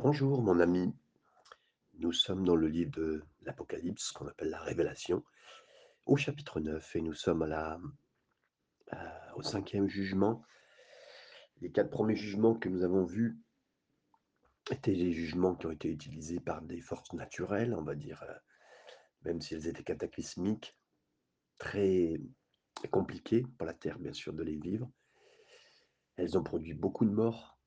Bonjour 0.00 0.42
mon 0.42 0.60
ami, 0.60 0.94
nous 1.94 2.12
sommes 2.12 2.44
dans 2.44 2.54
le 2.54 2.68
livre 2.68 2.92
de 2.92 3.24
l'Apocalypse, 3.42 4.12
qu'on 4.12 4.28
appelle 4.28 4.50
la 4.50 4.60
Révélation, 4.60 5.24
au 6.06 6.16
chapitre 6.16 6.60
9 6.60 6.94
et 6.94 7.00
nous 7.00 7.14
sommes 7.14 7.42
à 7.42 7.46
la, 7.48 7.80
au 9.34 9.42
cinquième 9.42 9.88
jugement. 9.88 10.44
Les 11.62 11.72
quatre 11.72 11.90
premiers 11.90 12.14
jugements 12.14 12.54
que 12.54 12.68
nous 12.68 12.84
avons 12.84 13.04
vus 13.04 13.40
étaient 14.70 14.94
des 14.94 15.12
jugements 15.12 15.56
qui 15.56 15.66
ont 15.66 15.72
été 15.72 15.88
utilisés 15.88 16.38
par 16.38 16.62
des 16.62 16.80
forces 16.80 17.12
naturelles, 17.12 17.74
on 17.74 17.82
va 17.82 17.96
dire, 17.96 18.22
euh, 18.22 18.34
même 19.22 19.40
si 19.40 19.54
elles 19.54 19.66
étaient 19.66 19.82
cataclysmiques, 19.82 20.78
très 21.58 22.20
compliquées 22.92 23.44
pour 23.58 23.66
la 23.66 23.74
terre 23.74 23.98
bien 23.98 24.12
sûr 24.12 24.32
de 24.32 24.44
les 24.44 24.54
vivre. 24.54 24.88
Elles 26.14 26.38
ont 26.38 26.44
produit 26.44 26.74
beaucoup 26.74 27.04
de 27.04 27.10
morts 27.10 27.57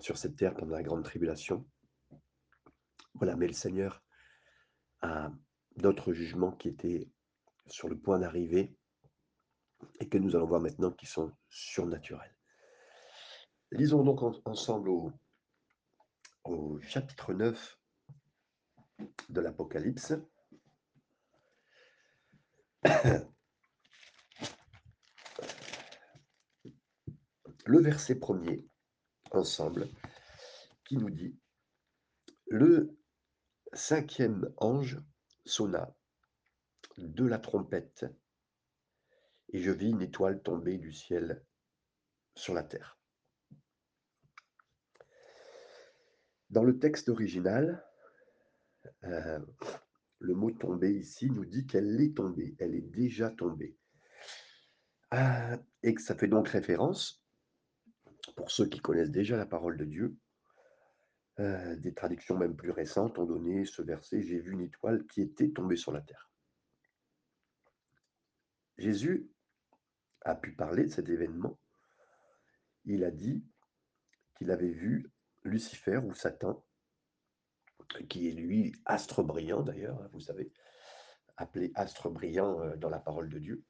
sur 0.00 0.16
cette 0.18 0.36
terre 0.36 0.54
pendant 0.54 0.74
la 0.76 0.82
grande 0.82 1.04
tribulation. 1.04 1.66
Voilà, 3.14 3.36
mais 3.36 3.46
le 3.46 3.52
Seigneur 3.52 4.02
a 5.00 5.30
d'autres 5.76 6.12
jugements 6.12 6.52
qui 6.52 6.68
étaient 6.68 7.08
sur 7.66 7.88
le 7.88 7.98
point 7.98 8.18
d'arriver 8.18 8.76
et 10.00 10.08
que 10.08 10.18
nous 10.18 10.34
allons 10.36 10.46
voir 10.46 10.60
maintenant 10.60 10.92
qui 10.92 11.06
sont 11.06 11.32
surnaturels. 11.48 12.34
Lisons 13.70 14.02
donc 14.02 14.22
en- 14.22 14.40
ensemble 14.44 14.90
au 16.44 16.80
chapitre 16.80 17.34
9 17.34 17.78
de 19.28 19.40
l'Apocalypse. 19.40 20.14
Le 27.66 27.80
verset 27.80 28.14
premier, 28.14 28.67
ensemble, 29.32 29.88
qui 30.84 30.96
nous 30.96 31.10
dit 31.10 31.36
Le 32.46 32.96
cinquième 33.72 34.52
ange 34.56 34.98
sonna 35.44 35.94
de 36.96 37.24
la 37.24 37.38
trompette, 37.38 38.06
et 39.50 39.60
je 39.60 39.70
vis 39.70 39.90
une 39.90 40.02
étoile 40.02 40.42
tomber 40.42 40.78
du 40.78 40.92
ciel 40.92 41.44
sur 42.34 42.54
la 42.54 42.62
terre. 42.62 42.98
Dans 46.50 46.64
le 46.64 46.78
texte 46.78 47.08
original, 47.08 47.84
euh, 49.04 49.38
le 50.18 50.34
mot 50.34 50.50
tomber 50.50 50.92
ici 50.92 51.30
nous 51.30 51.44
dit 51.44 51.66
qu'elle 51.66 52.00
est 52.00 52.16
tombée, 52.16 52.56
elle 52.58 52.74
est 52.74 52.80
déjà 52.80 53.30
tombée. 53.30 53.76
Ah, 55.10 55.58
et 55.82 55.94
que 55.94 56.02
ça 56.02 56.14
fait 56.14 56.28
donc 56.28 56.48
référence, 56.48 57.22
pour 58.34 58.50
ceux 58.50 58.66
qui 58.66 58.80
connaissent 58.80 59.10
déjà 59.10 59.36
la 59.36 59.46
parole 59.46 59.76
de 59.76 59.84
Dieu, 59.84 60.16
euh, 61.40 61.76
des 61.76 61.94
traductions 61.94 62.36
même 62.36 62.56
plus 62.56 62.70
récentes 62.70 63.18
ont 63.18 63.26
donné 63.26 63.64
ce 63.64 63.82
verset, 63.82 64.22
j'ai 64.22 64.40
vu 64.40 64.52
une 64.52 64.62
étoile 64.62 65.06
qui 65.06 65.22
était 65.22 65.50
tombée 65.50 65.76
sur 65.76 65.92
la 65.92 66.00
terre. 66.00 66.30
Jésus 68.76 69.30
a 70.22 70.34
pu 70.34 70.52
parler 70.52 70.84
de 70.84 70.90
cet 70.90 71.08
événement. 71.08 71.58
Il 72.84 73.04
a 73.04 73.10
dit 73.10 73.44
qu'il 74.36 74.50
avait 74.50 74.72
vu 74.72 75.12
Lucifer 75.44 75.98
ou 75.98 76.12
Satan, 76.12 76.64
qui 78.08 78.28
est 78.28 78.32
lui 78.32 78.74
astre 78.84 79.22
brillant 79.22 79.62
d'ailleurs, 79.62 80.00
hein, 80.02 80.08
vous 80.12 80.20
savez, 80.20 80.52
appelé 81.36 81.72
astre 81.74 82.10
brillant 82.10 82.60
euh, 82.60 82.76
dans 82.76 82.90
la 82.90 82.98
parole 82.98 83.28
de 83.28 83.38
Dieu, 83.38 83.64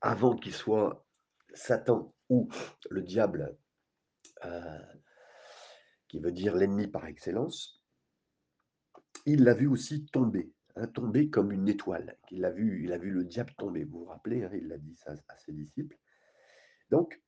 avant 0.00 0.36
qu'il 0.36 0.54
soit 0.54 1.06
Satan 1.54 2.14
ou 2.28 2.48
le 2.90 3.02
diable, 3.02 3.56
euh, 4.44 4.78
qui 6.08 6.18
veut 6.18 6.32
dire 6.32 6.54
l'ennemi 6.56 6.86
par 6.86 7.06
excellence, 7.06 7.82
il 9.26 9.44
l'a 9.44 9.54
vu 9.54 9.66
aussi 9.66 10.06
tomber, 10.06 10.52
hein, 10.76 10.86
tomber 10.88 11.30
comme 11.30 11.52
une 11.52 11.68
étoile. 11.68 12.18
Il 12.30 12.44
a 12.44 12.50
vu, 12.50 12.84
il 12.84 12.92
a 12.92 12.98
vu 12.98 13.10
le 13.10 13.24
diable 13.24 13.54
tomber. 13.56 13.84
Vous 13.84 14.00
vous 14.00 14.04
rappelez, 14.06 14.44
hein, 14.44 14.50
il 14.52 14.68
l'a 14.68 14.78
dit 14.78 14.96
ça 14.96 15.14
à 15.28 15.38
ses 15.38 15.52
disciples. 15.52 15.96
Donc, 16.90 17.22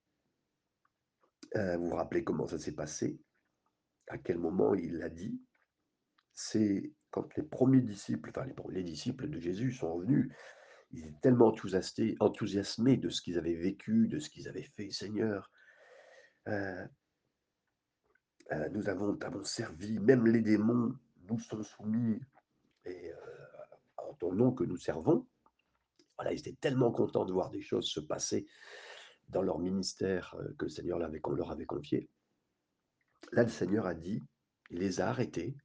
euh, 1.57 1.77
vous 1.77 1.91
vous 1.91 1.97
rappelez 1.97 2.25
comment 2.25 2.47
ça 2.47 2.59
s'est 2.59 2.75
passé, 2.75 3.19
à 4.09 4.19
quel 4.19 4.39
moment 4.39 4.75
il 4.75 4.99
l'a 4.99 5.09
dit. 5.09 5.41
C'est 6.33 6.93
quand 7.11 7.35
les 7.37 7.45
premiers 7.45 7.81
disciples, 7.81 8.31
enfin 8.31 8.45
les, 8.45 8.55
les 8.71 8.83
disciples 8.83 9.29
de 9.29 9.39
Jésus 9.39 9.73
sont 9.73 9.99
venus, 10.01 10.35
ils 10.95 11.01
étaient 11.01 11.21
tellement 11.23 11.53
enthousiasmés, 12.21 12.97
de 12.97 13.09
ce 13.09 13.21
qu'ils 13.21 13.37
avaient 13.37 13.55
vécu, 13.55 14.07
de 14.07 14.21
ce 14.21 14.31
qu'ils 14.31 14.49
avaient 14.49 14.71
fait, 14.77 14.91
Seigneur. 14.91 15.51
Euh, 16.47 16.87
euh, 18.53 18.69
nous 18.69 18.89
avons, 18.89 19.19
servi, 19.45 19.99
même 19.99 20.27
les 20.27 20.41
démons 20.41 20.95
nous 21.29 21.41
sont 21.41 21.63
soumis, 21.63 22.21
et 22.85 23.11
euh, 23.11 23.17
en 23.97 24.15
ton 24.15 24.33
nom 24.33 24.53
que 24.53 24.63
nous 24.63 24.77
servons. 24.77 25.27
Voilà, 26.17 26.33
ils 26.33 26.39
étaient 26.39 26.57
tellement 26.61 26.93
contents 26.93 27.25
de 27.25 27.33
voir 27.33 27.51
des 27.51 27.63
choses 27.63 27.89
se 27.89 28.01
passer 28.01 28.47
dans 29.29 29.43
leur 29.43 29.59
ministère 29.59 30.37
que 30.59 30.67
le 30.67 30.71
Seigneur 30.71 30.99
leur 30.99 31.51
avait 31.51 31.67
confié. 31.67 32.09
Là, 33.33 33.43
le 33.43 33.49
Seigneur 33.49 33.87
a 33.87 33.95
dit, 33.95 34.23
il 34.71 34.79
les 34.79 35.01
a 35.01 35.09
arrêtés, 35.09 35.57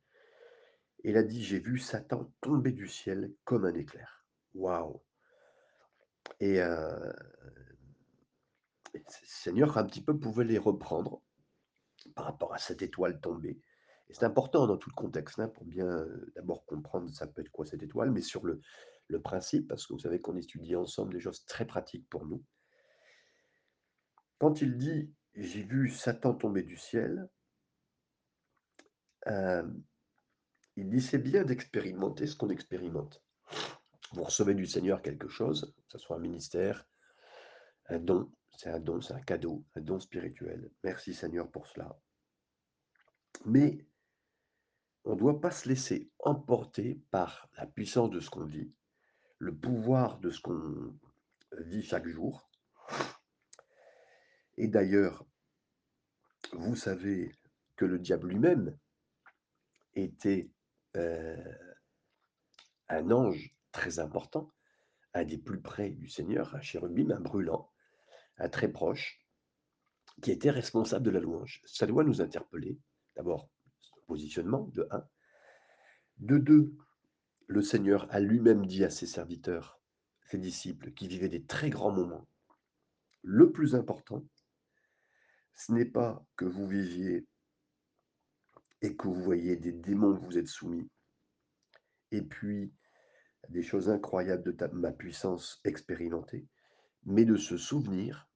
et 1.03 1.11
il 1.11 1.17
a 1.17 1.23
dit, 1.23 1.43
j'ai 1.43 1.59
vu 1.59 1.77
Satan 1.77 2.33
tomber 2.41 2.71
du 2.71 2.87
ciel 2.87 3.31
comme 3.43 3.65
un 3.65 3.75
éclair. 3.75 4.25
Waouh 4.55 5.03
Et 6.39 6.61
euh, 6.61 7.11
Seigneur 9.07 9.77
un 9.77 9.85
petit 9.85 10.03
peu 10.03 10.17
pouvait 10.17 10.45
les 10.45 10.57
reprendre 10.57 11.21
par 12.15 12.25
rapport 12.25 12.53
à 12.53 12.57
cette 12.57 12.81
étoile 12.81 13.19
tombée. 13.19 13.61
Et 14.09 14.13
c'est 14.13 14.25
important 14.25 14.65
dans 14.65 14.77
tout 14.77 14.89
le 14.89 14.95
contexte, 14.95 15.39
hein, 15.39 15.49
pour 15.49 15.65
bien 15.65 15.85
euh, 15.85 16.31
d'abord 16.35 16.65
comprendre 16.65 17.09
ça 17.13 17.27
peut 17.27 17.41
être 17.41 17.51
quoi 17.51 17.65
cette 17.65 17.83
étoile, 17.83 18.11
mais 18.11 18.21
sur 18.21 18.45
le, 18.45 18.59
le 19.07 19.21
principe, 19.21 19.67
parce 19.67 19.85
que 19.85 19.93
vous 19.93 19.99
savez 19.99 20.19
qu'on 20.19 20.35
étudie 20.35 20.75
ensemble 20.75 21.13
des 21.13 21.19
choses 21.19 21.45
très 21.45 21.65
pratiques 21.65 22.09
pour 22.09 22.25
nous. 22.25 22.43
Quand 24.39 24.61
il 24.61 24.77
dit 24.77 25.13
j'ai 25.35 25.63
vu 25.63 25.89
Satan 25.89 26.33
tomber 26.33 26.63
du 26.63 26.77
ciel, 26.77 27.29
euh, 29.27 29.67
il 30.75 30.89
dit 30.89 31.01
c'est 31.01 31.19
bien 31.19 31.43
d'expérimenter 31.43 32.25
ce 32.25 32.35
qu'on 32.35 32.49
expérimente. 32.49 33.23
Vous 34.13 34.23
recevez 34.23 34.55
du 34.55 34.65
Seigneur 34.65 35.01
quelque 35.01 35.27
chose, 35.27 35.73
que 35.75 35.91
ce 35.91 35.97
soit 35.99 36.15
un 36.15 36.19
ministère, 36.19 36.87
un 37.89 37.99
don, 37.99 38.31
c'est 38.57 38.69
un 38.69 38.79
don, 38.79 39.01
c'est 39.01 39.13
un 39.13 39.21
cadeau, 39.21 39.63
un 39.75 39.81
don 39.81 39.99
spirituel. 39.99 40.71
Merci 40.83 41.13
Seigneur 41.13 41.49
pour 41.49 41.67
cela. 41.67 41.99
Mais 43.45 43.85
on 45.05 45.13
ne 45.13 45.19
doit 45.19 45.39
pas 45.39 45.51
se 45.51 45.69
laisser 45.69 46.09
emporter 46.19 46.99
par 47.11 47.49
la 47.57 47.65
puissance 47.67 48.09
de 48.09 48.19
ce 48.19 48.29
qu'on 48.29 48.45
vit, 48.45 48.73
le 49.37 49.55
pouvoir 49.55 50.19
de 50.19 50.29
ce 50.31 50.41
qu'on 50.41 50.97
vit 51.59 51.83
chaque 51.83 52.07
jour. 52.07 52.49
Et 54.57 54.67
d'ailleurs, 54.67 55.25
vous 56.53 56.75
savez 56.75 57.31
que 57.75 57.85
le 57.85 57.99
diable 57.99 58.29
lui-même 58.29 58.77
était 59.93 60.51
euh, 60.97 61.53
un 62.89 63.09
ange 63.11 63.55
très 63.71 63.99
important, 63.99 64.51
un 65.13 65.23
des 65.23 65.37
plus 65.37 65.61
près 65.61 65.89
du 65.89 66.09
Seigneur, 66.09 66.55
un 66.55 66.61
chérubim, 66.61 67.11
un 67.11 67.19
brûlant, 67.19 67.71
un 68.37 68.49
très 68.49 68.71
proche, 68.71 69.25
qui 70.21 70.31
était 70.31 70.51
responsable 70.51 71.05
de 71.05 71.11
la 71.11 71.19
louange. 71.19 71.61
Ça 71.65 71.85
doit 71.85 72.03
nous 72.03 72.21
interpeller, 72.21 72.77
d'abord, 73.15 73.49
positionnement, 74.07 74.69
de 74.73 74.87
un. 74.91 75.07
De 76.17 76.37
deux, 76.37 76.75
le 77.47 77.61
Seigneur 77.61 78.07
a 78.11 78.19
lui-même 78.19 78.65
dit 78.65 78.83
à 78.83 78.89
ses 78.89 79.07
serviteurs, 79.07 79.79
ses 80.25 80.37
disciples, 80.37 80.91
qui 80.93 81.07
vivaient 81.07 81.29
des 81.29 81.45
très 81.45 81.69
grands 81.69 81.91
moments, 81.91 82.27
le 83.23 83.51
plus 83.51 83.75
important, 83.75 84.23
ce 85.55 85.73
n'est 85.73 85.85
pas 85.85 86.25
que 86.35 86.45
vous 86.45 86.67
viviez 86.67 87.27
et 88.81 88.95
que 88.95 89.07
vous 89.07 89.21
voyez 89.21 89.57
des 89.57 89.73
démons 89.73 90.15
que 90.15 90.23
vous 90.23 90.37
êtes 90.37 90.47
soumis, 90.47 90.89
et 92.11 92.21
puis 92.21 92.73
des 93.49 93.63
choses 93.63 93.89
incroyables 93.89 94.55
de 94.55 94.67
ma 94.67 94.91
puissance 94.91 95.59
expérimentée, 95.65 96.47
mais 97.03 97.25
de 97.25 97.35
se 97.35 97.57
souvenir 97.57 98.29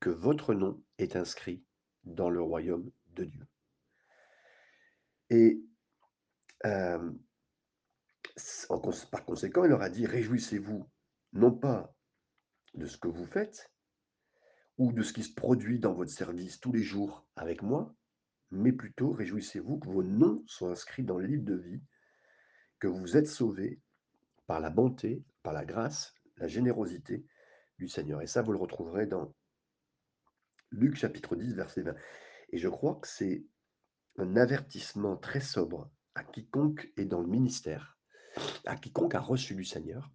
que 0.00 0.10
votre 0.10 0.54
nom 0.54 0.82
est 0.98 1.16
inscrit 1.16 1.64
dans 2.04 2.28
le 2.28 2.42
royaume 2.42 2.90
de 3.14 3.24
Dieu. 3.24 3.46
Et 5.30 5.62
euh, 6.66 7.10
par 9.10 9.24
conséquent, 9.24 9.64
il 9.64 9.70
leur 9.70 9.82
a 9.82 9.88
dit, 9.88 10.06
réjouissez-vous, 10.06 10.88
non 11.32 11.52
pas 11.52 11.94
de 12.74 12.86
ce 12.86 12.98
que 12.98 13.08
vous 13.08 13.26
faites, 13.26 13.70
ou 14.76 14.92
de 14.92 15.02
ce 15.02 15.12
qui 15.12 15.22
se 15.22 15.32
produit 15.32 15.78
dans 15.78 15.94
votre 15.94 16.10
service 16.10 16.60
tous 16.60 16.72
les 16.72 16.82
jours 16.82 17.26
avec 17.36 17.62
moi, 17.62 17.94
mais 18.50 18.72
plutôt 18.72 19.12
réjouissez-vous 19.12 19.78
que 19.78 19.88
vos 19.88 20.02
noms 20.02 20.42
soient 20.46 20.72
inscrits 20.72 21.04
dans 21.04 21.18
le 21.18 21.26
livre 21.26 21.44
de 21.44 21.54
vie, 21.54 21.82
que 22.80 22.88
vous 22.88 23.16
êtes 23.16 23.28
sauvés 23.28 23.80
par 24.46 24.60
la 24.60 24.70
bonté, 24.70 25.24
par 25.42 25.52
la 25.52 25.64
grâce, 25.64 26.14
la 26.36 26.48
générosité 26.48 27.26
du 27.78 27.88
Seigneur. 27.88 28.22
Et 28.22 28.26
ça, 28.26 28.42
vous 28.42 28.52
le 28.52 28.58
retrouverez 28.58 29.06
dans 29.06 29.34
Luc 30.70 30.96
chapitre 30.96 31.36
10, 31.36 31.54
verset 31.54 31.82
20. 31.82 31.94
Et 32.50 32.58
je 32.58 32.68
crois 32.68 32.96
que 32.96 33.08
c'est 33.08 33.46
un 34.18 34.36
avertissement 34.36 35.16
très 35.16 35.40
sobre 35.40 35.90
à 36.14 36.22
quiconque 36.22 36.92
est 36.96 37.04
dans 37.04 37.20
le 37.20 37.26
ministère, 37.26 37.98
à 38.66 38.76
quiconque 38.76 39.14
a 39.14 39.20
reçu 39.20 39.54
du 39.54 39.64
Seigneur. 39.64 40.10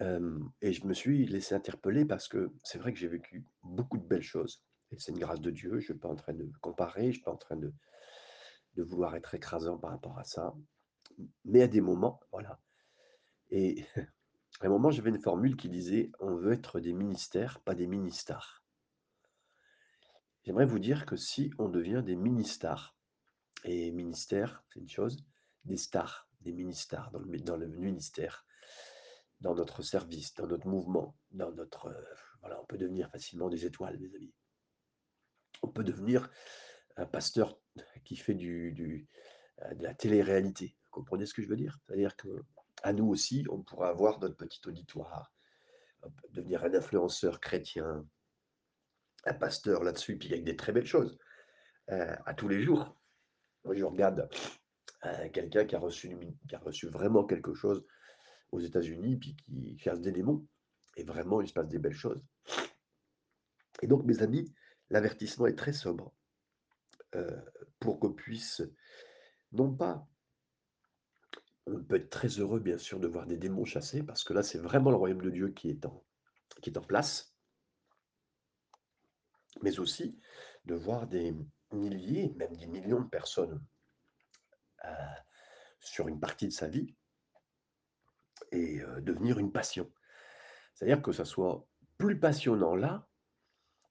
Hem 0.00 0.50
et 0.60 0.72
je 0.72 0.86
me 0.86 0.94
suis 0.94 1.26
laissé 1.26 1.54
interpeller 1.54 2.04
parce 2.04 2.28
que 2.28 2.52
c'est 2.64 2.78
vrai 2.78 2.92
que 2.92 2.98
j'ai 2.98 3.08
vécu 3.08 3.46
beaucoup 3.62 3.98
de 3.98 4.06
belles 4.06 4.22
choses 4.22 4.64
et 4.90 4.98
c'est 4.98 5.12
une 5.12 5.18
grâce 5.18 5.40
de 5.40 5.50
Dieu. 5.50 5.78
Je 5.80 5.84
suis 5.84 5.94
pas 5.94 6.08
en 6.08 6.16
train 6.16 6.32
de 6.32 6.50
comparer, 6.60 7.08
je 7.08 7.12
suis 7.12 7.22
pas 7.22 7.32
en 7.32 7.36
train 7.36 7.56
de 7.56 7.72
vouloir 8.76 9.14
être 9.16 9.34
écrasant 9.34 9.78
par 9.78 9.90
rapport 9.90 10.18
à 10.18 10.24
ça. 10.24 10.54
Mais 11.44 11.62
à 11.62 11.68
des 11.68 11.80
moments, 11.80 12.20
voilà 12.32 12.60
et 13.52 13.84
à 14.60 14.66
un 14.66 14.68
moment, 14.70 14.90
j'avais 14.90 15.10
une 15.10 15.20
formule 15.20 15.56
qui 15.56 15.68
disait: 15.68 16.10
«On 16.18 16.34
veut 16.34 16.52
être 16.52 16.80
des 16.80 16.94
ministères, 16.94 17.60
pas 17.60 17.74
des 17.74 17.86
mini-stars». 17.86 18.64
J'aimerais 20.44 20.66
vous 20.66 20.80
dire 20.80 21.06
que 21.06 21.16
si 21.16 21.52
on 21.58 21.68
devient 21.68 22.02
des 22.04 22.16
mini-stars 22.16 22.96
et 23.64 23.92
ministère, 23.92 24.64
c'est 24.68 24.80
une 24.80 24.88
chose, 24.88 25.24
des 25.64 25.76
stars, 25.76 26.28
des 26.40 26.52
mini-stars 26.52 27.12
dans 27.12 27.56
le 27.56 27.68
ministère, 27.68 28.44
dans 29.40 29.54
notre 29.54 29.82
service, 29.82 30.34
dans 30.34 30.48
notre 30.48 30.66
mouvement, 30.66 31.16
dans 31.30 31.52
notre, 31.52 31.88
heu, 31.88 32.06
voilà, 32.40 32.60
on 32.60 32.66
peut 32.66 32.78
devenir 32.78 33.08
facilement 33.10 33.48
des 33.48 33.66
étoiles, 33.66 33.98
mes 34.00 34.14
amis. 34.16 34.34
On 35.62 35.68
peut 35.68 35.84
devenir 35.84 36.28
un 36.96 37.06
pasteur 37.06 37.60
qui 38.04 38.16
fait 38.16 38.34
du 38.34 38.72
du, 38.72 39.08
heu, 39.64 39.74
de 39.76 39.82
la 39.82 39.94
télé-réalité. 39.94 40.76
Comprenez 40.92 41.26
ce 41.26 41.34
que 41.34 41.42
je 41.42 41.48
veux 41.48 41.56
dire? 41.56 41.76
C'est-à-dire 41.84 42.14
qu'à 42.16 42.92
nous 42.92 43.08
aussi, 43.08 43.44
on 43.50 43.62
pourra 43.62 43.88
avoir 43.88 44.20
notre 44.20 44.36
petit 44.36 44.60
auditoire, 44.66 45.32
devenir 46.30 46.64
un 46.64 46.72
influenceur 46.74 47.40
chrétien, 47.40 48.06
un 49.24 49.34
pasteur 49.34 49.82
là-dessus, 49.82 50.16
puis 50.16 50.32
avec 50.32 50.44
des 50.44 50.56
très 50.56 50.72
belles 50.72 50.86
choses, 50.86 51.18
heu, 51.90 52.06
à 52.24 52.34
tous 52.34 52.46
les 52.46 52.62
jours. 52.62 52.96
Moi, 53.64 53.74
je 53.74 53.84
regarde, 53.84 54.28
heu, 55.04 55.28
quelqu'un 55.30 55.64
qui 55.64 55.74
a 55.74 55.80
reçu 55.80 56.16
qui 56.48 56.54
a 56.54 56.60
reçu 56.60 56.86
vraiment 56.86 57.24
quelque 57.24 57.54
chose 57.54 57.84
aux 58.52 58.60
États-Unis, 58.60 59.16
puis 59.16 59.34
qui 59.34 59.76
chasse 59.78 60.00
des 60.00 60.12
démons 60.12 60.46
et 60.96 61.02
vraiment, 61.02 61.40
il 61.40 61.48
se 61.48 61.54
passe 61.54 61.68
des 61.68 61.78
belles 61.78 61.96
choses 61.96 62.22
et 63.82 63.86
donc 63.86 64.04
mes 64.04 64.22
amis, 64.22 64.52
l'avertissement 64.90 65.46
est 65.46 65.58
très 65.58 65.72
sobre, 65.72 66.12
heu, 67.14 67.44
pour 67.80 67.98
qu'on 67.98 68.12
puisse 68.12 68.62
non 69.52 69.74
pas 69.74 70.06
on 71.66 71.82
peut 71.82 71.96
être 71.96 72.10
très 72.10 72.28
heureux, 72.28 72.60
bien 72.60 72.78
sûr, 72.78 73.00
de 73.00 73.08
voir 73.08 73.26
des 73.26 73.36
démons 73.36 73.64
chassés 73.64 74.02
parce 74.02 74.24
que 74.24 74.32
là, 74.32 74.42
c'est 74.42 74.58
vraiment 74.58 74.90
le 74.90 74.96
royaume 74.96 75.22
de 75.22 75.30
Dieu 75.30 75.48
qui 75.50 75.70
est 75.70 75.86
en 75.86 76.82
place 76.82 77.34
mais 79.62 79.78
aussi 79.78 80.18
de 80.66 80.74
voir 80.74 81.06
des 81.06 81.34
milliers, 81.72 82.34
même 82.36 82.54
des 82.56 82.66
millions 82.66 83.00
de 83.00 83.08
personnes, 83.08 83.64
heu, 84.84 84.88
sur 85.80 86.08
une 86.08 86.20
partie 86.20 86.48
de 86.48 86.52
sa 86.52 86.68
vie 86.68 86.94
et 88.52 88.80
heu, 88.80 89.00
devenir 89.00 89.38
une 89.38 89.50
passion. 89.52 89.90
C'est-à-dire 90.74 91.02
que 91.02 91.12
ça 91.12 91.24
soit 91.24 91.66
plus 91.98 92.18
passionnant 92.20 92.76
là, 92.76 93.08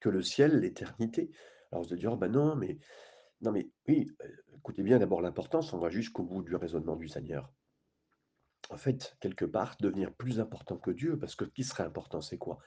que 0.01 0.09
le 0.09 0.23
ciel, 0.23 0.59
l'éternité. 0.59 1.31
Alors 1.71 1.83
vous 1.85 1.93
allez 1.93 2.01
dire: 2.01 2.13
«Oh 2.13 2.17
bah 2.17 2.29
non, 2.29 2.55
mais» 2.55 2.79
non 3.41 3.51
mais 3.51 3.69
oui, 3.87 4.09
heu, 4.23 4.45
écoutez 4.57 4.83
bien 4.83 4.99
d'abord 4.99 5.21
l'importance, 5.21 5.73
on 5.73 5.79
va 5.79 5.89
jusqu'au 5.89 6.23
bout 6.23 6.43
du 6.43 6.55
raisonnement 6.55 6.95
du 6.97 7.09
Seigneur. 7.09 7.51
En 8.71 8.77
fait, 8.77 9.17
quelque 9.19 9.43
part, 9.43 9.75
devenir 9.81 10.13
plus 10.13 10.39
important 10.39 10.77
que 10.77 10.91
Dieu, 10.91 11.19
parce 11.19 11.35
que 11.35 11.43
qui 11.43 11.65
serait 11.65 11.83
important, 11.83 12.21
c'est 12.21 12.37
quoi? 12.37 12.59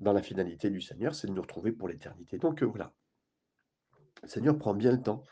Dans 0.00 0.14
la 0.14 0.22
finalité 0.22 0.70
du 0.70 0.80
Seigneur, 0.80 1.14
c'est 1.14 1.26
de 1.26 1.32
nous 1.32 1.42
retrouver 1.42 1.72
pour 1.72 1.88
l'éternité. 1.88 2.38
Donc 2.38 2.62
heu, 2.62 2.66
voilà, 2.66 2.94
le 4.22 4.28
Seigneur 4.28 4.56
prend 4.56 4.74
bien 4.74 4.92
le 4.92 5.02
temps. 5.02 5.24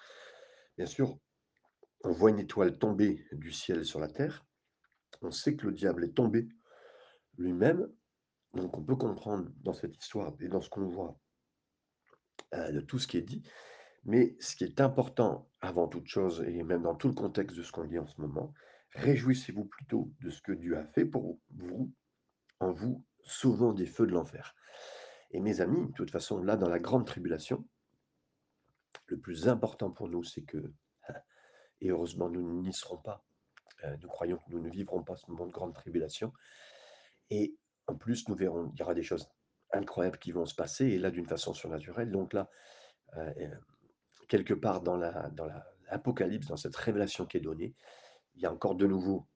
Bien 0.77 0.87
sûr, 0.87 1.19
on 2.05 2.13
voit 2.13 2.31
une 2.31 2.39
étoile 2.39 2.79
tomber 2.79 3.27
du 3.33 3.51
ciel 3.51 3.87
sur 3.87 3.99
la 3.99 4.09
terre, 4.09 4.47
on 5.23 5.31
sait 5.31 5.57
que 5.57 5.67
le 5.67 5.73
diable 5.73 6.05
est 6.05 6.15
tombé 6.15 6.49
lui-même, 7.39 7.91
donc 8.53 8.77
on 8.77 8.83
peut 8.83 8.97
comprendre 8.97 9.51
dans 9.63 9.73
cette 9.73 9.97
histoire 9.97 10.35
et 10.39 10.49
dans 10.49 10.61
ce 10.61 10.69
qu'on 10.69 10.87
voit, 10.87 11.19
heu, 12.55 12.73
de 12.73 12.81
tout 12.81 12.99
ce 12.99 13.07
qui 13.07 13.17
est 13.17 13.23
dit. 13.23 13.43
Mais 14.05 14.37
ce 14.39 14.55
qui 14.55 14.65
est 14.65 14.83
important 14.83 15.51
avant 15.63 15.89
toute 15.89 16.09
chose 16.09 16.45
et 16.47 16.63
même 16.63 16.83
dans 16.83 16.95
tout 16.95 17.09
le 17.09 17.15
contexte 17.15 17.57
de 17.57 17.63
ce 17.63 17.73
qu'on 17.73 17.85
vit 17.85 17.99
en 17.99 18.07
ce 18.07 18.21
moment, 18.21 18.53
réjouissez-vous 18.95 19.65
plutôt 19.65 20.13
de 20.21 20.31
ce 20.31 20.41
que 20.43 20.53
Dieu 20.53 20.79
a 20.79 20.85
fait 20.85 21.05
pour 21.05 21.39
vous, 21.51 21.93
en 22.61 22.73
vous 22.73 23.05
sauvant 23.25 23.73
des 23.73 23.87
feux 23.87 24.07
de 24.07 24.13
l'enfer. 24.13 24.55
Et 25.31 25.41
mes 25.41 25.61
amis, 25.61 25.87
de 25.89 25.93
toute 25.93 26.11
façon, 26.11 26.43
là, 26.43 26.57
dans 26.57 26.69
la 26.69 26.79
grande 26.79 27.07
tribulation, 27.07 27.67
le 29.07 29.19
plus 29.19 29.49
important 29.49 29.91
pour 29.91 30.09
nous, 30.09 30.23
c'est 30.23 30.43
que, 30.43 30.73
et 31.81 31.91
heureusement, 31.91 32.29
nous 32.29 32.63
n'y 32.63 32.73
serons 32.73 32.99
pas. 32.99 33.25
Heu, 33.85 33.97
nous 34.01 34.09
croyons 34.09 34.39
que 34.39 34.51
nous 34.51 34.61
ne 34.61 34.71
vivrons 34.71 35.03
pas 35.03 35.17
ce 35.17 35.31
moment 35.31 35.47
de 35.47 35.53
grande 35.53 35.75
tribulation 35.75 36.33
et 37.31 37.57
en 37.87 37.97
plus, 37.97 38.29
nous 38.29 38.35
verrons, 38.35 38.71
il 38.75 38.79
y 38.79 38.83
aura 38.83 38.95
des 38.95 39.03
choses 39.03 39.29
incroyables 39.73 40.19
qui 40.19 40.33
vont 40.33 40.47
se 40.47 40.55
passer 40.55 40.87
et 40.87 40.99
là, 40.99 41.11
d'une 41.11 41.27
façon 41.27 41.53
surnaturelle. 41.53 42.11
Donc 42.11 42.33
là, 42.33 42.49
heu, 43.17 43.35
quelque 44.29 44.55
part 44.55 44.81
dans 44.83 44.97
la 44.97 45.31
dans 45.31 45.47
la 45.47 45.67
l'Apocalypse, 45.91 46.47
dans 46.47 46.57
cette 46.57 46.77
révélation 46.77 47.27
qui 47.27 47.37
est 47.37 47.41
donnée, 47.41 47.75
il 48.35 48.43
y 48.43 48.47
a 48.47 48.53
encore 48.53 48.75
de 48.75 48.87
nouveau 48.87 49.29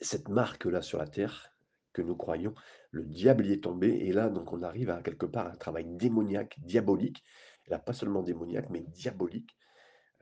cette 0.00 0.28
marque-là 0.28 0.82
sur 0.82 0.98
la 0.98 1.06
terre 1.06 1.52
que 1.92 2.02
nous 2.02 2.16
croyons. 2.16 2.54
Le 2.90 3.04
diable 3.04 3.46
y 3.46 3.52
est 3.52 3.64
tombé 3.64 3.88
et 3.88 4.12
là, 4.12 4.28
donc 4.28 4.52
on 4.52 4.62
arrive 4.62 4.90
à 4.90 5.02
quelque 5.02 5.26
part 5.26 5.46
un 5.46 5.56
travail 5.56 5.84
démoniaque, 5.86 6.58
diabolique. 6.60 7.24
Là, 7.68 7.78
pas 7.78 7.92
seulement 7.92 8.22
démoniaque, 8.22 8.70
mais 8.70 8.80
diabolique, 8.80 9.56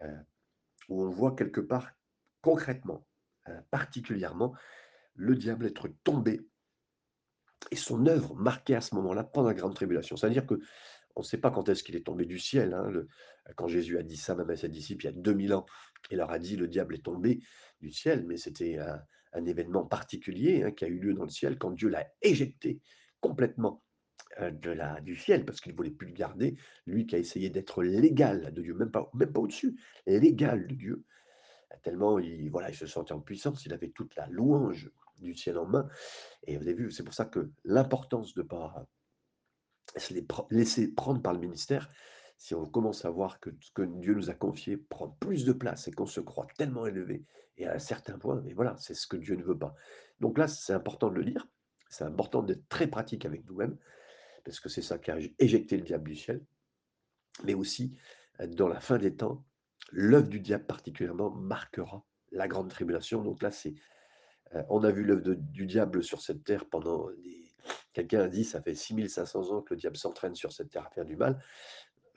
heu, 0.02 0.18
où 0.88 1.02
on 1.02 1.10
voit 1.10 1.34
quelque 1.34 1.60
part 1.60 1.90
concrètement, 2.42 3.06
heu, 3.48 3.60
particulièrement, 3.70 4.54
le 5.14 5.36
diable 5.36 5.66
être 5.66 5.88
tombé 6.04 6.40
et 7.70 7.76
son 7.76 8.06
œuvre 8.06 8.34
marquée 8.34 8.74
à 8.74 8.80
ce 8.80 8.94
moment-là 8.94 9.24
pendant 9.24 9.48
la 9.48 9.54
grande 9.54 9.74
tribulation. 9.74 10.16
C'est-à-dire 10.16 10.46
que 10.46 10.60
On 11.16 11.20
ne 11.20 11.24
sait 11.24 11.38
pas 11.38 11.50
quand 11.50 11.68
est-ce 11.68 11.82
qu'il 11.82 11.96
est 11.96 12.06
tombé 12.06 12.24
du 12.24 12.38
ciel, 12.38 12.74
hein, 12.74 12.90
quand 13.56 13.68
Jésus 13.68 13.98
a 13.98 14.02
dit 14.02 14.16
ça 14.16 14.34
même 14.34 14.50
à 14.50 14.56
ses 14.56 14.68
disciples 14.68 15.04
il 15.04 15.06
y 15.06 15.10
a 15.10 15.16
2000 15.16 15.54
ans, 15.54 15.66
il 16.10 16.18
leur 16.18 16.30
a 16.30 16.38
dit: 16.38 16.56
«Le 16.56 16.68
diable 16.68 16.94
est 16.94 17.04
tombé 17.04 17.40
du 17.80 17.90
ciel», 17.90 18.24
mais 18.26 18.36
c'était 18.36 18.78
un 19.32 19.44
événement 19.44 19.84
particulier, 19.84 20.62
hein, 20.62 20.70
qui 20.72 20.84
a 20.84 20.88
eu 20.88 20.98
lieu 20.98 21.14
dans 21.14 21.24
le 21.24 21.30
ciel 21.30 21.58
quand 21.58 21.70
Dieu 21.70 21.88
l'a 21.88 22.06
éjecté 22.22 22.80
complètement, 23.20 23.82
la 24.38 25.00
du 25.00 25.16
ciel 25.16 25.44
parce 25.44 25.60
qu'il 25.60 25.72
ne 25.72 25.76
voulait 25.76 25.90
plus 25.90 26.06
le 26.06 26.12
garder. 26.14 26.56
Lui 26.86 27.06
qui 27.06 27.16
a 27.16 27.18
essayé 27.18 27.50
d'être 27.50 27.82
l'égal 27.82 28.52
de 28.54 28.62
Dieu, 28.62 28.74
même 28.74 28.90
pas 28.90 29.10
au-dessus, 29.40 29.78
l'égal 30.06 30.66
de 30.66 30.74
Dieu, 30.74 31.04
tellement 31.82 32.18
il 32.18 32.50
voilà, 32.50 32.70
il 32.70 32.76
se 32.76 32.86
sentait 32.86 33.12
en 33.12 33.20
puissance, 33.20 33.66
il 33.66 33.72
avait 33.72 33.90
toute 33.90 34.14
la 34.16 34.26
louange 34.28 34.90
du 35.18 35.34
ciel 35.34 35.58
en 35.58 35.66
main 35.66 35.88
et 36.46 36.56
vous 36.56 36.62
avez 36.62 36.74
vu, 36.74 36.90
c'est 36.90 37.02
pour 37.04 37.14
ça 37.14 37.24
que 37.24 37.50
l'importance 37.64 38.34
de 38.34 38.42
pas 38.42 38.86
se 39.96 40.14
laisser 40.50 40.88
prendre 40.88 41.20
par 41.20 41.32
le 41.32 41.40
ministère, 41.40 41.90
si 42.36 42.54
on 42.54 42.64
commence 42.64 43.04
à 43.04 43.10
voir 43.10 43.40
que 43.40 43.50
ce 43.60 43.70
que 43.72 43.82
Dieu 43.82 44.14
nous 44.14 44.30
a 44.30 44.34
confié 44.34 44.76
prend 44.76 45.08
plus 45.08 45.44
de 45.44 45.52
place 45.52 45.88
et 45.88 45.92
qu'on 45.92 46.06
se 46.06 46.20
croit 46.20 46.46
tellement 46.56 46.86
élevé 46.86 47.24
et 47.58 47.66
à 47.66 47.74
un 47.74 47.78
certain 47.78 48.18
point, 48.18 48.40
mais 48.44 48.54
voilà, 48.54 48.76
c'est 48.78 48.94
ce 48.94 49.06
que 49.06 49.16
Dieu 49.16 49.36
ne 49.36 49.42
veut 49.42 49.58
pas. 49.58 49.74
Donc 50.20 50.38
là, 50.38 50.48
c'est 50.48 50.72
important 50.72 51.10
de 51.10 51.16
le 51.16 51.22
lire, 51.22 51.46
c'est 51.90 52.04
important 52.04 52.42
d'être 52.42 52.66
très 52.68 52.86
pratique 52.86 53.26
avec 53.26 53.44
nous-mêmes, 53.46 53.76
parce 54.44 54.60
que 54.60 54.68
c'est 54.68 54.82
ça 54.82 54.98
qui 54.98 55.10
a 55.10 55.18
éjecté 55.38 55.76
le 55.76 55.82
diable 55.82 56.08
du 56.08 56.16
ciel, 56.16 56.42
mais 57.44 57.54
aussi, 57.54 57.94
heu, 58.40 58.46
dans 58.46 58.68
la 58.68 58.80
fin 58.80 58.96
des 58.96 59.14
temps, 59.14 59.44
l'œuvre 59.92 60.28
du 60.28 60.40
diable 60.40 60.64
particulièrement 60.64 61.30
marquera 61.30 62.06
la 62.32 62.48
grande 62.48 62.70
tribulation. 62.70 63.22
Donc 63.22 63.42
là, 63.42 63.50
heu, 63.66 64.64
on 64.68 64.82
a 64.82 64.90
vu 64.90 65.04
l'œuvre 65.04 65.34
du 65.34 65.66
diable 65.66 66.02
sur 66.02 66.22
cette 66.22 66.44
terre 66.44 66.64
pendant 66.64 67.10
des 67.22 67.49
quelqu'un 67.92 68.20
a 68.20 68.28
dit: 68.28 68.44
«Ça 68.44 68.62
fait 68.62 68.74
6 68.74 69.08
500 69.08 69.50
ans 69.50 69.62
que 69.62 69.74
le 69.74 69.80
diable 69.80 69.96
s'entraîne 69.96 70.34
sur 70.34 70.52
cette 70.52 70.70
terre 70.70 70.86
à 70.86 70.90
faire 70.90 71.04
du 71.04 71.16
mal». 71.16 71.42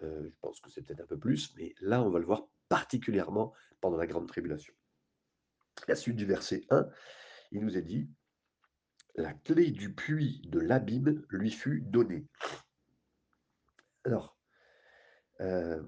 Heu, 0.01 0.29
je 0.29 0.39
pense 0.41 0.59
que 0.59 0.69
c'est 0.69 0.81
peut-être 0.81 1.01
un 1.01 1.07
peu 1.07 1.19
plus, 1.19 1.55
mais 1.55 1.73
là, 1.79 2.01
on 2.01 2.09
va 2.09 2.19
le 2.19 2.25
voir 2.25 2.47
particulièrement 2.67 3.53
pendant 3.79 3.97
la 3.97 4.07
grande 4.07 4.27
tribulation. 4.27 4.73
La 5.87 5.95
suite 5.95 6.15
du 6.15 6.25
verset 6.25 6.65
1, 6.69 6.87
il 7.51 7.61
nous 7.61 7.77
est 7.77 7.83
dit: 7.83 8.09
«La 9.15 9.33
clé 9.33 9.71
du 9.71 9.93
puits 9.93 10.41
de 10.45 10.59
l'abîme 10.59 11.23
lui 11.29 11.51
fut 11.51 11.81
donnée». 11.81 12.27
Alors, 14.03 14.37
heu, 15.39 15.85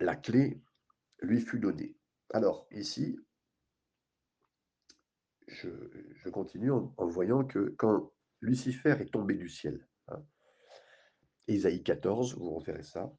la 0.00 0.16
clé 0.16 0.62
lui 1.20 1.40
fut 1.40 1.60
donnée. 1.60 1.96
Alors 2.32 2.66
ici, 2.72 3.18
je 5.46 6.28
continue 6.30 6.72
en 6.72 7.06
voyant 7.06 7.44
que 7.44 7.74
quand 7.76 8.13
Lucifer 8.44 8.96
est 9.00 9.10
tombé 9.10 9.36
du 9.36 9.48
ciel, 9.48 9.86
hein, 10.08 10.22
Ésaïe 11.48 11.82
14, 11.82 12.36
vous 12.36 12.50
reverrez 12.50 12.82
ça, 12.82 13.10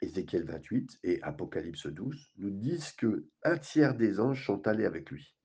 Ézéchiel 0.00 0.44
28 0.44 0.98
et 1.04 1.22
Apocalypse 1.22 1.86
12 1.86 2.32
nous 2.38 2.50
disent 2.50 2.92
que 2.92 3.28
un 3.44 3.58
tiers 3.58 3.94
des 3.94 4.18
anges 4.18 4.44
sont 4.44 4.66
allés 4.66 4.84
avec 4.84 5.10
lui 5.10 5.36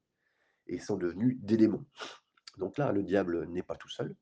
et 0.66 0.80
sont 0.80 0.98
devenus 0.98 1.38
des 1.40 1.56
démons. 1.56 1.86
Donc 2.58 2.80
là, 2.80 2.92
le 2.92 3.04
diable 3.04 3.48
n'est 3.48 3.64
pas 3.64 3.76
tout 3.76 3.90
seul, 3.90 4.16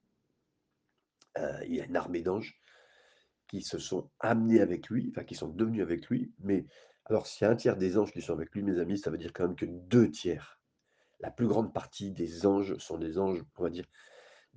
heu, 1.37 1.65
il 1.65 1.75
y 1.75 1.81
a 1.81 1.85
une 1.85 1.95
armée 1.95 2.21
d'anges 2.21 2.61
qui 3.47 3.61
se 3.61 3.79
sont 3.79 4.11
amenés 4.19 4.59
avec 4.59 4.89
lui, 4.89 5.11
enfin 5.11 5.23
qui 5.23 5.35
sont 5.35 5.47
devenus 5.47 5.81
avec 5.81 6.07
lui, 6.09 6.33
mais 6.39 6.65
alors 7.05 7.25
s'il 7.25 7.45
y 7.45 7.47
a 7.47 7.51
un 7.51 7.55
tiers 7.55 7.77
des 7.77 7.97
anges 7.97 8.11
qui 8.11 8.21
sont 8.21 8.33
avec 8.33 8.51
lui, 8.51 8.63
mes 8.63 8.79
amis, 8.79 8.97
ça 8.97 9.11
veut 9.11 9.17
dire 9.17 9.31
quand 9.31 9.47
même 9.47 9.55
que 9.55 9.65
2 9.65 10.11
tiers, 10.11 10.59
la 11.21 11.31
plus 11.31 11.47
grande 11.47 11.73
partie 11.73 12.11
des 12.11 12.45
anges 12.45 12.77
sont 12.77 12.97
des 12.97 13.17
anges, 13.17 13.43
on 13.55 13.63
va 13.63 13.69
dire, 13.69 13.85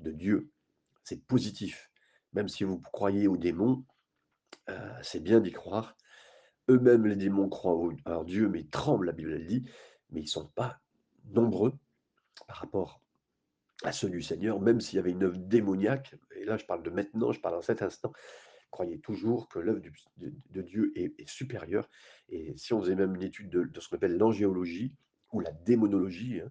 de 0.02 0.12
Dieu. 0.12 0.50
C'est 1.04 1.24
positif. 1.26 1.90
Même 2.32 2.48
si 2.48 2.64
vous 2.64 2.78
croyez 2.78 3.28
aux 3.28 3.36
démons, 3.36 3.84
heu, 4.68 4.74
c'est 5.02 5.20
bien 5.22 5.40
d'y 5.40 5.52
croire. 5.52 5.96
Eux-mêmes, 6.68 7.06
les 7.06 7.16
démons 7.16 7.48
croient 7.48 7.92
en 8.06 8.24
Dieu, 8.24 8.48
mais 8.48 8.64
tremblent, 8.64 9.06
la 9.06 9.12
Bible 9.12 9.32
elle 9.32 9.46
dit, 9.46 9.64
mais 10.10 10.20
ils 10.20 10.24
ne 10.24 10.28
sont 10.30 10.48
pas 10.48 10.80
nombreux 11.24 11.72
par 12.46 12.56
rapport 12.56 13.00
à 13.84 13.92
ceux 13.92 14.08
du 14.08 14.22
Seigneur, 14.22 14.60
même 14.60 14.80
s'il 14.80 14.96
y 14.96 14.98
avait 15.00 15.10
une 15.10 15.24
œuvre 15.24 15.38
démoniaque, 15.38 16.14
et 16.36 16.44
là 16.44 16.56
je 16.56 16.64
parle 16.64 16.84
de 16.84 16.90
maintenant, 16.90 17.32
je 17.32 17.40
parle 17.40 17.56
en 17.56 17.62
cet 17.62 17.82
instant, 17.82 18.12
croyez 18.70 19.00
toujours 19.00 19.48
que 19.48 19.58
l'œuvre 19.58 19.80
de, 20.16 20.62
Dieu 20.62 20.92
est, 20.94 21.28
supérieure. 21.28 21.88
Et 22.28 22.56
si 22.56 22.72
on 22.72 22.80
faisait 22.80 22.94
même 22.94 23.14
une 23.16 23.22
étude 23.22 23.50
de, 23.50 23.64
de 23.64 23.80
ce 23.80 23.88
qu'on 23.88 23.96
appelle 23.96 24.16
l'angéologie 24.16 24.94
ou 25.32 25.40
la 25.40 25.50
démonologie, 25.50 26.40
hein, 26.40 26.50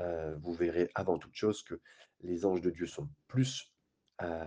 euh, 0.00 0.36
vous 0.40 0.52
verrez 0.52 0.90
avant 0.94 1.18
toute 1.18 1.34
chose 1.34 1.62
que 1.62 1.80
les 2.22 2.44
anges 2.44 2.60
de 2.60 2.70
Dieu 2.70 2.86
sont 2.86 3.08
plus, 3.28 3.72
euh, 4.22 4.44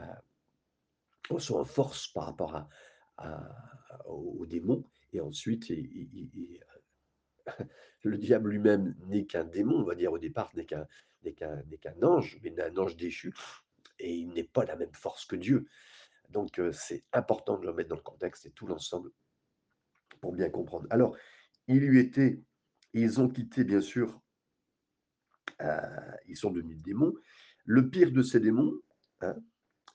sont 1.39 1.55
en 1.59 1.65
force 1.65 2.07
par 2.07 2.25
rapport 2.25 2.55
à, 2.55 2.69
à- 3.17 4.07
aux 4.07 4.45
démons. 4.45 4.87
Et 5.13 5.21
ensuite, 5.21 5.69
il- 5.69 6.59
le 8.03 8.17
diable 8.17 8.49
lui-même 8.51 8.95
n'est 9.07 9.25
qu'un 9.25 9.43
démon, 9.43 9.79
on 9.79 9.83
va 9.83 9.95
dire 9.95 10.11
au 10.11 10.19
départ, 10.19 10.51
n'est 10.55 10.65
qu'un 10.65 10.87
n'est 11.23 11.33
qu'un 11.33 12.01
ange, 12.01 12.37
mais 12.43 12.59
un 12.61 12.75
ange 12.77 12.97
déchu, 12.97 13.33
et 13.99 14.13
il 14.13 14.33
n'est 14.33 14.43
pas 14.43 14.65
la 14.65 14.75
même 14.75 14.93
force 14.93 15.25
que 15.25 15.37
Dieu. 15.37 15.65
Donc 16.29 16.59
euh, 16.59 16.71
c'est 16.73 17.05
important 17.13 17.57
de 17.57 17.65
le 17.65 17.73
mettre 17.73 17.89
dans 17.89 17.95
le 17.95 18.01
contexte 18.01 18.45
et 18.45 18.51
tout 18.51 18.67
l'ensemble 18.67 19.11
pour 20.19 20.33
bien 20.33 20.49
comprendre. 20.49 20.87
Alors, 20.89 21.15
il 21.67 21.79
lui 21.85 21.99
était, 21.99 22.41
ils 22.93 23.21
ont 23.21 23.29
quitté 23.29 23.63
bien 23.63 23.81
sûr, 23.81 24.21
euh, 25.61 26.11
ils 26.27 26.37
sont 26.37 26.51
devenus 26.51 26.81
démons. 26.81 27.13
Le 27.65 27.89
pire 27.89 28.11
de 28.11 28.21
ces 28.21 28.39
démons, 28.39 28.73
hein, 29.21 29.35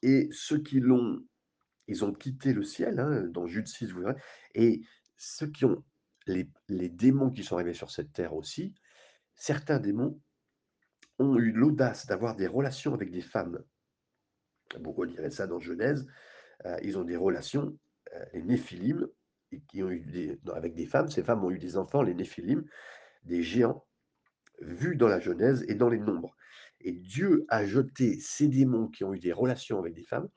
et 0.03 0.29
ceux 0.33 0.59
qui 0.59 0.81
l'ont, 0.81 1.25
ils 1.87 2.05
ont 2.05 2.13
quitté 2.13 2.53
le 2.53 2.63
ciel, 2.63 2.99
hein, 2.99 3.25
dans 3.29 3.47
Jude 3.47 3.67
6, 3.67 3.93
vous 3.93 4.01
verrez, 4.01 4.21
et 4.55 4.83
ceux 5.17 5.49
qui 5.49 5.65
ont, 5.65 5.85
les, 6.27 6.49
démons 6.89 7.31
qui 7.31 7.43
sont 7.43 7.57
arrivés 7.57 7.75
sur 7.75 7.91
cette 7.91 8.13
terre 8.13 8.35
aussi, 8.35 8.75
certains 9.35 9.79
démons 9.79 10.21
ont 11.19 11.37
eu 11.37 11.51
l'audace 11.53 12.07
d'avoir 12.07 12.37
des 12.37 12.47
relations 12.47 12.95
avec 12.95 13.11
des 13.11 13.23
femmes. 13.23 13.63
Vous 14.79 14.93
relirez 14.93 15.31
ça 15.31 15.47
dans 15.47 15.59
Genèse. 15.59 16.07
Euh, 16.67 16.77
ils 16.83 16.99
ont 16.99 17.05
des 17.05 17.17
relations, 17.17 17.77
euh, 18.15 18.25
les 18.35 18.43
Néphilim, 18.43 19.09
qui 19.69 19.83
ont 19.83 19.91
eu 19.91 20.01
des, 20.01 20.39
avec 20.55 20.75
des 20.75 20.87
femmes. 20.87 21.11
Ces 21.11 21.23
femmes 21.23 21.45
ont 21.45 21.51
eu 21.51 21.59
des 21.59 21.77
enfants, 21.77 22.03
les 22.03 22.15
Néphilim, 22.15 22.65
des 23.25 23.43
géants, 23.43 23.85
vus 24.61 24.97
dans 24.97 25.09
la 25.09 25.21
Genèse 25.21 25.65
et 25.69 25.75
dans 25.75 25.89
les 25.89 25.99
nombres. 25.99 26.37
Et 26.81 26.93
Dieu 26.93 27.45
a 27.49 27.67
jeté 27.67 28.19
ces 28.21 28.49
démons 28.49 28.89
qui 28.89 29.05
ont 29.05 29.15
eu 29.15 29.19
des 29.19 29.33
relations 29.33 29.79
avec 29.79 29.95
des 29.95 30.05
femmes, 30.05 30.29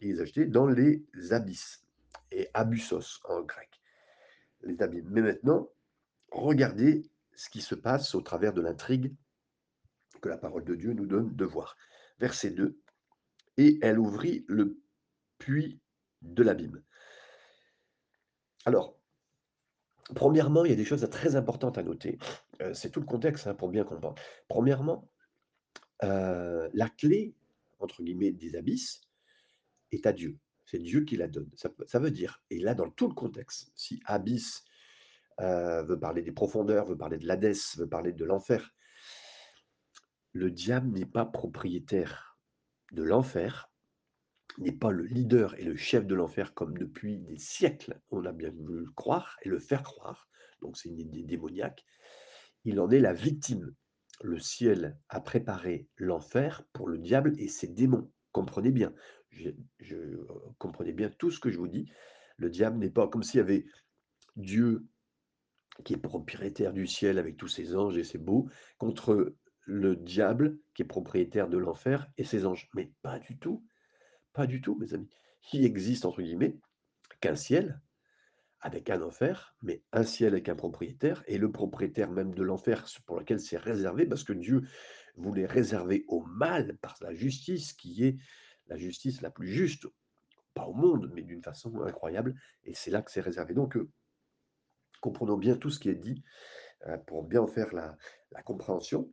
et 0.00 0.06
les 0.06 0.20
a 0.20 0.24
jetés 0.24 0.46
dans 0.46 0.66
les 0.66 1.04
abysses, 1.30 1.84
et 2.30 2.48
abyssos 2.54 3.20
en 3.24 3.42
grec, 3.42 3.80
les 4.62 4.80
abîmes. 4.82 5.08
Mais 5.10 5.22
maintenant, 5.22 5.68
regardez 6.30 7.10
ce 7.34 7.50
qui 7.50 7.60
se 7.60 7.74
passe 7.74 8.14
au 8.14 8.20
travers 8.20 8.52
de 8.52 8.60
l'intrigue 8.60 9.14
que 10.20 10.28
la 10.28 10.38
parole 10.38 10.64
de 10.64 10.74
Dieu 10.74 10.92
nous 10.92 11.06
donne 11.06 11.34
de 11.34 11.44
voir. 11.44 11.76
Verset 12.18 12.50
2, 12.50 12.78
et 13.58 13.78
elle 13.82 13.98
ouvrit 13.98 14.44
le 14.48 14.80
puits 15.38 15.80
de 16.22 16.42
l'abîme. 16.42 16.82
Alors, 18.64 18.96
premièrement, 20.14 20.64
il 20.64 20.70
y 20.70 20.74
a 20.74 20.76
des 20.76 20.84
choses 20.84 21.08
très 21.10 21.36
importantes 21.36 21.78
à 21.78 21.82
noter. 21.82 22.18
Euh, 22.60 22.72
c'est 22.74 22.90
tout 22.90 23.00
le 23.00 23.06
contexte 23.06 23.46
hein, 23.46 23.54
pour 23.54 23.68
bien 23.68 23.84
comprendre. 23.84 24.20
Premièrement, 24.48 25.10
euh, 26.02 26.68
la 26.74 26.88
clé, 26.88 27.34
entre 27.78 28.02
guillemets, 28.02 28.32
des 28.32 28.56
abysses 28.56 29.00
est 29.90 30.06
à 30.06 30.12
Dieu. 30.12 30.38
C'est 30.64 30.78
Dieu 30.78 31.04
qui 31.04 31.16
la 31.16 31.28
donne. 31.28 31.50
Ça, 31.54 31.98
veut 31.98 32.10
dire, 32.10 32.42
et 32.50 32.58
là, 32.58 32.74
dans 32.74 32.90
tout 32.90 33.08
le 33.08 33.14
contexte, 33.14 33.72
si 33.74 34.00
abysse 34.06 34.64
euh, 35.40 35.82
veut 35.82 35.98
parler 35.98 36.22
des 36.22 36.32
profondeurs, 36.32 36.86
veut 36.86 36.96
parler 36.96 37.18
de 37.18 37.26
l'Hadès, 37.26 37.76
veut 37.76 37.88
parler 37.88 38.12
de 38.12 38.24
l'enfer, 38.24 38.74
le 40.32 40.50
diable 40.50 40.88
n'est 40.88 41.06
pas 41.06 41.26
propriétaire 41.26 42.38
de 42.92 43.02
l'enfer, 43.02 43.70
n'est 44.58 44.72
pas 44.72 44.90
le 44.90 45.04
leader 45.04 45.58
et 45.58 45.64
le 45.64 45.76
chef 45.76 46.06
de 46.06 46.14
l'enfer 46.14 46.54
comme 46.54 46.76
depuis 46.76 47.18
des 47.18 47.38
siècles, 47.38 48.00
on 48.10 48.24
a 48.24 48.32
bien 48.32 48.50
voulu 48.50 48.84
le 48.84 48.90
croire 48.92 49.36
et 49.42 49.48
le 49.48 49.58
faire 49.58 49.82
croire, 49.82 50.28
donc 50.60 50.76
c'est 50.76 50.88
une 50.88 51.00
idée 51.00 51.22
démoniaque, 51.22 51.84
il 52.64 52.80
en 52.80 52.90
est 52.90 53.00
la 53.00 53.12
victime. 53.12 53.74
Le 54.22 54.38
ciel 54.38 54.96
a 55.08 55.20
préparé 55.20 55.88
l'enfer 55.96 56.64
pour 56.72 56.88
le 56.88 56.98
diable 56.98 57.34
et 57.38 57.48
ses 57.48 57.68
démons. 57.68 58.10
Comprenez 58.30 58.70
bien, 58.70 58.94
je, 59.30 59.50
euh, 59.92 60.26
comprenez 60.58 60.92
bien 60.92 61.10
tout 61.10 61.30
ce 61.30 61.40
que 61.40 61.50
je 61.50 61.58
vous 61.58 61.68
dis. 61.68 61.90
Le 62.36 62.48
diable 62.48 62.78
n'est 62.78 62.90
pas 62.90 63.08
comme 63.08 63.22
s'il 63.22 63.38
y 63.38 63.40
avait 63.40 63.66
Dieu 64.36 64.86
qui 65.84 65.94
est 65.94 65.98
propriétaire 65.98 66.72
du 66.72 66.86
ciel 66.86 67.18
avec 67.18 67.36
tous 67.36 67.48
ses 67.48 67.76
anges 67.76 67.96
et 67.96 68.04
ses 68.04 68.18
beaux, 68.18 68.48
contre 68.78 69.34
le 69.64 69.96
diable 69.96 70.58
qui 70.74 70.82
est 70.82 70.86
propriétaire 70.86 71.48
de 71.48 71.58
l'enfer 71.58 72.10
et 72.18 72.24
ses 72.24 72.46
anges. 72.46 72.68
Mais 72.74 72.92
pas 73.02 73.18
du 73.18 73.38
tout. 73.38 73.64
Pas 74.32 74.46
du 74.46 74.60
tout, 74.60 74.76
mes 74.76 74.94
amis. 74.94 75.10
Il 75.52 75.64
existe, 75.64 76.04
entre 76.04 76.22
guillemets, 76.22 76.56
qu'un 77.20 77.36
ciel 77.36 77.80
avec 78.62 78.90
un 78.90 79.02
enfer, 79.02 79.54
mais 79.62 79.82
un 79.92 80.04
ciel 80.04 80.32
avec 80.32 80.48
un 80.48 80.54
propriétaire, 80.54 81.24
et 81.26 81.36
le 81.36 81.50
propriétaire 81.50 82.10
même 82.10 82.32
de 82.32 82.42
l'enfer 82.42 82.86
pour 83.06 83.18
lequel 83.18 83.40
c'est 83.40 83.56
réservé, 83.56 84.06
parce 84.06 84.22
que 84.22 84.32
Dieu 84.32 84.62
voulait 85.16 85.46
réserver 85.46 86.04
au 86.08 86.22
mal 86.24 86.78
par 86.78 86.96
la 87.00 87.12
justice, 87.12 87.72
qui 87.72 88.04
est 88.04 88.18
la 88.68 88.78
justice 88.78 89.20
la 89.20 89.30
plus 89.30 89.48
juste, 89.48 89.88
pas 90.54 90.66
au 90.66 90.74
monde, 90.74 91.10
mais 91.12 91.22
d'une 91.22 91.42
façon 91.42 91.82
incroyable, 91.82 92.34
et 92.62 92.72
c'est 92.74 92.92
là 92.92 93.02
que 93.02 93.10
c'est 93.10 93.20
réservé. 93.20 93.52
Donc, 93.52 93.76
euh, 93.76 93.90
comprenons 95.00 95.36
bien 95.36 95.56
tout 95.56 95.70
ce 95.70 95.80
qui 95.80 95.88
est 95.88 95.96
dit 95.96 96.22
euh, 96.86 96.96
pour 96.98 97.24
bien 97.24 97.42
en 97.42 97.48
faire 97.48 97.74
la, 97.74 97.96
compréhension. 98.44 99.10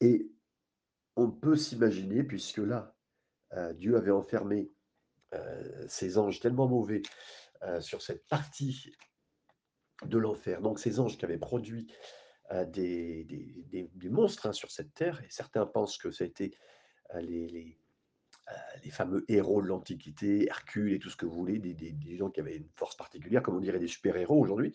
Et 0.00 0.30
on 1.16 1.30
peut 1.30 1.56
s'imaginer, 1.56 2.22
puisque 2.22 2.58
là, 2.58 2.94
euh, 3.54 3.72
Dieu 3.74 3.96
avait 3.96 4.12
enfermé 4.12 4.70
ces 5.88 6.18
anges 6.18 6.40
tellement 6.40 6.68
mauvais 6.68 7.00
euh, 7.62 7.80
sur 7.80 8.02
cette 8.02 8.26
partie 8.28 8.92
de 10.04 10.18
l'enfer. 10.18 10.60
Donc 10.60 10.78
ces 10.78 10.98
anges 11.00 11.16
qui 11.16 11.24
avaient 11.24 11.38
produit 11.38 11.92
euh, 12.50 12.64
des, 12.64 13.24
des, 13.24 13.90
des- 13.94 14.08
monstres 14.10 14.46
hein, 14.46 14.52
sur 14.52 14.70
cette 14.70 14.94
terre, 14.94 15.22
et 15.22 15.30
certains 15.30 15.66
pensent 15.66 15.98
que 15.98 16.10
ça 16.10 16.24
a 16.24 16.26
été 16.26 16.56
euh, 17.14 17.20
les, 17.20 17.46
les, 17.48 17.78
les 18.84 18.90
fameux 18.90 19.24
héros 19.28 19.62
de 19.62 19.68
l'Antiquité, 19.68 20.46
Hercule 20.48 20.92
et 20.92 20.98
tout 20.98 21.08
ce 21.10 21.16
que 21.16 21.26
vous 21.26 21.34
voulez, 21.34 21.58
des 21.58 22.16
gens 22.16 22.30
qui 22.30 22.40
avaient 22.40 22.56
une 22.56 22.68
force 22.74 22.96
particulière, 22.96 23.42
comme 23.42 23.56
on 23.56 23.60
dirait 23.60 23.78
des 23.78 23.86
super-héros 23.88 24.38
aujourd'hui. 24.38 24.74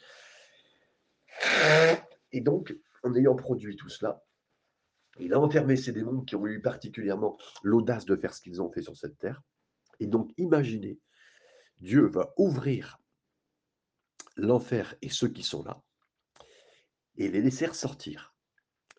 Et 2.32 2.42
donc, 2.42 2.76
en 3.04 3.14
ayant 3.14 3.36
produit 3.36 3.76
tout 3.76 3.90
cela, 3.90 4.24
il 5.20 5.34
a 5.34 5.40
enfermé 5.40 5.76
ces 5.76 5.92
démons 5.92 6.22
qui 6.22 6.36
ont 6.36 6.48
eu 6.48 6.62
particulièrement 6.62 7.38
l'audace 7.64 8.06
de 8.06 8.16
faire 8.16 8.34
ce 8.34 8.42
qu'ils 8.42 8.62
ont 8.62 8.72
fait 8.72 8.82
sur 8.82 8.96
cette 8.96 9.18
terre. 9.18 9.42
Et 10.00 10.08
donc, 10.08 10.32
imaginez, 10.38 11.00
Dieu 11.80 12.08
va 12.08 12.34
ouvrir 12.38 13.00
l'enfer 14.36 14.96
et 15.02 15.10
ceux 15.10 15.30
qui 15.30 15.44
sont 15.44 15.64
là, 15.64 15.82
et 17.16 17.30
les 17.30 17.42
laisser 17.42 17.66
ressortir. 17.66 18.36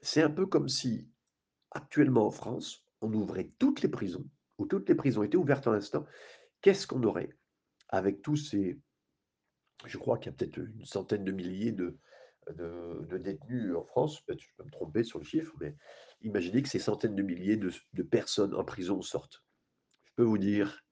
C'est 0.02 0.23
un 0.23 0.30
peu 0.30 0.47
comme 0.47 0.68
si, 0.68 1.08
actuellement 1.70 2.26
en 2.26 2.30
France, 2.30 2.85
on 3.00 3.12
ouvrait 3.12 3.50
toutes 3.58 3.82
les 3.82 3.88
prisons, 3.88 4.28
ou 4.58 4.66
toutes 4.66 4.88
les 4.88 4.94
prisons 4.94 5.23
étaient 5.23 5.37
ouvertes 5.37 5.66
en 5.66 5.73
l'instant. 5.73 6.06
Qu'est-ce 6.61 6.87
qu'on 6.87 7.02
aurait 7.04 7.30
avec 7.88 8.23
tous 8.23 8.37
ces, 8.37 8.78
je 9.87 9.99
crois 9.99 10.18
qu'il 10.18 10.30
y 10.30 10.35
a 10.35 10.37
peut-être 10.37 10.58
une 10.58 10.85
centaine 10.85 11.25
de 11.25 11.32
milliers 11.32 11.73
de, 11.73 11.99
détenus 13.18 13.75
en 13.76 13.85
France, 13.85 14.23
je 14.26 14.47
peux 14.56 14.64
me 14.64 14.70
tromper 14.70 15.04
sur 15.04 15.18
le 15.18 15.25
chiffre, 15.25 15.52
mais 15.61 15.76
imaginez 16.23 16.62
que 16.62 16.68
ces 16.68 16.78
centaines 16.78 17.14
de 17.14 17.23
milliers 17.23 17.56
de 17.56 18.02
personnes 18.02 18.54
en 18.54 18.64
prison 18.64 19.02
sortent. 19.02 19.44
Je 20.04 20.12
peux 20.16 20.23
vous 20.25 20.38
dire, 20.38 20.82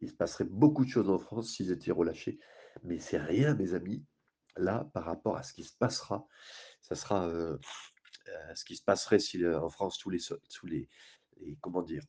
il 0.00 0.08
se 0.08 0.14
passerait 0.14 0.44
beaucoup 0.44 0.84
de 0.84 0.90
choses 0.90 1.10
en 1.10 1.18
France 1.18 1.50
s'ils 1.50 1.70
étaient 1.70 1.92
relâchés, 1.92 2.38
mais 2.82 2.98
c'est 2.98 3.18
rien, 3.18 3.54
mes 3.54 3.74
amis, 3.74 4.04
là, 4.56 4.88
par 4.92 5.04
rapport 5.04 5.36
à 5.36 5.42
ce 5.42 5.52
qui 5.52 5.64
se 5.64 5.76
passera. 5.76 6.26
Ça 6.80 6.94
sera 6.94 7.26
euh, 7.26 7.56
euh, 8.28 8.54
ce 8.54 8.64
qui 8.64 8.76
se 8.76 8.82
passerait 8.82 9.18
si 9.18 9.44
en 9.46 9.70
France 9.70 9.98
tous 9.98 10.10
les, 10.10 10.18
tous 10.20 10.66
les, 10.66 10.88
comment 11.60 11.82
dire, 11.82 12.02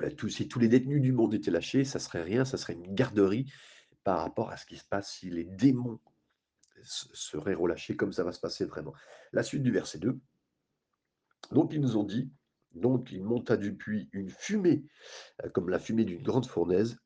euh, 0.00 0.28
si 0.28 0.48
tous 0.48 0.58
les 0.58 0.68
détenus 0.68 1.00
du 1.00 1.12
monde 1.12 1.34
étaient 1.34 1.50
lâchés, 1.50 1.84
ça 1.84 1.98
serait 1.98 2.22
rien, 2.22 2.44
ça 2.44 2.58
serait 2.58 2.74
une 2.74 2.94
garderie 2.94 3.50
par 4.04 4.18
rapport 4.18 4.50
à 4.50 4.56
ce 4.56 4.66
qui 4.66 4.76
se 4.76 4.84
passe 4.84 5.12
si 5.12 5.30
les 5.30 5.44
démons 5.44 6.00
seraient 6.82 7.54
relâchés 7.54 7.96
comme 7.96 8.12
ça 8.12 8.22
va 8.22 8.32
se 8.32 8.40
passer 8.40 8.64
vraiment. 8.66 8.94
La 9.32 9.42
suite 9.42 9.62
du 9.62 9.72
verset 9.72 9.98
2. 9.98 10.20
Donc 11.52 11.72
ils 11.72 11.80
nous 11.80 11.96
ont 11.96 12.04
dit, 12.04 12.30
donc 12.76 13.10
il 13.12 13.24
monta 13.24 13.56
du 13.56 13.74
puits 13.74 14.08
une 14.12 14.30
fumée, 14.30 14.84
euh, 15.44 15.48
comme 15.50 15.68
la 15.68 15.78
fumée 15.78 16.04
d'une 16.04 16.22
grande 16.22 16.46
fournaise, 16.46 16.98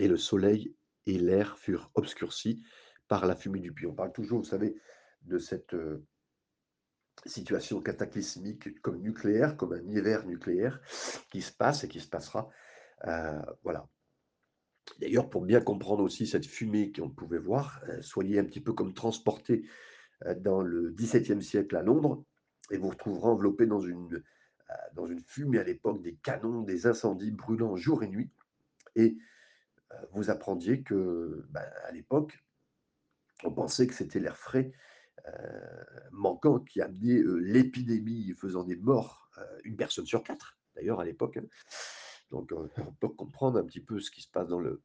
et 0.00 0.08
le 0.08 0.16
soleil 0.16 0.74
et 1.06 1.18
l'air 1.18 1.58
furent 1.58 1.90
obscurcis 1.94 2.62
par 3.08 3.26
la 3.26 3.36
fumée 3.36 3.60
du 3.60 3.72
puits. 3.72 3.86
On 3.86 3.94
parle 3.94 4.12
toujours, 4.12 4.38
vous 4.38 4.44
savez, 4.44 4.76
de 5.22 5.38
cette, 5.38 5.74
heu 5.74 6.04
situation 7.26 7.80
cataclysmique 7.80 8.80
comme 8.80 9.00
nucléaire, 9.00 9.56
comme 9.56 9.72
un 9.72 9.86
hiver 9.88 10.24
nucléaire 10.24 10.80
qui 11.30 11.42
se 11.42 11.52
passe 11.52 11.84
et 11.84 11.88
qui 11.88 12.00
se 12.00 12.08
passera, 12.08 12.48
heu, 13.06 13.40
voilà. 13.64 13.88
D'ailleurs, 15.00 15.28
pour 15.28 15.42
bien 15.42 15.60
comprendre 15.60 16.02
aussi 16.02 16.26
cette 16.26 16.46
fumée 16.46 16.92
qu'on 16.92 17.10
pouvait 17.10 17.38
voir, 17.38 17.82
soyez 18.00 18.38
un 18.38 18.44
petit 18.44 18.60
peu 18.60 18.72
comme 18.72 18.94
transporté, 18.94 19.68
dans 20.38 20.62
le 20.62 20.90
XVIIe 20.90 21.42
siècle 21.42 21.76
à 21.76 21.82
Londres 21.82 22.24
et 22.70 22.78
vous 22.78 22.88
retrouverez 22.88 23.28
enveloppé 23.28 23.66
dans 23.66 23.80
une, 23.80 24.22
dans 24.94 25.06
une 25.06 25.20
fumée 25.20 25.58
à 25.60 25.64
l'époque 25.64 26.02
des 26.02 26.16
canons, 26.16 26.62
des 26.62 26.86
incendies 26.86 27.30
brûlant 27.32 27.76
jour 27.76 28.02
et 28.04 28.08
nuit 28.08 28.30
et 28.96 29.18
heu, 29.92 29.96
vous 30.12 30.30
apprendiez 30.30 30.82
que, 30.84 31.46
bah, 31.50 31.62
à 31.86 31.92
l'époque, 31.92 32.38
on 33.44 33.52
pensait 33.52 33.86
que 33.88 33.94
c'était 33.94 34.20
l'air 34.20 34.36
frais, 34.38 34.72
heu, 35.28 35.32
manquant 36.12 36.60
qui 36.60 36.80
amenait, 36.82 37.22
l'épidémie 37.40 38.34
faisant 38.36 38.64
des 38.64 38.76
morts, 38.76 39.30
1 39.64 39.76
personne 39.76 40.06
sur 40.06 40.22
4 40.24 40.58
d'ailleurs 40.76 41.00
à 41.00 41.04
l'époque, 41.06 41.38
hein. 41.38 41.46
Donc 42.32 42.52
on 42.54 42.92
peut 43.00 43.08
comprendre 43.10 43.58
un 43.58 43.64
petit 43.64 43.80
peu 43.80 44.00
ce 44.00 44.10
qui 44.10 44.22
se 44.22 44.30
passe 44.30 44.48
dans 44.48 44.60
le 44.60 44.82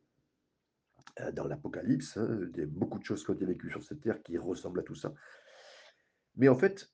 dans 1.33 1.45
l'Apocalypse, 1.47 2.17
hein, 2.17 2.39
beaucoup 2.67 2.97
de 2.97 3.03
choses 3.03 3.23
qui 3.23 3.29
ont 3.29 3.33
été 3.35 3.45
vécues 3.45 3.69
sur 3.69 3.83
cette 3.83 4.01
terre 4.01 4.21
qui 4.23 4.37
ressemblent 4.37 4.79
à 4.79 4.83
tout 4.83 4.95
ça. 4.95 5.13
Mais 6.35 6.49
en 6.49 6.55
fait, 6.55 6.91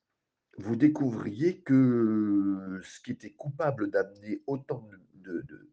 vous 0.58 0.76
découvriez 0.76 1.60
que 1.62 2.80
ce 2.82 3.00
qui 3.00 3.12
était 3.12 3.32
coupable 3.32 3.90
d'amener 3.90 4.42
autant 4.46 4.88
de 5.14 5.42
de 5.42 5.70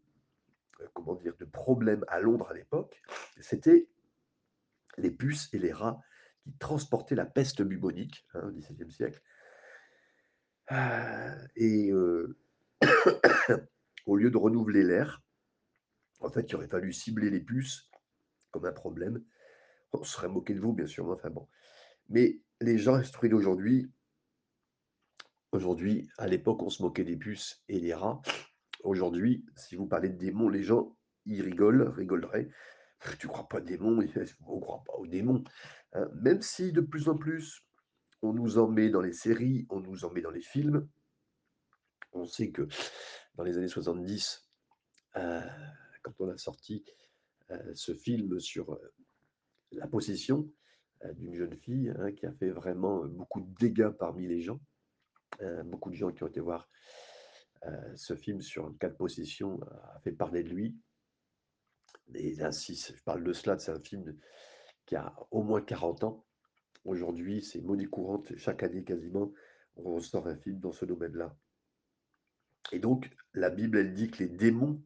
heu, 0.80 0.88
comment 0.94 1.14
dire? 1.14 1.34
De 1.38 1.44
problèmes 1.44 2.04
à 2.08 2.20
Londres 2.20 2.48
à 2.50 2.54
l'époque, 2.54 3.02
c'était 3.40 3.88
les 4.96 5.10
puces 5.10 5.48
et 5.52 5.58
les 5.58 5.72
rats 5.72 6.00
qui 6.42 6.52
transportaient 6.58 7.14
la 7.14 7.26
peste 7.26 7.62
bubonique, 7.62 8.26
hein, 8.34 8.42
au 8.48 8.50
XVIIe 8.50 8.90
siècle. 8.90 9.22
Ah 10.68 11.34
et 11.56 11.90
heu, 11.92 12.38
au 14.06 14.16
lieu 14.16 14.30
de 14.30 14.36
renouveler 14.36 14.82
l'air, 14.82 15.22
en 16.20 16.30
fait, 16.30 16.50
il 16.50 16.56
aurait 16.56 16.68
fallu 16.68 16.92
cibler 16.92 17.30
les 17.30 17.40
puces 17.40 17.90
comme 18.50 18.66
un 18.66 18.72
problème. 18.72 19.22
On 19.92 20.04
se 20.04 20.12
serait 20.14 20.28
moqué 20.28 20.54
de 20.54 20.60
vous 20.60 20.72
bien 20.72 20.86
sûr, 20.86 21.08
enfin 21.08 21.30
bon. 21.30 21.48
Mais 22.08 22.40
les 22.60 22.78
gens 22.78 22.94
instruits 22.94 23.30
d'aujourd'hui 23.30 23.90
aujourd'hui, 25.52 26.08
à 26.18 26.26
l'époque, 26.26 26.62
on 26.62 26.70
se 26.70 26.82
moquait 26.82 27.04
des 27.04 27.16
puces 27.16 27.62
et 27.68 27.80
des 27.80 27.94
rats. 27.94 28.20
Aujourd'hui, 28.84 29.44
si 29.56 29.76
vous 29.76 29.86
parlez 29.86 30.08
de 30.10 30.18
démons, 30.18 30.48
les 30.48 30.62
gens, 30.62 30.96
ils 31.26 31.42
rigolent, 31.42 31.88
rigoleraient. 31.88 32.48
«Tu 33.20 33.28
crois 33.28 33.48
pas 33.48 33.58
aux 33.58 33.60
démons?» 33.60 34.00
«On 34.46 34.60
croit 34.60 34.82
pas 34.86 34.94
aux 34.94 35.06
démons», 35.06 35.44
hein. 35.94 36.08
Même 36.14 36.42
si 36.42 36.72
de 36.72 36.80
plus 36.80 37.08
en 37.08 37.16
plus, 37.16 37.62
on 38.22 38.32
nous 38.32 38.58
en 38.58 38.68
met 38.68 38.90
dans 38.90 39.00
les 39.00 39.12
séries, 39.12 39.66
on 39.70 39.80
nous 39.80 40.04
en 40.04 40.10
met 40.10 40.20
dans 40.20 40.30
les 40.30 40.40
films. 40.42 40.88
On 42.12 42.24
sait 42.26 42.50
que 42.50 42.66
dans 43.36 43.44
les 43.44 43.56
années 43.58 43.68
70, 43.68 44.48
heu, 45.16 45.40
quand 46.02 46.12
on 46.20 46.28
a 46.30 46.36
sorti, 46.36 46.84
heu, 47.50 47.74
ce 47.74 47.94
film 47.94 48.40
sur, 48.40 48.72
heu, 48.72 48.92
la 49.72 49.86
possession, 49.86 50.50
d'une 51.14 51.34
jeune 51.34 51.54
fille, 51.56 51.92
hein, 51.98 52.12
qui 52.12 52.26
a 52.26 52.32
fait 52.32 52.50
vraiment, 52.50 53.04
beaucoup 53.06 53.40
de 53.40 53.54
dégâts 53.60 53.90
parmi 53.90 54.26
les 54.26 54.40
gens. 54.40 54.60
Heu, 55.40 55.62
beaucoup 55.64 55.90
de 55.90 55.96
gens 55.96 56.10
qui 56.10 56.22
ont 56.24 56.28
été 56.28 56.40
voir, 56.40 56.68
heu, 57.66 57.96
ce 57.96 58.14
film 58.16 58.40
sur 58.40 58.66
un 58.66 58.74
cas 58.74 58.88
de 58.88 58.94
possession 58.94 59.60
a 59.94 60.00
fait 60.00 60.12
parler 60.12 60.42
de 60.42 60.50
lui. 60.50 60.76
Et 62.14 62.42
ainsi, 62.42 62.74
je 62.76 63.02
parle 63.02 63.24
de 63.24 63.32
cela, 63.32 63.58
c'est 63.58 63.70
un 63.72 63.80
film 63.80 64.16
qui 64.86 64.96
a 64.96 65.14
au 65.30 65.42
moins 65.42 65.60
40 65.62 66.04
ans. 66.04 66.26
Aujourd'hui, 66.84 67.42
c'est 67.42 67.60
monnaie 67.60 67.86
courante, 67.86 68.36
chaque 68.36 68.62
année 68.62 68.84
quasiment, 68.84 69.32
on 69.76 69.94
ressort 69.94 70.26
un 70.26 70.36
film 70.36 70.58
dans 70.58 70.72
ce 70.72 70.84
domaine-là. 70.84 71.36
Et 72.72 72.78
donc 72.78 73.10
la 73.34 73.50
Bible, 73.50 73.78
elle 73.78 73.94
dit 73.94 74.10
que 74.10 74.22
les 74.22 74.28
démons 74.28 74.82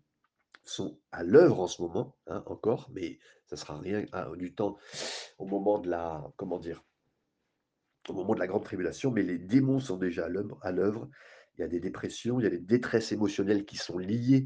sont 0.64 1.00
à 1.12 1.22
l'œuvre 1.22 1.60
en 1.60 1.66
ce 1.66 1.82
moment, 1.82 2.16
hein, 2.26 2.42
encore, 2.46 2.90
mais 2.92 3.18
ça 3.46 3.56
sera 3.56 3.78
rien 3.78 4.06
à 4.12 4.30
du 4.36 4.54
temps 4.54 4.78
au 5.38 5.46
moment 5.46 5.78
de 5.78 5.90
la 5.90 6.32
comment 6.36 6.58
dire? 6.58 6.84
Au 8.08 8.12
moment 8.14 8.34
de 8.34 8.40
la 8.40 8.46
grande 8.46 8.64
tribulation, 8.64 9.10
mais 9.10 9.22
les 9.22 9.38
démons 9.38 9.80
sont 9.80 9.96
déjà 9.96 10.26
à 10.26 10.72
l'œuvre. 10.72 11.08
Il 11.56 11.60
y 11.60 11.64
a 11.64 11.68
des 11.68 11.80
dépressions, 11.80 12.40
il 12.40 12.44
y 12.44 12.46
a 12.46 12.50
des 12.50 12.58
détresses 12.58 13.12
émotionnelles 13.12 13.64
qui 13.64 13.76
sont 13.76 13.98
liées 13.98 14.44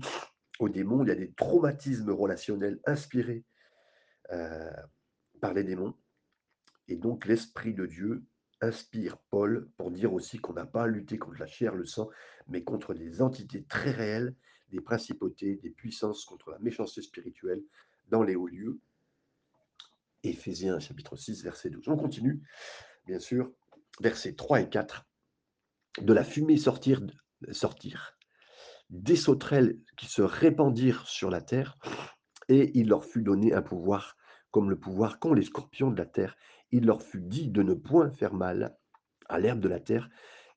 aux 0.58 0.68
démons, 0.68 1.02
il 1.02 1.08
y 1.08 1.12
a 1.12 1.16
des 1.16 1.32
traumatismes 1.32 2.10
relationnels 2.10 2.80
inspirés, 2.86 3.44
heu, 4.32 4.70
par 5.40 5.54
les 5.54 5.64
démons 5.64 5.94
et 6.88 6.96
donc 6.96 7.26
l'esprit 7.26 7.74
de 7.74 7.86
Dieu 7.86 8.24
inspire 8.60 9.18
Paul 9.30 9.68
pour 9.76 9.90
dire 9.90 10.12
aussi 10.14 10.38
qu'on 10.38 10.54
n'a 10.54 10.66
pas 10.66 10.84
à 10.84 10.86
lutter 10.86 11.18
contre 11.18 11.38
la 11.38 11.46
chair, 11.46 11.74
le 11.74 11.84
sang, 11.84 12.08
mais 12.48 12.64
contre 12.64 12.94
des 12.94 13.20
entités 13.20 13.64
très 13.64 13.90
réelles, 13.90 14.34
des 14.70 14.80
principautés, 14.80 15.56
des 15.56 15.70
puissances, 15.70 16.24
contre 16.24 16.50
la 16.50 16.58
méchanceté 16.58 17.02
spirituelle 17.02 17.62
dans 18.08 18.22
les 18.22 18.34
hauts 18.34 18.46
lieux. 18.46 18.80
Éphésiens 20.22 20.78
chapitre 20.80 21.16
6 21.16 21.42
verset 21.42 21.70
12. 21.70 21.88
On 21.88 21.96
continue, 21.96 22.40
bien 23.06 23.20
sûr, 23.20 23.50
versets 24.00 24.34
3 24.34 24.60
et 24.60 24.68
4. 24.68 25.06
De 26.00 26.12
la 26.12 26.24
fumée 26.24 26.58
sortir 26.58 27.00
sortir, 27.52 28.18
des 28.90 29.16
sauterelles 29.16 29.78
qui 29.96 30.06
se 30.06 30.22
répandirent 30.22 31.06
sur 31.06 31.30
la 31.30 31.40
terre 31.40 31.76
et 32.48 32.78
il 32.78 32.88
leur 32.88 33.04
fut 33.04 33.22
donné 33.22 33.52
un 33.52 33.62
pouvoir 33.62 34.16
comme 34.50 34.70
le 34.70 34.78
pouvoir 34.78 35.18
qu'ont 35.18 35.34
les 35.34 35.42
scorpions 35.42 35.90
de 35.90 35.98
la 35.98 36.06
terre. 36.06 36.36
Il 36.70 36.86
leur 36.86 37.02
fut 37.02 37.20
dit 37.20 37.50
de 37.50 37.62
ne 37.62 37.74
point 37.74 38.10
faire 38.10 38.32
mal 38.32 38.76
à 39.28 39.38
l'herbe 39.38 39.60
de 39.60 39.68
la 39.68 39.80
terre, 39.80 40.08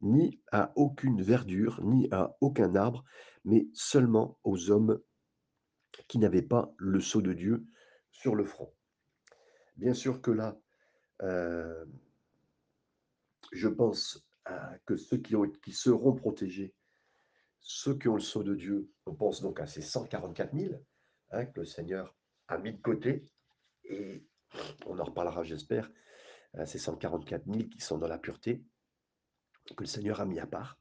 ni 0.01 0.41
à 0.51 0.71
aucune 0.75 1.21
verdure, 1.21 1.81
ni 1.83 2.07
à 2.11 2.35
aucun 2.39 2.75
arbre, 2.75 3.03
mais 3.43 3.67
seulement 3.73 4.39
aux 4.43 4.71
hommes 4.71 4.99
qui 6.07 6.17
n'avaient 6.17 6.41
pas 6.41 6.71
le 6.77 7.01
sceau 7.01 7.21
de 7.21 7.33
Dieu 7.33 7.65
sur 8.11 8.35
le 8.35 8.45
front. 8.45 8.73
Bien 9.75 9.93
sûr 9.93 10.21
que 10.21 10.31
là, 10.31 10.57
heu 11.23 11.85
je 13.51 13.67
pense 13.67 14.25
à 14.45 14.77
que 14.85 14.97
ceux 14.97 15.17
qui 15.17 15.35
ont 15.35 15.49
qui 15.63 15.71
seront 15.71 16.13
protégés, 16.13 16.73
ceux 17.59 17.97
qui 17.97 18.07
ont 18.07 18.15
le 18.15 18.21
sceau 18.21 18.43
de 18.43 18.55
Dieu, 18.55 18.91
on 19.05 19.15
pense 19.15 19.41
donc 19.41 19.59
à 19.59 19.67
ces 19.67 19.81
144 19.81 20.55
000, 20.55 20.73
hein, 21.31 21.45
que 21.45 21.59
le 21.59 21.65
Seigneur 21.65 22.15
a 22.47 22.57
mis 22.57 22.73
de 22.73 22.81
côté 22.81 23.25
et 23.83 24.25
on 24.85 24.97
en 24.99 25.03
reparlera 25.03 25.43
j'espère, 25.43 25.91
heu, 26.57 26.65
ces 26.65 26.79
144 26.79 27.45
000 27.45 27.69
qui 27.69 27.81
sont 27.81 27.97
dans 27.97 28.07
la 28.07 28.17
pureté, 28.17 28.63
que 29.75 29.83
le 29.83 29.87
Seigneur 29.87 30.19
a 30.21 30.25
mis 30.25 30.39
à 30.39 30.47
part. 30.47 30.79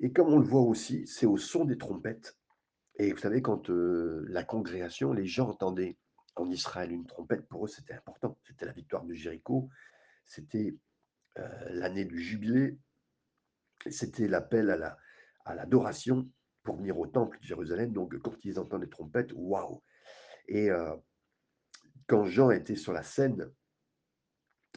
Et 0.00 0.12
comme 0.12 0.32
on 0.32 0.38
le 0.38 0.46
voit 0.46 0.62
aussi, 0.62 1.06
c'est 1.06 1.26
au 1.26 1.36
son 1.36 1.64
des 1.64 1.78
trompettes 1.78 2.36
et 2.96 3.12
vous 3.12 3.18
savez 3.18 3.40
quand, 3.40 3.70
heu, 3.70 4.24
la 4.28 4.44
congrégation, 4.44 5.12
les 5.12 5.26
gens 5.26 5.48
entendaient 5.48 5.96
en 6.36 6.50
Israël 6.50 6.92
une 6.92 7.06
trompette, 7.06 7.46
pour 7.48 7.64
eux 7.64 7.68
c'était 7.68 7.94
important. 7.94 8.38
C'était 8.46 8.66
la 8.66 8.72
victoire 8.72 9.04
de 9.04 9.14
Jéricho, 9.14 9.68
c'était, 10.24 10.76
l'année 11.70 12.04
du 12.04 12.20
jubilé. 12.20 12.78
C'était 13.90 14.28
l'appel 14.28 14.70
à 14.70 14.76
la 14.76 14.98
à 15.44 15.54
l'adoration 15.54 16.30
pour 16.62 16.76
venir 16.76 16.98
au 16.98 17.06
temple 17.06 17.38
de 17.40 17.44
Jérusalem, 17.44 17.92
donc 17.92 18.16
quand 18.18 18.36
ils 18.44 18.58
entendent 18.58 18.82
les 18.82 18.88
trompettes, 18.88 19.32
waouh! 19.34 19.82
Et 20.46 20.70
heu, 20.70 20.92
quand 22.06 22.24
Jean 22.24 22.50
était 22.50 22.76
sur 22.76 22.92
la 22.92 23.02
scène, 23.02 23.50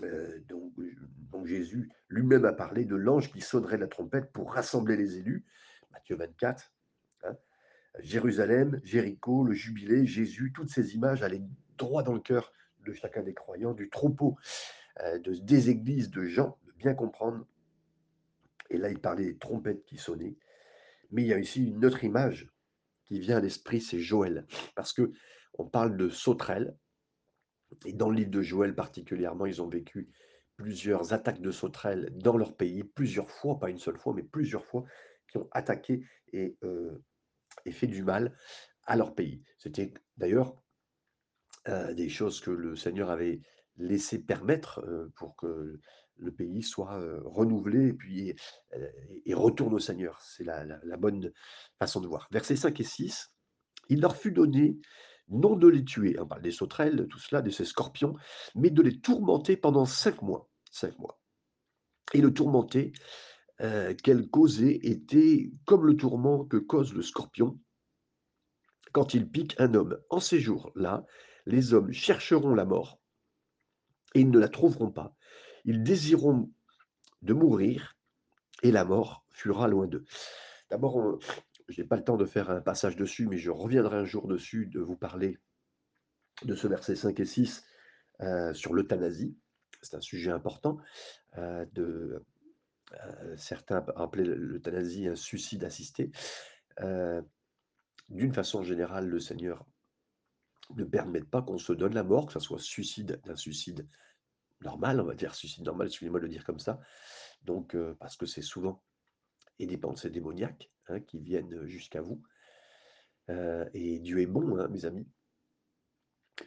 heu, 0.02 0.44
donc 0.48 1.46
Jésus 1.46 1.92
lui-même 2.10 2.46
a 2.46 2.54
parlé 2.54 2.86
de 2.86 2.96
l'ange 2.96 3.32
qui 3.32 3.42
sonnerait 3.42 3.78
la 3.78 3.88
trompette 3.88 4.32
pour 4.32 4.54
rassembler 4.54 4.96
les 4.96 5.18
élus, 5.18 5.46
Matthieu 5.92 6.16
24, 6.16 6.74
hein. 7.24 7.38
Jérusalem, 8.00 8.82
Jéricho, 8.84 9.44
le 9.46 9.54
jubilé, 9.54 10.06
Jésus, 10.06 10.52
toutes 10.54 10.70
ces 10.70 10.96
images 10.96 11.24
allaient 11.24 11.44
droit 11.78 12.04
dans 12.04 12.14
le 12.14 12.20
cœur 12.20 12.52
de 12.80 12.94
chacun 12.94 13.24
des 13.24 13.34
croyants, 13.34 13.74
du 13.74 13.90
troupeau, 13.90 14.38
de 15.00 15.34
des 15.34 15.70
églises 15.70 16.10
de 16.10 16.24
Jean, 16.24 16.58
de 16.66 16.72
bien 16.74 16.94
comprendre. 16.94 17.46
Et 18.70 18.78
là, 18.78 18.90
il 18.90 19.00
parlait 19.00 19.26
des 19.26 19.38
trompettes 19.38 19.86
qui 19.86 19.98
sonnaient. 19.98 20.38
Mais 21.12 21.24
il 21.24 21.28
y 21.28 21.34
a 21.34 21.40
ici 21.40 21.68
une 21.68 21.86
autre 21.86 22.04
image 22.04 22.50
qui 23.06 23.20
vient 23.20 23.38
à 23.38 23.42
l'esprit, 23.42 23.82
c'est 23.82 24.00
Joël. 24.00 24.48
Parce 24.76 24.94
qu'on 24.94 25.66
parle 25.70 25.98
de 25.98 26.10
sauterelles 26.10 26.76
et 27.86 27.94
dans 27.94 28.10
le 28.10 28.16
livre 28.16 28.32
de 28.32 28.42
Joël 28.42 28.74
particulièrement, 28.74 29.46
ils 29.46 29.62
ont 29.62 29.68
vécu 29.68 30.10
plusieurs 30.56 31.14
attaques 31.14 31.42
de 31.42 31.52
sauterelles 31.52 32.10
dans 32.16 32.38
leur 32.38 32.56
pays, 32.56 32.84
plusieurs 32.84 33.30
fois, 33.30 33.60
pas 33.60 33.70
une 33.70 33.80
seule 33.80 33.98
fois, 33.98 34.14
mais 34.14 34.24
plusieurs 34.24 34.66
fois, 34.66 34.86
qui 35.28 35.38
ont 35.38 35.50
attaqué 35.52 36.06
et 36.32 36.58
et 37.66 37.72
fait 37.72 37.88
du 37.88 38.04
mal 38.04 38.38
à 38.86 38.96
leur 38.96 39.16
pays. 39.16 39.44
C'était 39.58 39.94
d'ailleurs, 40.18 40.56
heu, 41.68 41.94
des 41.94 42.10
choses 42.10 42.40
que 42.40 42.52
le 42.52 42.76
Seigneur 42.76 43.10
avait 43.10 43.42
laissé 43.78 44.20
permettre, 44.20 44.86
pour 45.16 45.36
que 45.36 45.80
le 46.18 46.32
pays 46.32 46.64
soit, 46.64 47.00
renouvelé 47.24 47.96
et 49.26 49.34
retourne 49.34 49.74
au 49.74 49.80
Seigneur. 49.80 50.22
C'est 50.22 50.46
la 50.46 50.98
bonne 50.98 51.32
façon 51.80 52.02
de 52.02 52.08
voir. 52.08 52.28
Versets 52.32 52.56
5 52.56 52.80
et 52.80 52.84
6: 52.84 53.32
«Il 53.90 54.02
leur 54.02 54.16
fut 54.16 54.32
donné 54.32 54.78
non 55.28 55.56
de 55.56 55.68
les 55.68 55.84
tuer, 55.84 56.20
on 56.20 56.28
parle 56.28 56.44
des 56.44 56.52
sauterelles, 56.52 57.08
tout 57.10 57.20
cela, 57.20 57.42
de 57.42 57.50
ces 57.50 57.66
scorpions, 57.66 58.16
mais 58.54 58.70
de 58.70 58.82
les 58.82 59.00
tourmenter 59.00 59.58
pendant 59.58 59.86
5 59.86 60.22
mois, 60.22 60.50
5 60.72 61.00
mois 61.00 61.20
et 62.14 62.22
le 62.22 62.32
tourmenter, 62.32 62.94
qu'elle 64.04 64.30
causait 64.30 64.80
était 64.84 65.52
comme 65.66 65.88
le 65.88 65.96
tourment 65.96 66.46
que 66.46 66.58
cause 66.58 66.94
le 66.94 67.02
scorpion 67.02 67.60
quand 68.92 69.14
il 69.14 69.30
pique 69.30 69.56
un 69.60 69.74
homme. 69.74 69.98
En 70.10 70.20
ces 70.20 70.40
jours-là, 70.40 71.06
les 71.46 71.74
hommes 71.74 71.92
chercheront 71.92 72.54
la 72.54 72.66
mort 72.66 73.02
et 74.16 74.22
ils 74.22 74.32
ne 74.32 74.40
la 74.40 74.50
trouveront 74.50 74.90
pas. 74.90 75.16
Ils 75.66 75.84
désireront 75.84 76.52
de 77.22 77.34
mourir 77.34 77.98
et 78.64 78.72
la 78.72 78.86
mort 78.86 79.26
fuira 79.30 79.68
loin 79.68 79.86
d'eux. 79.86 80.06
D'abord, 80.72 81.20
je 81.68 81.82
n'ai 81.82 81.88
pas 81.88 81.98
le 81.98 82.04
temps 82.04 82.18
de 82.18 82.26
faire 82.26 82.50
un 82.50 82.62
passage 82.62 82.96
dessus, 82.96 83.28
mais 83.28 83.38
je 83.38 83.52
reviendrai 83.52 83.98
un 83.98 84.06
jour 84.06 84.28
dessus, 84.28 84.66
de 84.68 84.80
vous 84.80 84.96
parler 84.96 85.38
de 86.44 86.56
ce 86.56 86.68
verset 86.68 86.96
5 86.96 87.20
et 87.20 87.26
6 87.26 87.64
heu, 88.22 88.54
sur 88.54 88.74
l'euthanasie. 88.74 89.38
C'est 89.82 89.96
un 89.96 90.02
sujet 90.02 90.32
important, 90.32 90.78
heu, 91.38 91.68
de 91.74 92.24
heu, 92.94 93.36
certains 93.38 93.86
appelaient 93.96 94.24
l'euthanasie 94.24 95.08
un 95.08 95.16
suicide 95.16 95.64
assisté. 95.64 96.12
D'une 98.10 98.34
façon 98.34 98.62
générale, 98.62 99.08
le 99.08 99.20
Seigneur 99.20 99.66
ne 100.76 100.84
permet 100.84 101.22
pas 101.24 101.42
qu'on 101.42 101.58
se 101.58 101.74
donne 101.74 101.94
la 101.94 102.04
mort, 102.04 102.28
que 102.28 102.34
ça 102.34 102.40
soit 102.40 102.60
suicide 102.60 103.22
d'un 103.26 103.36
suicide 103.36 103.88
normal, 104.62 105.00
on 105.02 105.06
va 105.06 105.16
dire 105.16 105.36
suicide 105.36 105.64
normal, 105.66 105.88
excusez-moi 105.88 106.20
de 106.20 106.26
le 106.26 106.32
dire 106.32 106.46
comme 106.46 106.60
ça. 106.60 106.80
Donc, 107.44 107.76
heu, 107.76 107.96
parce 108.00 108.18
que 108.18 108.26
c'est 108.26 108.42
souvent 108.42 108.84
et 109.60 109.68
des 109.68 109.78
pensées 109.78 110.10
démoniaques, 110.10 110.72
hein, 110.88 111.00
qui 111.00 111.20
viennent 111.20 111.66
jusqu'à 111.66 112.02
vous. 112.02 112.22
Heu 113.30 113.70
et 113.74 114.00
Dieu 114.00 114.20
est 114.22 114.26
bon, 114.28 114.58
hein, 114.58 114.68
mes 114.68 114.86
amis. 114.86 115.08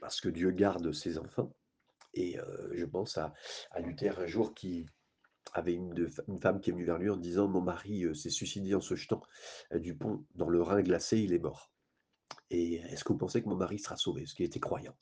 Parce 0.00 0.20
que 0.20 0.28
Dieu 0.28 0.50
garde 0.50 0.92
ses 0.92 1.18
enfants 1.18 1.54
et 2.14 2.38
heu, 2.38 2.70
je 2.74 2.85
pense 2.85 3.18
à 3.18 3.35
Luther 3.81 4.18
un 4.18 4.26
jour 4.26 4.54
qui 4.54 4.87
avait 5.54 5.74
une 5.74 6.09
une 6.28 6.40
femme 6.40 6.61
qui 6.61 6.70
est 6.70 6.72
venue 6.72 6.85
vers 6.85 6.98
lui 6.98 7.11
en 7.11 7.16
disant: 7.16 7.48
«Mon 7.48 7.61
mari, 7.62 8.04
s'est 8.14 8.31
suicidé 8.31 8.74
en 8.74 8.81
se 8.81 8.94
jetant, 8.94 9.22
du 9.72 9.96
pont 9.96 10.26
dans 10.35 10.48
le 10.48 10.62
Rhin 10.62 10.83
glacé, 10.83 11.18
il 11.20 11.33
est 11.33 11.38
mort 11.38 11.72
et 12.51 12.75
est-ce 12.75 13.05
que 13.05 13.12
vous 13.12 13.19
pensez 13.19 13.43
que 13.43 13.49
mon 13.49 13.57
mari 13.57 13.79
sera 13.79 13.97
sauvé?» 13.97 14.23
parce 14.23 14.35
qu'il 14.35 14.47
était 14.47 14.61
croyant. 14.61 14.97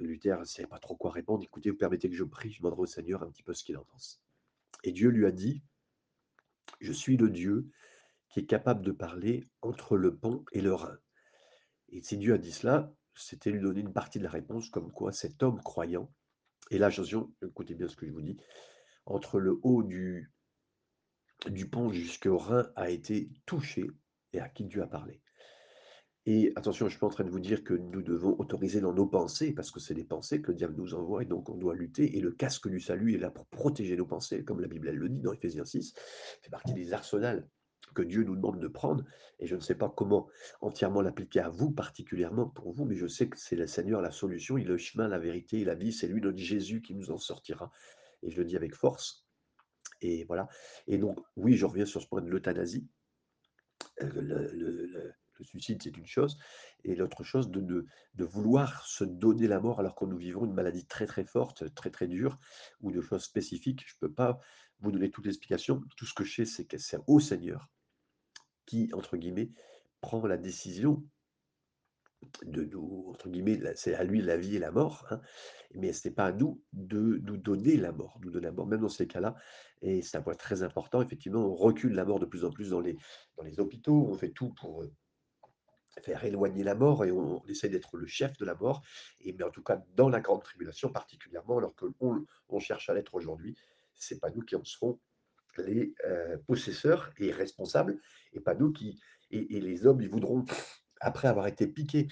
Luther 0.00 0.40
ne 0.40 0.44
savait 0.44 0.66
pas 0.66 0.78
trop 0.78 0.96
quoi 0.96 1.12
répondre. 1.12 1.44
«Écoutez, 1.44 1.70
vous 1.70 1.76
permettez 1.76 2.10
que 2.10 2.16
je 2.16 2.24
prie, 2.24 2.50
je 2.52 2.58
demanderai 2.58 2.82
au 2.82 2.86
Seigneur 2.86 3.22
un 3.22 3.30
petit 3.30 3.42
peu 3.42 3.54
ce 3.54 3.64
qu'il 3.64 3.76
en 3.76 3.84
pense» 3.84 4.20
et 4.84 4.92
Dieu 4.92 5.10
lui 5.10 5.26
a 5.26 5.30
dit: 5.30 5.62
«Je 6.80 6.92
suis 6.92 7.16
le 7.16 7.30
Dieu 7.30 7.70
qui 8.28 8.40
est 8.40 8.46
capable 8.46 8.84
de 8.84 8.92
parler 8.92 9.48
entre 9.62 9.96
le 9.96 10.16
pont 10.16 10.44
et 10.52 10.60
le 10.60 10.74
Rhin» 10.74 10.98
et 11.90 12.02
si 12.02 12.16
Dieu 12.18 12.34
a 12.34 12.38
dit 12.38 12.52
cela, 12.52 12.92
c'était 13.14 13.50
lui 13.50 13.60
donner 13.60 13.80
une 13.80 13.92
partie 13.92 14.18
de 14.18 14.24
la 14.24 14.30
réponse 14.30 14.68
comme 14.70 14.92
quoi 14.92 15.12
cet 15.12 15.42
homme 15.42 15.60
croyant 15.62 16.12
et 16.70 16.78
là 16.78 16.86
attention, 16.86 17.34
écoutez 17.42 17.74
bien 17.74 17.88
ce 17.88 17.96
que 17.96 18.06
je 18.06 18.12
vous 18.12 18.22
dis, 18.22 18.36
entre 19.06 19.40
le 19.40 19.58
haut 19.62 19.82
du 19.82 20.32
du 21.46 21.68
pont 21.68 21.90
jusqu'au 21.90 22.38
Rhin 22.38 22.70
a 22.76 22.90
été 22.90 23.30
touché 23.46 23.90
et 24.32 24.40
à 24.40 24.48
qui 24.48 24.64
Dieu 24.64 24.82
a 24.82 24.86
parlé. 24.86 25.20
Et 26.26 26.52
attention, 26.54 26.84
je 26.84 26.88
ne 26.88 26.90
suis 26.90 27.00
pas 27.00 27.06
en 27.06 27.10
train 27.10 27.24
de 27.24 27.30
vous 27.30 27.40
dire 27.40 27.64
que 27.64 27.72
nous 27.72 28.02
devons 28.02 28.36
autoriser 28.38 28.80
dans 28.80 28.92
nos 28.92 29.06
pensées, 29.06 29.52
parce 29.52 29.70
que 29.70 29.80
c'est 29.80 29.94
des 29.94 30.04
pensées 30.04 30.42
que 30.42 30.50
le 30.50 30.56
diable 30.56 30.74
nous 30.76 30.94
envoie 30.94 31.22
et 31.22 31.26
donc 31.26 31.48
on 31.48 31.56
doit 31.56 31.74
lutter. 31.74 32.16
Et 32.16 32.20
le 32.20 32.30
casque 32.30 32.68
du 32.68 32.78
salut 32.78 33.14
est 33.14 33.18
là 33.18 33.30
pour 33.30 33.46
protéger 33.46 33.96
nos 33.96 34.04
pensées, 34.04 34.44
comme 34.44 34.60
la 34.60 34.68
Bible 34.68 34.90
le 34.90 35.08
dit 35.08 35.22
dans 35.22 35.32
Éphésiens 35.32 35.64
6. 35.64 35.94
C'est 36.42 36.50
partie 36.50 36.74
des 36.74 36.92
arsenals 36.92 37.48
que 37.94 38.02
Dieu 38.02 38.22
nous 38.22 38.36
demande 38.36 38.60
de 38.60 38.68
prendre. 38.68 39.04
Et 39.38 39.46
je 39.46 39.56
ne 39.56 39.60
sais 39.60 39.74
pas 39.74 39.88
comment 39.88 40.28
entièrement 40.60 41.00
l'appliquer 41.00 41.40
à 41.40 41.48
vous, 41.48 41.70
particulièrement 41.70 42.48
pour 42.48 42.72
vous, 42.72 42.84
mais 42.84 42.96
je 42.96 43.06
sais 43.06 43.28
que 43.28 43.38
c'est 43.38 43.56
le 43.56 43.66
Seigneur 43.66 44.02
la 44.02 44.10
solution, 44.10 44.58
il 44.58 44.64
est 44.64 44.68
le 44.68 44.78
chemin, 44.78 45.08
la 45.08 45.18
vérité 45.18 45.60
et 45.60 45.64
la 45.64 45.74
vie. 45.74 45.92
C'est 45.92 46.06
lui, 46.06 46.20
notre 46.20 46.38
Jésus, 46.38 46.82
qui 46.82 46.94
nous 46.94 47.10
en 47.10 47.18
sortira. 47.18 47.70
Et 48.22 48.30
je 48.30 48.36
le 48.36 48.44
dis 48.44 48.56
avec 48.56 48.74
force. 48.74 49.26
Et 50.02 50.24
voilà. 50.24 50.48
Et 50.86 50.98
donc, 50.98 51.18
oui, 51.36 51.56
je 51.56 51.64
reviens 51.64 51.86
sur 51.86 52.02
ce 52.02 52.06
point 52.06 52.20
de 52.20 52.28
l'euthanasie. 52.28 52.86
Le, 54.02 55.14
suicide, 55.42 55.82
c'est 55.82 55.96
une 55.96 56.06
chose, 56.06 56.36
et 56.84 56.94
l'autre 56.94 57.24
chose, 57.24 57.50
de, 57.50 57.60
de, 57.60 57.86
de 58.14 58.24
vouloir 58.24 58.86
se 58.86 59.04
donner 59.04 59.46
la 59.46 59.58
mort 59.58 59.80
alors 59.80 59.94
que 59.94 60.04
nous 60.04 60.18
vivons 60.18 60.44
une 60.44 60.52
maladie 60.52 60.84
très 60.84 61.06
très 61.06 61.24
forte, 61.24 61.74
très 61.74 61.90
très 61.90 62.08
dure, 62.08 62.38
ou 62.80 62.92
de 62.92 63.00
choses 63.00 63.22
spécifiques. 63.22 63.82
Je 63.86 63.94
ne 63.94 64.08
peux 64.08 64.12
pas 64.12 64.38
vous 64.80 64.92
donner 64.92 65.10
toute 65.10 65.24
l'explication. 65.24 65.82
Tout 65.96 66.04
ce 66.04 66.12
que 66.12 66.24
je 66.24 66.36
sais, 66.36 66.44
c'est 66.44 66.66
que 66.66 66.76
c'est 66.76 66.98
au 67.06 67.20
Seigneur 67.20 67.70
qui, 68.66 68.90
entre 68.92 69.16
guillemets, 69.16 69.50
prend 70.00 70.26
la 70.26 70.36
décision 70.36 71.02
de 72.44 72.64
nous, 72.64 73.06
entre 73.08 73.28
guillemets, 73.28 73.60
c'est 73.74 73.94
à 73.94 74.04
lui 74.04 74.20
la 74.20 74.36
vie 74.36 74.56
et 74.56 74.58
la 74.58 74.70
mort, 74.70 75.06
hein, 75.10 75.20
mais 75.74 75.92
ce 75.92 76.08
n'est 76.08 76.14
pas 76.14 76.26
à 76.26 76.32
nous 76.32 76.62
de 76.72 77.20
nous 77.24 77.36
donner 77.36 77.76
la 77.76 77.92
mort, 77.92 78.18
nous 78.22 78.30
donner 78.30 78.46
la 78.46 78.52
mort, 78.52 78.66
même 78.66 78.80
dans 78.80 78.88
ces 78.88 79.06
cas-là. 79.06 79.36
Et 79.82 80.02
c'est 80.02 80.18
un 80.18 80.22
point 80.22 80.34
très 80.34 80.62
important. 80.62 81.00
Effectivement, 81.02 81.40
on 81.40 81.54
recule 81.54 81.94
la 81.94 82.04
mort 82.04 82.18
de 82.18 82.26
plus 82.26 82.44
en 82.44 82.50
plus 82.50 82.70
dans 82.70 82.80
les, 82.80 82.96
dans 83.36 83.42
les 83.42 83.60
hôpitaux, 83.60 84.06
on 84.10 84.14
fait 84.14 84.30
tout 84.30 84.50
pour 84.50 84.82
euh, 84.82 84.92
faire 86.02 86.24
éloigner 86.24 86.62
la 86.62 86.74
mort 86.74 87.04
et 87.04 87.10
on, 87.10 87.42
on 87.42 87.46
essaie 87.46 87.68
d'être 87.68 87.96
le 87.96 88.06
chef 88.06 88.36
de 88.38 88.44
la 88.44 88.54
mort. 88.54 88.82
Et 89.20 89.32
mais 89.32 89.44
en 89.44 89.50
tout 89.50 89.62
cas, 89.62 89.82
dans 89.94 90.08
la 90.08 90.20
grande 90.20 90.42
tribulation 90.42 90.90
particulièrement, 90.90 91.58
alors 91.58 91.74
qu'on 91.74 92.24
on 92.48 92.58
cherche 92.58 92.90
à 92.90 92.94
l'être 92.94 93.14
aujourd'hui, 93.14 93.56
c'est 93.94 94.20
pas 94.20 94.30
nous 94.30 94.42
qui 94.42 94.56
en 94.56 94.64
serons 94.64 94.98
les 95.58 95.94
euh, 96.06 96.38
possesseurs 96.46 97.10
et 97.18 97.32
responsables, 97.32 98.00
et 98.32 98.40
pas 98.40 98.54
nous 98.54 98.72
qui 98.72 99.00
et, 99.30 99.56
et 99.56 99.60
les 99.60 99.86
hommes, 99.86 100.00
ils 100.00 100.08
voudront 100.08 100.44
après 101.00 101.28
avoir 101.28 101.46
été 101.46 101.66
piqués 101.66 102.08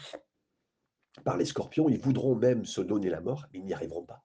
par 1.25 1.37
les 1.37 1.45
scorpions, 1.45 1.89
ils 1.89 2.01
voudront 2.01 2.35
même 2.35 2.65
se 2.65 2.81
donner 2.81 3.11
la 3.11 3.21
mort, 3.21 3.47
mais 3.53 3.61
ils 3.61 3.65
n'y 3.65 3.75
arriveront 3.75 4.05
pas. 4.05 4.25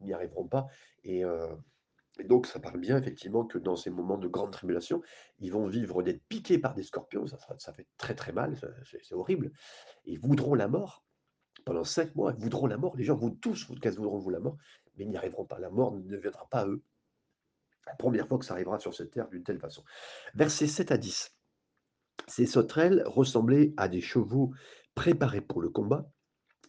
Ils 0.00 0.06
n'y 0.06 0.12
arriveront 0.12 0.48
pas. 0.48 0.66
Et, 1.04 1.24
euh, 1.24 1.54
donc, 2.22 2.46
ça 2.46 2.60
parle 2.60 2.78
bien 2.78 2.96
effectivement 2.96 3.44
que 3.44 3.58
dans 3.58 3.74
ces 3.74 3.90
moments 3.90 4.18
de 4.18 4.28
grande 4.28 4.52
tribulation, 4.52 5.02
ils 5.40 5.50
vont 5.50 5.66
vivre 5.66 6.02
d'être 6.02 6.22
piqués 6.28 6.58
par 6.58 6.74
des 6.74 6.84
scorpions. 6.84 7.26
Ça, 7.26 7.72
fait 7.72 7.88
très 7.98 8.14
très 8.14 8.32
mal, 8.32 8.56
c'est 8.84 9.12
horrible. 9.12 9.50
Ils 10.04 10.20
voudront 10.20 10.54
la 10.54 10.68
mort 10.68 11.04
pendant 11.64 11.82
cinq 11.82 12.14
mois. 12.14 12.32
Ils 12.36 12.42
voudront 12.42 12.68
la 12.68 12.76
mort. 12.76 12.96
Les 12.96 13.04
gens 13.04 13.16
vont 13.16 13.30
tous, 13.30 13.66
quasi 13.80 13.96
voudront 13.96 14.18
vous 14.18 14.30
la 14.30 14.38
mort, 14.38 14.56
mais 14.96 15.04
ils 15.04 15.10
n'y 15.10 15.16
arriveront 15.16 15.44
pas. 15.44 15.58
La 15.58 15.70
mort 15.70 15.92
ne 15.92 16.16
viendra 16.16 16.48
pas 16.48 16.60
à 16.60 16.66
eux. 16.66 16.82
La 17.86 17.94
première 17.96 18.28
fois 18.28 18.38
que 18.38 18.44
ça 18.44 18.54
arrivera 18.54 18.78
sur 18.78 18.94
cette 18.94 19.10
terre 19.10 19.28
d'une 19.28 19.42
telle 19.42 19.58
façon. 19.58 19.84
Versets 20.34 20.68
7 20.68 20.92
à 20.92 20.96
10. 20.96 21.34
Ces 22.26 22.46
sauterelles 22.46 23.02
ressemblaient 23.06 23.74
à 23.76 23.88
des 23.88 24.00
chevaux 24.00 24.52
préparés 24.94 25.40
pour 25.40 25.60
le 25.60 25.70
combat. 25.70 26.10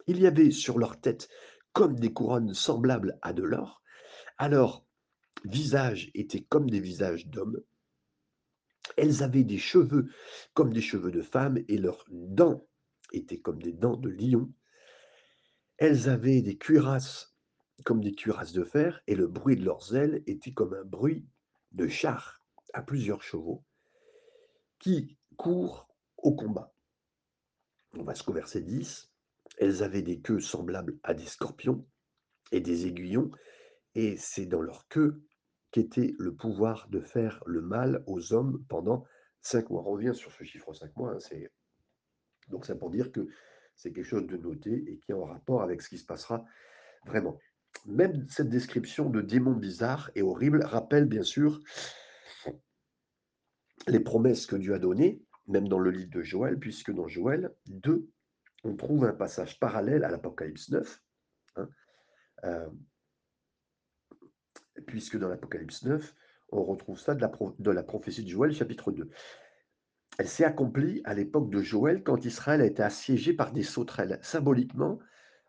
Il 0.08 0.20
y 0.20 0.28
avait 0.28 0.52
sur 0.52 0.78
leur 0.78 1.00
tête 1.00 1.30
comme 1.74 2.00
des 2.00 2.14
couronnes 2.14 2.54
semblables 2.54 3.18
à 3.22 3.34
de 3.34 3.44
l'or, 3.44 3.82
à 4.38 4.48
leur 4.48 4.86
visage 5.44 6.12
était 6.14 6.42
comme 6.42 6.70
des 6.70 6.80
visages 6.80 7.28
d'hommes, 7.28 7.62
elles 8.98 9.24
avaient 9.24 9.44
des 9.44 9.58
cheveux 9.58 10.10
comme 10.54 10.74
des 10.74 10.82
cheveux 10.82 11.12
de 11.12 11.22
femmes, 11.22 11.60
et 11.68 11.78
leurs 11.78 12.06
dents 12.10 12.66
étaient 13.12 13.40
comme 13.40 13.62
des 13.62 13.74
dents 13.74 13.98
de 13.98 14.10
lion. 14.10 14.52
Elles 15.78 16.10
avaient 16.10 16.42
des 16.42 16.58
cuirasses 16.58 17.36
comme 17.84 18.02
des 18.02 18.16
cuirasses 18.16 18.54
de 18.54 18.64
fer, 18.64 19.02
et 19.08 19.16
le 19.16 19.28
bruit 19.28 19.58
de 19.58 19.66
leurs 19.66 19.96
ailes 19.96 20.24
était 20.28 20.54
comme 20.54 20.74
un 20.74 20.86
bruit 20.86 21.26
de 21.72 21.88
chars 21.88 22.42
à 22.74 22.82
plusieurs 22.82 23.22
chevaux 23.22 23.66
qui 24.80 25.18
courent 25.36 25.88
au 26.18 26.34
combat. 26.34 26.74
On 27.98 28.04
va 28.04 28.14
jusqu'au 28.14 28.34
verset 28.34 28.62
10. 28.62 29.12
Elles 29.58 29.84
avaient 29.84 30.02
des 30.02 30.20
queues 30.20 30.40
semblables 30.40 30.98
à 31.04 31.14
des 31.14 31.26
scorpions 31.26 31.88
et 32.52 32.60
des 32.60 32.88
aiguillons 32.88 33.32
Et 33.96 34.18
c'est 34.18 34.46
dans 34.46 34.62
leur 34.62 34.88
queue 34.88 35.24
qu'était 35.72 36.14
le 36.20 36.36
pouvoir 36.36 36.88
de 36.90 37.00
faire 37.00 37.42
le 37.46 37.62
mal 37.62 38.04
aux 38.08 38.34
hommes 38.34 38.64
pendant 38.70 39.06
5 39.42 39.70
mois. 39.70 39.82
On 39.82 39.92
revient 39.92 40.14
sur 40.16 40.32
ce 40.32 40.44
chiffre 40.44 40.74
5 40.74 40.96
mois, 40.98 41.14
hein, 41.14 41.20
c'est 41.20 42.80
pour 42.80 42.90
dire 42.90 43.12
que 43.12 43.28
c'est 43.76 43.92
quelque 43.92 44.06
chose 44.06 44.26
de 44.26 44.38
noté 44.38 44.84
et 44.88 45.00
qui 45.00 45.12
est 45.12 45.16
en 45.16 45.26
rapport 45.26 45.62
avec 45.62 45.82
ce 45.82 45.90
qui 45.90 45.98
se 45.98 46.06
passera 46.06 46.46
vraiment. 47.06 47.40
Même 47.86 48.26
cette 48.30 48.50
description 48.50 49.10
de 49.10 49.22
démons 49.22 49.56
bizarres 49.56 50.12
et 50.16 50.22
horribles 50.22 50.64
rappelle 50.64 51.06
bien 51.06 51.24
sûr 51.24 51.60
les 53.88 54.00
promesses 54.00 54.46
que 54.46 54.56
Dieu 54.56 54.74
a 54.74 54.80
données, 54.80 55.22
même 55.48 55.68
dans 55.68 55.80
le 55.80 55.92
livre 55.92 56.10
de 56.10 56.22
Joël, 56.22 56.58
puisque 56.58 56.92
dans 56.92 57.08
Joël 57.08 57.54
2, 57.68 58.08
on 58.64 58.76
trouve 58.76 59.06
un 59.06 59.14
passage 59.14 59.60
parallèle 59.60 60.04
à 60.04 60.10
l'Apocalypse 60.10 60.70
9, 60.70 61.04
hein, 61.58 61.70
euh, 62.44 62.70
puisque 64.88 65.18
dans 65.18 65.30
l'Apocalypse 65.30 65.84
9, 65.84 66.16
on 66.50 66.64
retrouve 66.64 67.00
ça 67.00 67.16
de 67.16 67.72
la, 67.72 67.84
prophétie 67.84 68.24
de 68.24 68.30
Joël, 68.30 68.54
chapitre 68.54 68.92
2. 68.92 69.10
Elle 70.18 70.28
s'est 70.28 70.46
accomplie 70.46 71.02
à 71.04 71.14
l'époque 71.14 71.50
de 71.50 71.62
Joël, 71.62 72.04
quand 72.04 72.26
Israël 72.26 72.62
a 72.62 72.66
été 72.66 72.82
assiégé 72.82 73.34
par 73.34 73.52
des 73.52 73.64
sauterelles. 73.64 74.20
Symboliquement, 74.22 75.00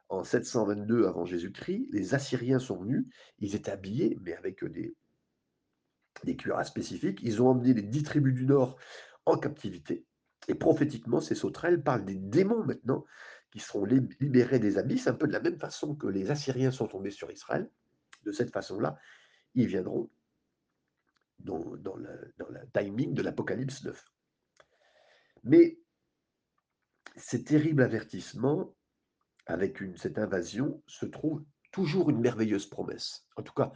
en 0.09 0.25
722 0.25 1.07
avant 1.07 1.25
Jésus-Christ, 1.25 1.89
les 1.93 2.15
Assyriens 2.15 2.59
sont 2.59 2.77
venus, 2.77 3.07
ils 3.39 3.55
étaient 3.55 3.71
habillés, 3.71 4.19
mais 4.23 4.35
avec 4.35 4.65
des, 4.65 4.95
des 6.25 6.37
cuirasses 6.37 6.69
spécifiques. 6.69 7.21
Ils 7.23 7.43
ont 7.43 7.49
emmené 7.49 7.75
les 7.75 7.83
dix 7.83 8.03
tribus 8.03 8.35
du 8.35 8.47
Nord 8.47 8.77
en 9.27 9.37
captivité. 9.37 10.07
Et 10.49 10.55
prophétiquement, 10.55 11.21
ces 11.21 11.35
sauterelles 11.35 11.83
parlent 11.83 12.05
des 12.05 12.15
démons 12.15 12.65
maintenant 12.65 13.05
qui 13.51 13.61
seront 13.61 13.85
lib 13.85 14.13
libérés 14.21 14.59
des 14.59 14.79
abysses, 14.79 15.07
un 15.09 15.15
peu 15.15 15.27
de 15.27 15.33
la 15.33 15.41
même 15.41 15.59
façon 15.59 15.95
que 15.95 16.07
les 16.07 16.31
Assyriens 16.31 16.71
sont 16.71 16.87
tombés 16.87 17.11
sur 17.11 17.31
Israël. 17.31 17.71
De 18.25 18.33
cette 18.33 18.53
façon-là, 18.53 18.99
ils 19.55 19.67
viendront 19.67 20.11
dans 21.39 21.97
le 21.97 22.61
timing 22.73 23.15
de 23.15 23.23
l'Apocalypse 23.23 23.85
9. 23.85 24.05
Mais 25.45 25.79
ces 27.17 27.45
terribles 27.45 27.83
avertissements, 27.83 28.75
avec 29.47 29.79
cette 29.97 30.19
invasion, 30.19 30.83
se 30.87 31.07
trouve 31.07 31.45
toujours 31.73 32.11
une 32.11 32.21
merveilleuse 32.21 32.67
promesse. 32.67 33.27
En 33.37 33.43
tout 33.43 33.53
cas, 33.53 33.73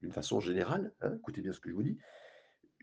d'une 0.00 0.12
façon 0.12 0.40
générale, 0.40 0.92
hein, 1.00 1.14
écoutez 1.16 1.42
bien 1.42 1.52
ce 1.52 1.60
que 1.60 1.70
je 1.70 1.74
vous 1.74 1.82
dis: 1.82 1.98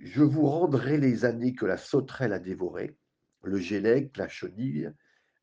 «Je 0.01 0.23
vous 0.23 0.45
rendrai 0.45 0.97
les 0.97 1.25
années 1.25 1.53
que 1.53 1.65
la 1.65 1.75
sauterelle 1.75 2.31
a 2.31 2.39
dévorées, 2.39 2.97
le 3.43 3.57
gélec, 3.57 4.15
la 4.15 4.29
chenille, 4.29 4.93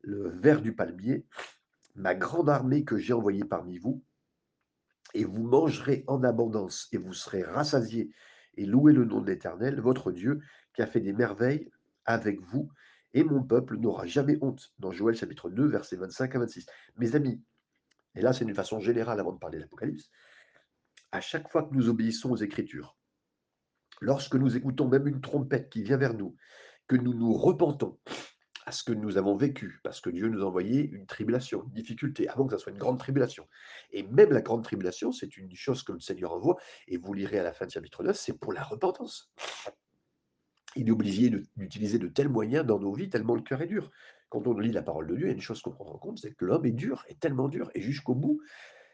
le 0.01 0.29
ver 0.29 0.61
du 0.61 0.73
palmier, 0.73 1.27
ma 1.93 2.15
grande 2.15 2.49
armée 2.49 2.83
que 2.83 2.97
j'ai 2.97 3.13
envoyée 3.13 3.43
parmi 3.43 3.77
vous, 3.77 4.03
et 5.13 5.25
vous 5.25 5.43
mangerez 5.43 6.03
en 6.07 6.23
abondance 6.23 6.87
et 6.91 6.97
vous 6.97 7.13
serez 7.13 7.43
rassasiés 7.43 8.11
et 8.55 8.65
louez 8.65 8.93
le 8.93 9.05
nom 9.05 9.21
de 9.21 9.27
l'Éternel, 9.27 9.79
votre 9.79 10.11
Dieu, 10.11 10.41
qui 10.73 10.81
a 10.81 10.87
fait 10.87 11.01
des 11.01 11.13
merveilles 11.13 11.69
avec 12.05 12.41
vous, 12.41 12.71
et 13.13 13.23
mon 13.23 13.43
peuple 13.43 13.77
n'aura 13.77 14.07
jamais 14.07 14.39
honte. 14.41 14.73
Dans 14.79 14.91
Joël 14.91 15.15
chapitre 15.15 15.51
2, 15.51 15.67
versets 15.67 15.97
25 15.97 16.35
à 16.35 16.39
26. 16.39 16.65
Mes 16.97 17.15
amis, 17.15 17.43
et 18.15 18.21
là 18.21 18.33
c'est 18.33 18.43
d'une 18.43 18.55
façon 18.55 18.79
générale 18.79 19.19
avant 19.19 19.33
de 19.33 19.39
parler 19.39 19.57
de 19.57 19.63
l'Apocalypse, 19.63 20.09
à 21.11 21.21
chaque 21.21 21.47
fois 21.47 21.61
que 21.61 21.75
nous 21.75 21.89
obéissons 21.89 22.31
aux 22.31 22.37
Écritures, 22.37 22.97
lorsque 24.01 24.35
nous 24.35 24.55
écoutons 24.55 24.87
même 24.87 25.07
une 25.07 25.21
trompette 25.21 25.69
qui 25.69 25.83
vient 25.83 25.97
vers 25.97 26.13
nous, 26.13 26.35
que 26.87 26.95
nous 26.95 27.13
nous 27.13 27.33
repentons 27.33 27.99
à 28.65 28.71
ce 28.73 28.83
que 28.83 28.91
nous 28.91 29.17
avons 29.17 29.37
vécu, 29.37 29.79
parce 29.81 30.01
que 30.01 30.09
Dieu 30.09 30.27
nous 30.27 30.41
a 30.41 30.45
envoyé 30.45 30.89
une 30.89 31.05
tribulation, 31.05 31.63
une 31.67 31.73
difficulté, 31.73 32.27
avant 32.27 32.45
que 32.45 32.51
ça 32.51 32.59
soit 32.59 32.73
une 32.73 32.77
grande 32.77 32.99
tribulation. 32.99 33.47
Et 33.91 34.03
même 34.03 34.31
la 34.31 34.41
grande 34.41 34.63
tribulation, 34.63 35.13
c'est 35.13 35.37
une 35.37 35.55
chose 35.55 35.83
que 35.83 35.93
le 35.93 36.01
Seigneur 36.01 36.33
envoie, 36.33 36.57
et 36.89 36.97
vous 36.97 37.13
lirez 37.13 37.39
à 37.39 37.43
la 37.43 37.53
fin 37.53 37.65
du 37.65 37.71
chapitre 37.71 38.03
9, 38.03 38.17
c'est 38.17 38.37
pour 38.37 38.51
la 38.51 38.63
repentance. 38.63 39.31
Il 40.75 40.89
est 40.89 40.91
obligé 40.91 41.29
de- 41.29 41.45
d'utiliser 41.55 41.97
de 41.97 42.07
tels 42.07 42.27
moyens 42.27 42.65
dans 42.65 42.77
nos 42.77 42.93
vies, 42.93 43.09
tellement 43.09 43.35
le 43.35 43.41
cœur 43.41 43.61
est 43.61 43.67
dur. 43.67 43.89
Quand 44.27 44.45
on 44.47 44.59
lit 44.59 44.73
la 44.73 44.83
parole 44.83 45.07
de 45.07 45.15
Dieu, 45.15 45.27
il 45.27 45.29
y 45.29 45.31
a 45.31 45.35
une 45.35 45.41
chose 45.41 45.61
qu'on 45.61 45.71
prend 45.71 45.89
en 45.89 45.97
compte, 45.97 46.19
c'est 46.19 46.33
que 46.33 46.43
l'homme 46.43 46.65
est 46.65 46.71
dur, 46.71 47.05
est 47.07 47.21
tellement 47.21 47.47
dur, 47.47 47.71
et 47.73 47.79
jusqu'au 47.79 48.15
bout, 48.15 48.41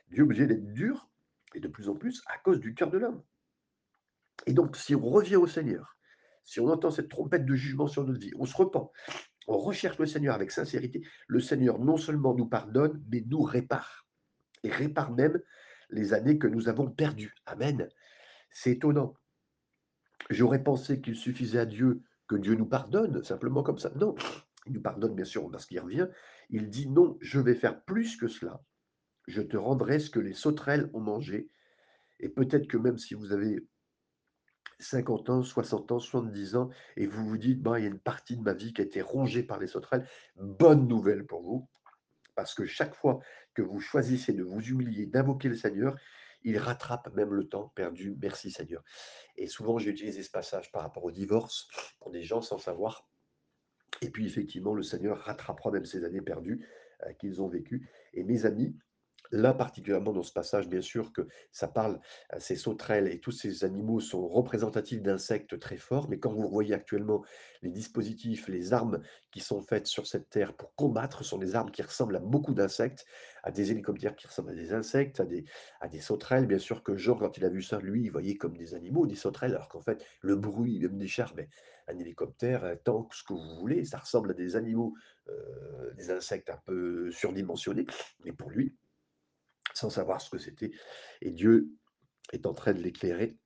Dieu 0.09 0.19
est 0.19 0.21
obligé 0.21 0.45
d'être 0.45 0.71
dur, 0.71 1.09
et 1.55 1.59
de 1.59 1.67
plus 1.67 1.89
en 1.89 1.95
plus, 1.95 2.21
à 2.27 2.37
cause 2.37 2.59
du 2.59 2.75
cœur 2.75 2.91
de 2.91 2.99
l'homme. 2.99 3.23
Et 4.45 4.53
donc, 4.53 4.75
si 4.75 4.95
on 4.95 5.09
revient 5.09 5.35
au 5.35 5.47
Seigneur, 5.47 5.97
si 6.43 6.59
on 6.59 6.67
entend 6.67 6.91
cette 6.91 7.09
trompette 7.09 7.45
de 7.45 7.55
jugement 7.55 7.87
sur 7.87 8.05
notre 8.05 8.19
vie, 8.19 8.33
on 8.37 8.45
se 8.45 8.55
repent, 8.55 8.91
on 9.47 9.57
recherche 9.57 9.97
le 9.97 10.05
Seigneur 10.05 10.35
avec 10.35 10.51
sincérité, 10.51 11.01
le 11.27 11.39
Seigneur 11.39 11.79
non 11.79 11.97
seulement 11.97 12.33
nous 12.33 12.47
pardonne, 12.47 13.03
mais 13.11 13.23
nous 13.27 13.41
répare. 13.41 14.05
Et 14.63 14.69
répare 14.69 15.11
même 15.11 15.41
les 15.89 16.13
années 16.13 16.37
que 16.37 16.47
nous 16.47 16.69
avons 16.69 16.89
perdues. 16.89 17.33
Amen. 17.45 17.87
C'est 18.51 18.71
étonnant. 18.71 19.15
J'aurais 20.29 20.63
pensé 20.63 21.01
qu'il 21.01 21.15
suffisait 21.15 21.59
à 21.59 21.65
Dieu 21.65 22.01
que 22.27 22.35
Dieu 22.35 22.55
nous 22.55 22.65
pardonne, 22.65 23.23
simplement 23.23 23.63
comme 23.63 23.77
ça. 23.77 23.91
Non, 23.95 24.15
il 24.65 24.73
nous 24.73 24.81
pardonne 24.81 25.15
bien 25.15 25.25
sûr 25.25 25.49
parce 25.51 25.65
qu'il 25.65 25.79
revient. 25.79 26.07
Il 26.49 26.69
dit 26.69 26.87
non, 26.87 27.17
je 27.21 27.39
vais 27.39 27.55
faire 27.55 27.83
plus 27.83 28.15
que 28.15 28.27
cela. 28.27 28.61
Je 29.27 29.41
te 29.41 29.57
rendrai 29.57 29.99
ce 29.99 30.09
que 30.09 30.19
les 30.19 30.33
sauterelles 30.33 30.89
ont 30.93 31.01
mangé. 31.01 31.49
Et 32.19 32.29
peut-être 32.29 32.67
que 32.67 32.77
même 32.77 32.97
si 32.97 33.13
vous 33.13 33.33
avez 33.33 33.67
50 34.83 35.29
ans, 35.29 35.43
60 35.43 35.91
ans, 35.91 35.99
70 35.99 36.55
ans, 36.55 36.69
et 36.97 37.07
vous 37.07 37.25
vous 37.25 37.37
dites, 37.37 37.61
bah, 37.61 37.79
il 37.79 37.83
y 37.83 37.85
a 37.85 37.89
une 37.89 37.99
partie 37.99 38.37
de 38.37 38.41
ma 38.41 38.53
vie 38.53 38.73
qui 38.73 38.81
a 38.81 38.83
été 38.83 39.01
rongée 39.01 39.43
par 39.43 39.59
les 39.59 39.67
sauterelles, 39.67 40.07
bonne 40.35 40.87
nouvelle 40.87 41.25
pour 41.25 41.41
vous, 41.41 41.67
parce 42.35 42.53
que 42.53 42.65
chaque 42.65 42.95
fois 42.95 43.19
que 43.53 43.61
vous 43.61 43.79
choisissez 43.79 44.33
de 44.33 44.43
vous 44.43 44.61
humilier, 44.61 45.05
d'invoquer 45.05 45.49
le 45.49 45.55
Seigneur, 45.55 45.95
il 46.43 46.57
rattrape 46.57 47.13
même 47.15 47.33
le 47.33 47.47
temps 47.47 47.71
perdu. 47.75 48.15
Merci 48.21 48.51
Seigneur. 48.51 48.83
Et 49.37 49.47
souvent, 49.47 49.77
j'ai 49.77 49.91
utilisé 49.91 50.23
ce 50.23 50.31
passage 50.31 50.71
par 50.71 50.81
rapport 50.81 51.03
au 51.03 51.11
divorce 51.11 51.67
pour 51.99 52.11
des 52.11 52.23
gens 52.23 52.41
sans 52.41 52.57
savoir. 52.57 53.07
Et 54.01 54.09
puis, 54.09 54.25
effectivement, 54.25 54.73
le 54.73 54.83
Seigneur 54.83 55.19
rattrapera 55.19 55.71
même 55.71 55.85
ces 55.85 56.03
années 56.03 56.21
perdues 56.21 56.67
euh, 57.05 57.13
qu'ils 57.13 57.41
ont 57.41 57.47
vécues. 57.47 57.89
Et 58.13 58.23
mes 58.23 58.45
amis, 58.45 58.75
Là, 59.31 59.53
particulièrement 59.53 60.13
dans 60.13 60.21
ce 60.21 60.31
passage, 60.31 60.67
bien 60.67 60.81
sûr 60.81 61.11
que 61.11 61.27
ça 61.51 61.67
parle, 61.67 61.99
ces 62.37 62.55
sauterelles 62.55 63.07
et 63.07 63.19
tous 63.19 63.31
ces 63.31 63.63
animaux 63.63 63.99
sont 63.99 64.27
représentatifs 64.27 65.01
d'insectes 65.01 65.59
très 65.59 65.77
forts, 65.77 66.07
mais 66.09 66.19
quand 66.19 66.31
vous 66.31 66.47
voyez 66.47 66.75
actuellement 66.75 67.23
les 67.63 67.71
dispositifs, 67.71 68.47
les 68.47 68.73
armes 68.73 69.01
qui 69.31 69.39
sont 69.39 69.61
faites 69.61 69.87
sur 69.87 70.05
cette 70.05 70.29
terre 70.29 70.53
pour 70.55 70.75
combattre, 70.75 71.23
sont 71.23 71.39
des 71.39 71.55
armes 71.55 71.71
qui 71.71 71.81
ressemblent 71.81 72.15
à 72.15 72.19
beaucoup 72.19 72.53
d'insectes, 72.53 73.05
à 73.41 73.51
des 73.51 73.71
hélicoptères 73.71 74.15
qui 74.15 74.27
ressemblent 74.27 74.51
à 74.51 74.55
des 74.55 74.73
insectes, 74.73 75.23
à 75.79 75.87
des 75.87 75.99
sauterelles. 75.99 76.45
Bien 76.45 76.59
sûr 76.59 76.83
que 76.83 76.95
Jean, 76.95 77.15
quand 77.15 77.37
il 77.37 77.45
a 77.45 77.49
vu 77.49 77.63
ça, 77.63 77.79
lui, 77.79 78.03
il 78.03 78.11
voyait 78.11 78.35
comme 78.35 78.55
des 78.55 78.75
animaux, 78.75 79.07
des 79.07 79.15
sauterelles, 79.15 79.55
alors 79.55 79.69
qu'en 79.69 79.81
fait, 79.81 80.05
le 80.21 80.35
bruit 80.35 80.79
même 80.79 80.97
des 80.97 81.07
chars, 81.07 81.33
mais 81.35 81.49
un 81.87 81.97
hélicoptère, 81.97 82.65
un 82.65 82.75
tank, 82.75 83.13
ce 83.13 83.23
que 83.23 83.33
vous 83.33 83.55
voulez, 83.55 83.83
ça 83.83 83.97
ressemble 83.97 84.31
à 84.31 84.33
des 84.33 84.55
animaux, 84.55 84.93
des 85.97 86.11
insectes 86.11 86.49
un 86.49 86.59
peu 86.65 87.09
surdimensionnés, 87.11 87.87
mais 88.23 88.31
pour 88.31 88.51
lui 88.51 88.75
sans 89.73 89.89
savoir 89.89 90.21
ce 90.21 90.29
que 90.29 90.37
c'était. 90.37 90.71
Et 91.21 91.31
Dieu 91.31 91.69
est 92.31 92.45
en 92.45 92.53
train 92.53 92.73
de 92.73 92.81
l'éclairer 92.81 93.37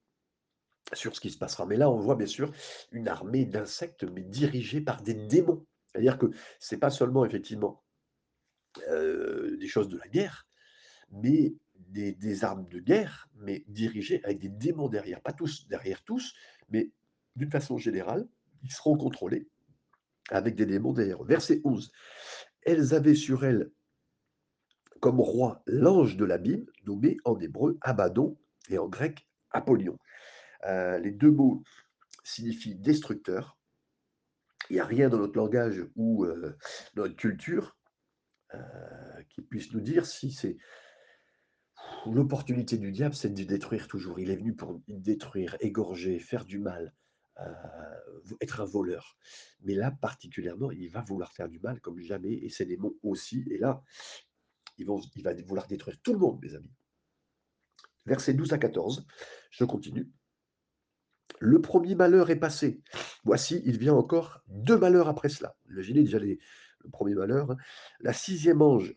sur 0.94 1.16
ce 1.16 1.22
qui 1.22 1.32
se 1.32 1.38
passera. 1.38 1.66
Mais 1.66 1.78
là, 1.78 1.90
on 1.90 2.00
voit 2.00 2.16
bien 2.16 2.28
sûr 2.28 2.52
une 2.92 3.08
armée 3.08 3.46
d'insectes, 3.46 4.04
mais 4.04 4.24
dirigée 4.24 4.82
par 4.82 5.02
des 5.02 5.14
démons. 5.14 5.66
C'est-à-dire 5.92 6.18
que 6.18 6.28
c'est 6.60 6.78
pas 6.78 6.90
seulement 6.90 7.26
effectivement 7.26 7.84
euh, 8.90 9.58
des 9.58 9.68
choses 9.68 9.90
de 9.90 9.98
la 9.98 10.08
guerre, 10.08 10.48
mais 11.10 11.56
des, 11.76 12.14
des 12.14 12.44
armes 12.44 12.68
de 12.68 12.80
guerre, 12.80 13.28
mais 13.36 13.64
dirigées 13.68 14.24
avec 14.24 14.40
des 14.40 14.50
démons 14.50 14.90
derrière. 14.90 15.22
Pas 15.22 15.34
tous 15.34 15.68
derrière 15.68 16.04
tous, 16.04 16.34
mais 16.70 16.92
d'une 17.36 17.52
façon 17.52 17.78
générale, 17.78 18.28
ils 18.64 18.72
seront 18.72 18.98
contrôlés 18.98 19.50
avec 20.30 20.56
des 20.56 20.66
démons 20.66 20.94
derrière. 20.94 21.24
Verset 21.24 21.62
11. 21.64 21.92
Elles 22.64 22.94
avaient 22.94 23.16
sur 23.16 23.46
elles 23.46 23.72
comme 25.00 25.20
roi 25.20 25.64
l'ange 25.66 26.18
de 26.18 26.26
l'abîme, 26.26 26.66
nommé 26.86 27.18
en 27.26 27.40
hébreu 27.40 27.78
Abaddon 27.82 28.38
et 28.70 28.78
en 28.78 28.88
grec 28.88 29.28
Apollyon. 29.52 29.98
Euh, 30.66 31.00
les 31.00 31.12
deux 31.12 31.32
mots 31.32 31.64
signifient 32.24 32.76
destructeur. 32.76 33.58
Il 34.70 34.74
n'y 34.74 34.80
a 34.80 34.86
rien 34.86 35.10
dans 35.10 35.18
notre 35.18 35.38
langage 35.38 35.86
ou 35.96 36.26
euh, 36.26 36.58
notre 36.96 37.16
culture 37.16 37.78
euh, 38.54 39.24
qui 39.30 39.42
puisse 39.42 39.72
nous 39.74 39.82
dire 39.82 40.06
si 40.06 40.32
c'est 40.32 40.58
l'opportunité 42.06 42.78
du 42.78 42.92
diable, 42.92 43.16
c'est 43.16 43.34
de 43.34 43.44
détruire 43.44 43.88
toujours. 43.88 44.20
Il 44.20 44.30
est 44.30 44.36
venu 44.36 44.56
pour 44.56 44.82
détruire, 44.88 45.56
égorger, 45.60 46.20
faire 46.20 46.44
du 46.44 46.60
mal, 46.60 46.94
être 48.42 48.62
un 48.62 48.66
voleur. 48.66 49.16
Mais 49.62 49.76
là, 49.76 49.92
particulièrement, 49.92 50.72
il 50.72 50.90
va 50.90 51.02
vouloir 51.02 51.32
faire 51.34 51.48
du 51.48 51.60
mal 51.60 51.80
comme 51.82 52.00
jamais, 52.00 52.34
et 52.34 52.50
ces 52.50 52.66
démons 52.66 52.96
aussi. 53.04 53.46
Et 53.52 53.58
là, 53.58 53.84
il 54.78 55.24
va 55.24 55.34
vouloir 55.34 55.68
détruire 55.68 55.98
tout 56.02 56.14
le 56.14 56.20
monde, 56.20 56.40
mes 56.42 56.56
amis. 56.56 56.72
Versets 58.06 58.34
12 58.34 58.54
à 58.54 58.58
14, 58.58 59.06
je 59.52 59.66
continue. 59.66 60.10
Le 61.40 61.62
premier 61.62 61.94
malheur 61.94 62.30
est 62.30 62.40
passé. 62.40 62.82
Voici, 63.24 63.62
il 63.66 63.78
vient 63.78 63.94
encore 63.94 64.42
deux 64.48 64.78
malheurs 64.78 65.10
après 65.10 65.30
cela. 65.30 65.56
Imaginez 65.70 66.04
déjà 66.04 66.20
le 66.20 66.38
premier 66.92 67.16
malheur. 67.16 67.52
hein. 67.52 68.14
Sixième 68.14 68.62
ange, 68.62 68.96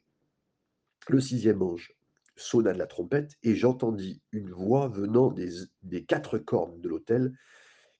le 1.08 1.20
sixième 1.20 1.62
ange 1.62 1.92
sonna 2.36 2.72
de 2.72 2.78
la 2.78 2.86
trompette 2.86 3.36
et 3.42 3.54
j'entendis 3.54 4.22
une 4.32 4.50
voix 4.50 4.88
venant 4.88 5.30
des, 5.30 5.50
des 5.82 6.04
quatre 6.04 6.38
cornes 6.38 6.80
de 6.80 6.88
l'autel 6.88 7.36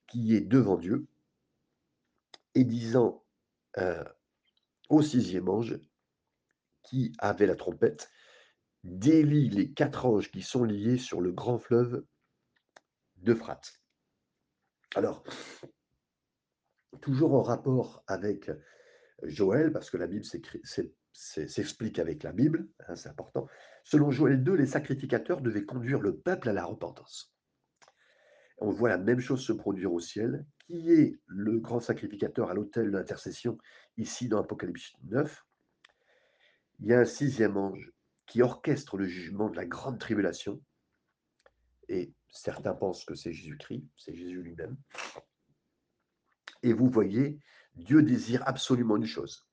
qui 0.07 0.35
est 0.35 0.41
devant 0.41 0.79
Dieu 0.79 1.07
et 2.55 2.65
disant 2.65 3.25
euh, 3.79 4.05
au 4.89 5.03
sixième 5.03 5.49
ange 5.49 5.79
qui 6.91 7.13
avait 7.21 7.47
la 7.47 7.55
trompette, 7.55 8.11
délie 8.83 9.49
les 9.49 9.73
quatre 9.73 10.07
anges 10.07 10.31
qui 10.33 10.43
sont 10.43 10.65
liés 10.65 10.99
sur 10.99 11.21
le 11.21 11.31
grand 11.31 11.59
fleuve 11.59 12.05
d'Euphrate. 13.19 13.81
Alors, 14.97 15.23
toujours 17.01 17.35
en 17.35 17.43
rapport 17.43 18.03
avec 18.09 18.51
Joël, 19.23 19.73
parce 19.73 19.89
que 19.89 19.99
la 19.99 20.09
Bible 20.09 20.25
s'explique 21.13 22.01
avec 22.01 22.25
la 22.25 22.33
Bible, 22.33 22.69
hein, 22.89 22.97
c'est 22.97 23.09
important. 23.09 23.47
Selon 23.85 24.11
Joël 24.11 24.43
2, 24.43 24.55
les 24.55 24.67
sacrificateurs 24.67 25.43
devaient 25.43 25.65
conduire 25.65 26.01
le 26.01 26.19
peuple 26.19 26.49
à 26.49 26.53
la 26.53 26.65
repentance. 26.65 27.33
On 28.59 28.71
voit 28.71 28.89
la 28.89 28.99
même 28.99 29.21
chose 29.21 29.45
se 29.45 29.53
produire 29.53 29.93
au 29.93 30.01
ciel. 30.01 30.45
Qui 30.59 30.93
est 30.93 31.21
le 31.27 31.61
grand 31.61 31.81
sacrificateur 31.81 32.51
à 32.51 32.55
l'autel 32.55 32.91
d'intercession 32.91 33.59
ici 33.97 34.29
dans 34.29 34.41
Apocalypse 34.41 34.93
9 35.05 35.45
Il 36.81 36.89
y 36.89 36.95
a 36.95 37.01
un 37.01 37.05
sixième 37.05 37.57
ange 37.57 37.93
qui 38.27 38.43
orchestre 38.43 38.97
le 38.97 39.07
jugement 39.07 39.51
de 39.51 39.57
la 39.57 39.67
grande 39.67 39.99
tribulation. 39.99 40.63
Et 41.89 42.13
certains 42.31 42.75
pensent 42.75 43.05
que 43.05 43.15
c'est 43.15 43.33
Jésus-Christ, 43.33 43.85
c'est 43.97 44.15
Jésus 44.15 44.43
lui-même. 44.43 44.77
Et 46.63 46.73
vous 46.73 46.89
voyez 46.89 47.39
Dieu 47.75 48.03
désire 48.03 48.43
absolument 48.47 48.97
une 48.97 49.07
chose, 49.07 49.47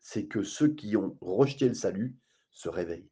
c'est 0.00 0.26
que 0.26 0.42
ceux 0.42 0.74
qui 0.74 0.96
ont 0.96 1.16
rejeté 1.20 1.68
le 1.68 1.74
salut 1.74 2.16
se 2.50 2.68
réveillent. 2.68 3.10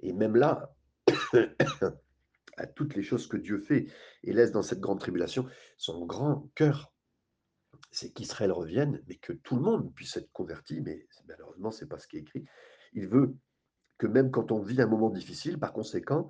Et 0.00 0.12
même 0.12 0.36
là, 0.36 0.74
à 2.56 2.66
toutes 2.66 2.94
les 2.94 3.02
choses 3.02 3.26
que 3.26 3.36
Dieu 3.36 3.58
fait 3.60 3.86
et 4.22 4.32
laisse 4.32 4.52
dans 4.52 4.62
cette 4.62 4.80
grande 4.80 5.00
tribulation, 5.00 5.46
son 5.76 6.06
grand 6.06 6.50
cœur, 6.54 6.92
c'est 7.90 8.12
qu'Israël 8.12 8.52
revienne, 8.52 9.02
mais 9.06 9.16
que 9.16 9.32
tout 9.32 9.56
le 9.56 9.62
monde 9.62 9.92
puisse 9.94 10.16
être 10.16 10.30
converti, 10.32 10.80
mais 10.80 11.06
malheureusement, 11.26 11.70
ce 11.70 11.84
n'est 11.84 11.88
pas 11.88 11.98
ce 11.98 12.06
qui 12.06 12.16
est 12.16 12.20
écrit. 12.20 12.44
Il 12.92 13.08
veut 13.08 13.36
que 13.98 14.06
même 14.06 14.30
quand 14.30 14.52
on 14.52 14.60
vit 14.60 14.80
un 14.80 14.86
moment 14.86 15.10
difficile, 15.10 15.58
par 15.58 15.72
conséquent, 15.72 16.28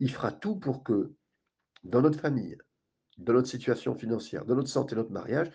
il 0.00 0.10
fera 0.10 0.32
tout 0.32 0.56
pour 0.56 0.82
que 0.82 1.14
dans 1.84 2.02
notre 2.02 2.20
famille, 2.20 2.58
dans 3.18 3.32
notre 3.32 3.48
situation 3.48 3.94
financière, 3.94 4.44
dans 4.44 4.56
notre 4.56 4.68
santé, 4.68 4.94
notre 4.96 5.12
mariage, 5.12 5.50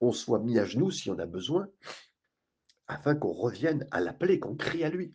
on 0.00 0.12
soit 0.12 0.40
mis 0.40 0.58
à 0.58 0.64
genoux 0.64 0.90
si 0.90 1.10
on 1.10 1.18
a 1.18 1.26
besoin, 1.26 1.68
afin 2.86 3.14
qu'on 3.14 3.32
revienne 3.32 3.86
à 3.90 4.00
l'appeler, 4.00 4.40
qu'on 4.40 4.56
crie 4.56 4.84
à 4.84 4.90
lui. 4.90 5.14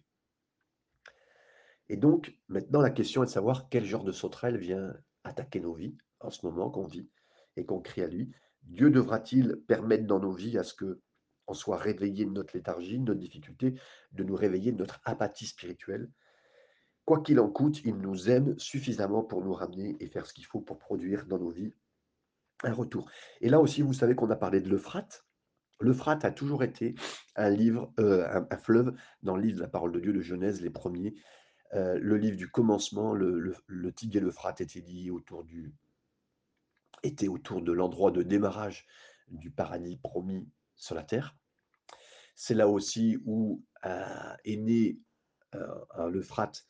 Et 1.90 1.98
donc, 1.98 2.38
maintenant, 2.48 2.82
la 2.82 2.90
question 2.90 3.24
est 3.24 3.28
de 3.28 3.32
savoir 3.32 3.70
quel 3.70 3.86
genre 3.86 4.04
de 4.04 4.12
sauterelle 4.12 4.58
vient 4.58 4.94
attaquer 5.24 5.60
nos 5.60 5.74
vies 5.74 5.98
en 6.20 6.30
ce 6.30 6.46
moment 6.46 6.70
qu'on 6.70 6.88
vit 6.88 7.10
et 7.56 7.66
qu'on 7.66 7.80
crie 7.80 8.02
à 8.02 8.08
lui. 8.08 8.32
Dieu 8.68 8.90
devra-t-il 8.90 9.56
permettre 9.68 10.06
dans 10.06 10.20
nos 10.20 10.32
vies 10.32 10.58
à 10.58 10.64
ce 10.64 10.74
que 10.74 11.02
on 11.48 11.54
soit 11.54 11.78
réveillé 11.78 12.26
de 12.26 12.32
notre 12.32 12.56
léthargie, 12.56 13.00
de 13.00 13.06
notre 13.06 13.20
difficulté, 13.20 13.80
de 14.12 14.24
nous 14.24 14.36
réveiller 14.36 14.74
de 14.74 14.78
notre 14.78 15.00
apathie 15.06 15.48
spirituelle? 15.48 16.10
Quoi 17.06 17.22
qu'il 17.22 17.40
en 17.40 17.50
coûte, 17.50 17.80
il 17.86 17.96
nous 17.96 18.30
aime 18.30 18.60
suffisamment 18.60 19.24
pour 19.24 19.42
nous 19.42 19.54
ramener 19.54 19.96
et 20.02 20.08
faire 20.08 20.26
ce 20.26 20.34
qu'il 20.34 20.46
faut 20.46 20.60
pour 20.60 20.78
produire 20.78 21.26
dans 21.26 21.40
nos 21.40 21.50
vies 21.50 21.74
un 22.64 22.74
retour. 22.74 23.10
Et 23.40 23.50
là 23.50 23.62
aussi, 23.62 23.82
vous 23.82 23.94
savez 23.94 24.16
qu'on 24.16 24.30
a 24.30 24.36
parlé 24.36 24.60
de 24.60 24.70
l'Euphrate. 24.70 25.26
L'Euphrate 25.80 26.26
a 26.26 26.32
toujours 26.32 26.64
été 26.64 26.96
un 27.36 27.50
livre, 27.50 27.94
euh, 28.00 28.44
un, 28.50 28.58
fleuve 28.58 28.94
dans 29.22 29.36
le 29.38 29.44
livre 29.44 29.58
de 29.58 29.62
la 29.62 29.70
parole 29.70 29.92
de 29.92 30.00
Dieu 30.00 30.12
de 30.12 30.22
Genèse, 30.22 30.62
les 30.62 30.72
premiers. 30.72 31.16
Euh, 31.74 31.98
le 32.00 32.18
livre 32.18 32.36
du 32.36 32.50
commencement, 32.50 33.14
le, 33.14 33.54
le 33.68 33.94
et 34.14 34.20
l'Euphrate 34.20 34.60
était 34.60 34.82
lié 34.82 35.12
autour 35.12 35.44
du, 35.44 35.74
était 37.04 37.28
autour 37.28 37.62
de 37.62 37.72
l'endroit 37.72 38.12
de 38.12 38.24
démarrage 38.24 38.86
du 39.30 39.52
paradis 39.52 39.98
promis 39.98 40.48
sur 40.76 40.96
la 40.96 41.04
terre. 41.04 41.36
C'est 42.36 42.54
là 42.54 42.68
aussi 42.68 43.18
où 43.26 43.64
euh, 43.86 44.36
est 44.46 44.58
né 44.58 45.00
l'Euphrate 46.10 46.66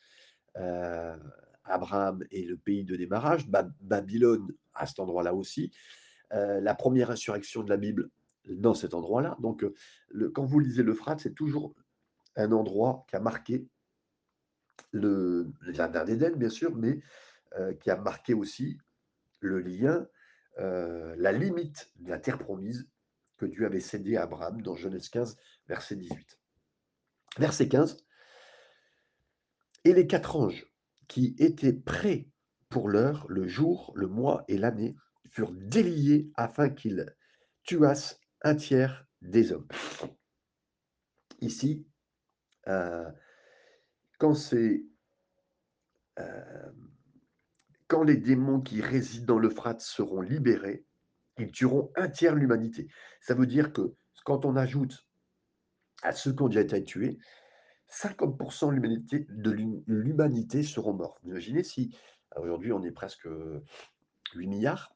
euh, 0.59 1.17
Abraham 1.65 2.23
et 2.31 2.45
le 2.45 2.55
pays 2.55 2.85
de 2.85 2.95
démarrage, 2.95 3.45
Babylone 3.81 4.53
à 4.73 4.85
cet 4.85 4.99
endroit-là 4.99 5.33
aussi, 5.33 5.69
euh, 6.31 6.61
la 6.61 6.75
première 6.75 7.11
insurrection 7.11 7.61
de 7.61 7.69
la 7.69 7.75
Bible 7.75 8.09
dans 8.47 8.73
cet 8.73 8.93
endroit-là. 8.93 9.35
Donc, 9.41 9.65
euh, 9.65 9.73
le, 10.07 10.29
quand 10.29 10.45
vous 10.45 10.59
lisez 10.59 10.81
l'Euphrate, 10.81 11.19
c'est 11.19 11.35
toujours 11.35 11.75
un 12.37 12.53
endroit 12.53 13.05
qui 13.09 13.17
a 13.17 13.19
marqué 13.19 13.67
le, 14.91 15.51
jardin 15.67 16.05
d'Éden, 16.05 16.37
bien 16.37 16.49
sûr, 16.49 16.73
mais 16.75 17.01
qui 17.79 17.89
a 17.89 17.95
marqué 17.95 18.33
aussi 18.33 18.77
le 19.39 19.59
lien, 19.59 20.05
la 20.57 21.31
limite 21.31 21.91
de 21.97 22.09
la 22.09 22.19
terre 22.19 22.37
promise 22.37 22.89
que 23.37 23.45
Dieu 23.45 23.65
avait 23.65 23.79
cédée 23.79 24.17
à 24.17 24.23
Abraham 24.23 24.61
dans 24.61 24.75
Genèse 24.75 25.09
15, 25.09 25.37
verset 25.67 25.95
18. 25.95 26.39
Verset 27.37 27.67
15, 27.69 27.97
et 29.83 29.93
les 29.93 30.07
quatre 30.07 30.35
anges 30.35 30.65
qui 31.07 31.35
étaient 31.39 31.73
prêts 31.73 32.27
pour 32.69 32.89
l'heure, 32.89 33.25
le 33.29 33.47
jour, 33.47 33.93
le 33.95 34.07
mois 34.07 34.43
et 34.47 34.57
l'année, 34.57 34.95
furent 35.29 35.53
déliés 35.53 36.31
afin 36.35 36.69
qu'ils 36.69 37.15
tuassent 37.63 38.19
un 38.41 38.55
tiers 38.55 39.05
des 39.21 39.51
hommes. 39.51 39.67
Ici, 41.39 41.87
euh, 42.67 43.09
quand 44.19 44.33
c'est 44.33 44.83
euh, 46.19 46.71
quand 47.87 48.03
les 48.03 48.17
démons 48.17 48.61
qui 48.61 48.81
résident 48.81 49.25
dans 49.25 49.39
l'Euphrate 49.39 49.81
seront 49.81 50.21
libérés, 50.21 50.85
ils 51.37 51.51
tueront 51.51 51.91
un 51.95 52.09
tiers 52.09 52.33
de 52.33 52.39
l'humanité. 52.39 52.87
Ça 53.21 53.33
veut 53.33 53.45
dire 53.45 53.73
que 53.73 53.93
quand 54.25 54.45
on 54.45 54.55
ajoute 54.55 55.07
à 56.03 56.11
ceux 56.11 56.33
qui 56.33 56.41
ont 56.41 56.47
déjà 56.47 56.61
été 56.61 56.83
tués, 56.83 57.17
50% 57.89 58.69
de 58.69 59.51
l'humanité 59.91 60.63
seront 60.63 60.93
morts. 60.93 61.19
imaginez 61.23 61.63
si, 61.63 61.95
aujourd'hui 62.35 62.73
on 62.73 62.83
est 62.83 62.91
presque 62.91 63.27
8 64.35 64.47
milliards, 64.47 64.93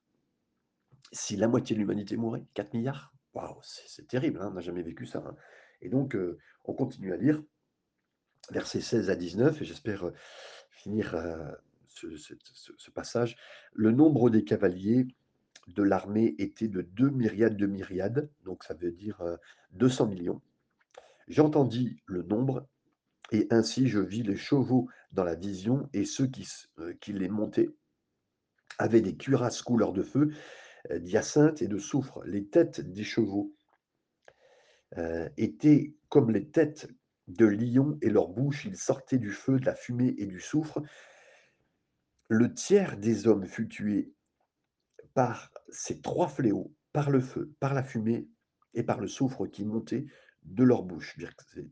si 1.13 1.35
la 1.35 1.47
moitié 1.47 1.75
de 1.75 1.79
l'humanité 1.79 2.17
mourait, 2.17 2.43
4 2.53 2.73
milliards, 2.73 3.13
waouh, 3.33 3.59
c'est 3.63 4.07
terrible, 4.07 4.39
hein, 4.41 4.49
on 4.51 4.55
n'a 4.55 4.61
jamais 4.61 4.83
vécu 4.83 5.05
ça. 5.05 5.19
Hein. 5.19 5.35
Et 5.81 5.89
donc, 5.89 6.15
euh, 6.15 6.37
on 6.65 6.73
continue 6.73 7.13
à 7.13 7.17
lire, 7.17 7.41
versets 8.49 8.81
16 8.81 9.09
à 9.09 9.15
19, 9.15 9.61
et 9.61 9.65
j'espère 9.65 10.07
euh, 10.07 10.13
finir 10.69 11.15
euh, 11.15 11.51
ce, 12.19 12.91
passage. 12.91 13.37
Le 13.73 13.91
nombre 13.91 14.29
des 14.29 14.43
cavaliers 14.43 15.07
de 15.67 15.83
l'armée 15.83 16.35
était 16.37 16.67
de 16.67 16.81
2 16.81 17.09
myriades 17.09 17.57
de 17.57 17.67
myriades, 17.67 18.29
donc 18.43 18.63
ça 18.63 18.73
veut 18.73 18.91
dire 18.91 19.21
200 19.73 20.07
millions. 20.07 20.41
J'entendis 21.27 22.01
le 22.07 22.23
nombre 22.23 22.67
et 23.31 23.47
ainsi 23.49 23.87
je 23.87 23.99
vis 23.99 24.23
les 24.23 24.35
chevaux 24.35 24.89
dans 25.11 25.23
la 25.23 25.35
vision, 25.35 25.89
et 25.93 26.05
ceux 26.05 26.27
qui, 26.27 26.47
euh, 26.79 26.93
les 27.07 27.29
montaient 27.29 27.69
avaient 28.77 29.01
des 29.01 29.15
cuirasses 29.15 29.61
couleur 29.61 29.93
de 29.93 30.03
feu, 30.03 30.31
euh, 30.91 30.99
d'hyacinthe 30.99 31.61
et 31.61 31.67
de 31.67 31.77
soufre. 31.77 32.21
Les 32.25 32.45
têtes 32.45 32.81
des 32.81 33.03
chevaux 33.03 33.53
euh, 34.97 35.29
étaient 35.37 35.95
comme 36.09 36.31
les 36.31 36.47
têtes 36.49 36.87
de 37.27 37.45
lions, 37.45 37.97
et 38.01 38.09
leur 38.09 38.27
bouche, 38.27 38.65
ils 38.65 38.77
sortaient 38.77 39.17
du 39.17 39.31
feu, 39.31 39.59
de 39.59 39.65
la 39.65 39.75
fumée 39.75 40.15
et 40.17 40.25
du 40.25 40.39
soufre. 40.39 40.81
Le 42.33 42.53
tiers 42.53 42.95
des 42.95 43.27
hommes 43.27 43.45
fut 43.45 43.67
tué 43.67 44.13
par 45.13 45.51
ces 45.67 45.99
trois 45.99 46.29
fléaux, 46.29 46.73
par 46.93 47.09
le 47.09 47.19
feu, 47.19 47.53
par 47.59 47.73
la 47.73 47.83
fumée 47.83 48.29
et 48.73 48.83
par 48.83 49.01
le 49.01 49.09
soufre 49.09 49.47
qui 49.47 49.65
montait 49.65 50.05
de 50.43 50.63
leur 50.63 50.83
bouche. 50.83 51.17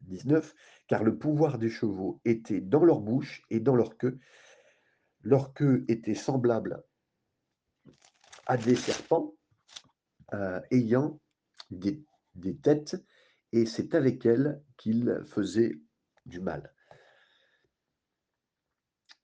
19, 0.02 0.54
car 0.88 1.06
le 1.06 1.17
pouvoir 1.17 1.60
des 1.60 1.69
chevaux 1.69 2.19
était 2.26 2.60
dans 2.60 2.84
leur 2.84 3.00
bouche 3.00 3.41
et 3.50 3.62
dans 3.62 3.74
leur 3.74 3.98
queue. 3.98 4.19
Leur 5.22 5.54
queue 5.54 5.86
était 5.88 6.13
semblable 6.13 6.84
à 8.45 8.58
des 8.58 8.76
serpents 8.76 9.34
euh, 10.34 10.60
ayant 10.72 11.22
des, 11.72 12.04
têtes, 12.62 13.02
et 13.54 13.65
c'est 13.65 13.95
avec 13.95 14.26
elles 14.26 14.62
qu'ils 14.76 15.24
faisaient 15.26 15.80
du 16.26 16.41
mal. 16.41 16.74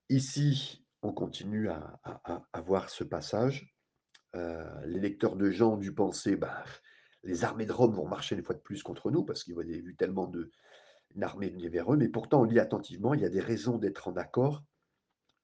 Ici, 0.08 0.85
on 1.06 1.14
continue 1.14 1.70
à, 1.70 2.62
voir 2.66 2.90
ce 2.90 3.04
passage. 3.04 3.72
Euh, 4.36 4.86
les 4.86 5.00
lecteurs 5.00 5.36
de 5.36 5.52
Jean 5.52 5.78
du 5.78 5.94
penser, 5.94 6.36
bah, 6.36 6.64
les 7.24 7.44
armées 7.44 7.66
de 7.66 7.72
Rome 7.72 7.94
vont 7.94 8.08
marcher 8.08 8.36
une 8.36 8.44
fois 8.44 8.56
de 8.56 8.62
plus 8.62 8.82
contre 8.84 9.12
nous 9.12 9.24
parce 9.24 9.44
qu'ils 9.44 9.58
ont 9.58 9.62
vu 9.62 9.96
tellement 9.96 10.28
de 10.28 10.52
armée 11.22 11.50
venir 11.50 11.72
vers 11.72 11.94
eux. 11.94 11.98
Mais 11.98 12.10
pourtant, 12.10 12.42
on 12.42 12.44
lit 12.44 12.60
attentivement, 12.60 13.14
il 13.14 13.22
y 13.22 13.26
a 13.26 13.30
des 13.30 13.40
raisons 13.40 13.78
d'être 13.78 14.08
en 14.08 14.18
accord 14.18 14.64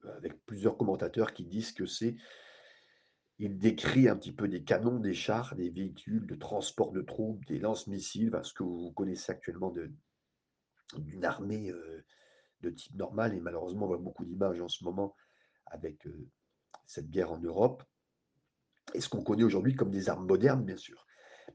euh, 0.05 0.17
avec 0.17 0.43
plusieurs 0.45 0.77
commentateurs 0.77 1.33
qui 1.33 1.45
disent 1.45 1.71
que 1.71 1.85
c'est 1.85 2.15
il 3.37 3.57
décrit 3.57 4.07
un 4.07 4.15
petit 4.15 4.33
peu 4.33 4.47
des 4.47 4.63
canons, 4.63 4.99
des 4.99 5.15
chars, 5.15 5.55
des 5.55 5.69
véhicules 5.69 6.27
de 6.27 6.35
transport 6.35 6.91
de 6.91 7.01
troupes, 7.01 7.43
des 7.45 7.57
lance-missiles, 7.57 8.31
ce 8.43 8.53
que 8.53 8.61
vous 8.61 8.91
connaissez 8.91 9.31
actuellement 9.31 9.73
d'une 10.97 11.25
armée 11.25 11.71
euh, 11.71 12.05
de 12.61 12.69
type 12.69 12.95
normal. 12.95 13.33
Et 13.33 13.39
malheureusement, 13.39 13.85
on 13.85 13.87
voit 13.87 13.97
beaucoup 13.97 14.25
d'images 14.25 14.61
en 14.61 14.67
ce 14.67 14.83
moment 14.83 15.15
avec 15.65 16.05
euh, 16.07 16.29
cette 16.85 17.09
guerre 17.09 17.31
en 17.31 17.39
Europe. 17.39 17.83
Et 18.93 19.01
ce 19.01 19.09
qu'on 19.09 19.23
connaît 19.23 19.43
aujourd'hui 19.43 19.75
comme 19.75 19.91
des 19.91 20.09
armes 20.09 20.25
modernes, 20.25 20.63
bien 20.63 20.77
sûr 20.77 21.05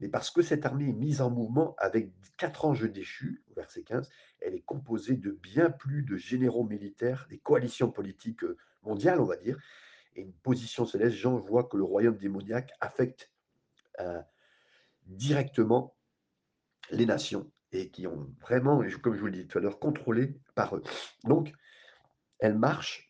mais 0.01 0.09
parce 0.09 0.29
que 0.31 0.41
cette 0.41 0.65
armée 0.65 0.89
est 0.89 0.93
mise 0.93 1.21
en 1.21 1.29
mouvement 1.29 1.75
avec 1.77 2.11
quatre 2.37 2.65
anges 2.65 2.89
déchus, 2.89 3.43
verset 3.55 3.83
15, 3.83 4.09
elle 4.41 4.53
est 4.53 4.61
composée 4.61 5.15
de 5.15 5.31
bien 5.31 5.69
plus 5.69 6.03
de 6.03 6.17
généraux 6.17 6.65
militaires, 6.65 7.27
des 7.29 7.39
coalitions 7.39 7.91
politiques 7.91 8.43
euh, 8.43 8.57
mondiales, 8.83 9.19
on 9.19 9.25
va 9.25 9.37
dire, 9.37 9.57
et 10.15 10.21
une 10.21 10.33
position 10.33 10.85
céleste. 10.85 11.15
Jean 11.15 11.37
voit 11.37 11.63
que 11.63 11.77
le 11.77 11.83
royaume 11.83 12.17
démoniaque 12.17 12.71
affecte 12.79 13.31
euh, 13.99 14.21
directement 15.03 15.95
les 16.91 17.05
nations 17.05 17.51
et 17.71 17.89
qui 17.89 18.07
ont 18.07 18.33
vraiment, 18.39 18.81
comme 19.01 19.15
je 19.15 19.19
vous 19.19 19.27
l'ai 19.27 19.43
dit 19.43 19.47
tout 19.47 19.57
à 19.57 19.61
l'heure, 19.61 19.79
contrôlé 19.79 20.39
par 20.55 20.75
eux. 20.75 20.83
Donc, 21.23 21.51
elle 22.39 22.57
marche, 22.57 23.06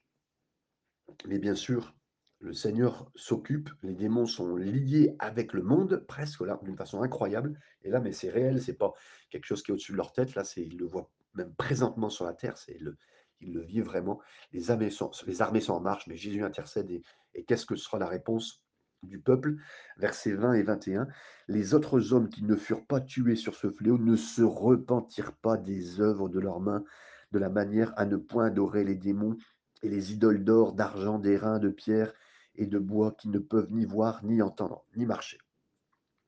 mais 1.28 1.40
bien 1.40 1.56
sûr, 1.56 1.94
le 2.40 2.54
Seigneur 2.54 3.12
s'occupe, 3.16 3.70
les 3.82 3.94
démons 3.94 4.28
sont 4.28 4.56
liés 4.56 5.16
avec 5.20 5.54
le 5.54 5.64
monde, 5.64 6.06
presque 6.08 6.42
là, 6.42 6.60
d'une 6.62 6.78
façon 6.78 7.02
incroyable. 7.02 7.60
Et 7.84 7.90
là, 7.90 8.00
mais 8.00 8.12
c'est 8.12 8.30
réel, 8.30 8.62
c'est 8.62 8.78
pas 8.78 8.94
quelque 9.30 9.46
chose 9.46 9.64
qui 9.64 9.72
est 9.72 9.74
au-dessus 9.74 9.94
de 9.94 9.98
leur 9.98 10.14
tête. 10.14 10.36
Là, 10.36 10.44
c'est 10.44 10.62
ils 10.62 10.78
le 10.78 10.86
voient 10.86 11.10
même 11.34 11.54
présentement 11.56 12.10
sur 12.10 12.26
la 12.26 12.34
terre. 12.34 12.58
C'est 12.58 12.78
le, 12.80 12.96
ils 13.42 13.54
le 13.54 13.62
vivent 13.62 13.86
vraiment. 13.86 14.22
Les 14.52 14.70
armées 14.70 14.92
sont, 14.92 15.12
les 15.26 15.42
armées 15.42 15.62
sont 15.62 15.74
en 15.74 15.80
marche, 15.80 16.08
mais 16.08 16.16
Jésus 16.16 16.44
intercède. 16.44 16.92
Et, 16.92 17.44
qu'est-ce 17.46 17.66
que 17.66 17.76
sera 17.76 17.98
la 17.98 18.08
réponse 18.08 18.64
du 19.04 19.20
peuple, 19.20 19.56
versets 19.98 20.34
20 20.34 20.54
et 20.54 20.64
21. 20.64 21.08
Les 21.48 21.76
autres 21.76 22.14
hommes 22.14 22.30
qui 22.30 22.44
ne 22.44 22.56
furent 22.56 22.86
pas 22.86 23.00
tués 23.00 23.36
sur 23.36 23.56
ce 23.56 23.70
fléau 23.70 23.98
ne 23.98 24.16
se 24.16 24.42
repentirent 24.42 25.36
pas 25.36 25.56
des 25.56 26.02
œuvres 26.02 26.30
de 26.30 26.40
leurs 26.40 26.60
mains, 26.60 26.84
de 27.32 27.40
la 27.40 27.50
manière 27.50 27.94
à 27.96 28.06
ne 28.06 28.18
point 28.18 28.46
adorer 28.46 28.84
les 28.84 28.96
démons 28.96 29.38
et 29.84 29.90
les 29.90 30.14
idoles 30.14 30.44
d'or, 30.44 30.74
d'argent, 30.74 31.20
d'airain, 31.20 31.60
de 31.60 31.70
pierre 31.70 32.14
et 32.56 32.66
de 32.66 32.80
bois 32.80 33.12
qui 33.12 33.30
ne 33.30 33.40
peuvent 33.40 33.72
ni 33.72 33.86
voir, 33.86 34.24
ni 34.24 34.42
entendre, 34.42 34.86
ni 34.96 35.06
marcher. 35.06 35.40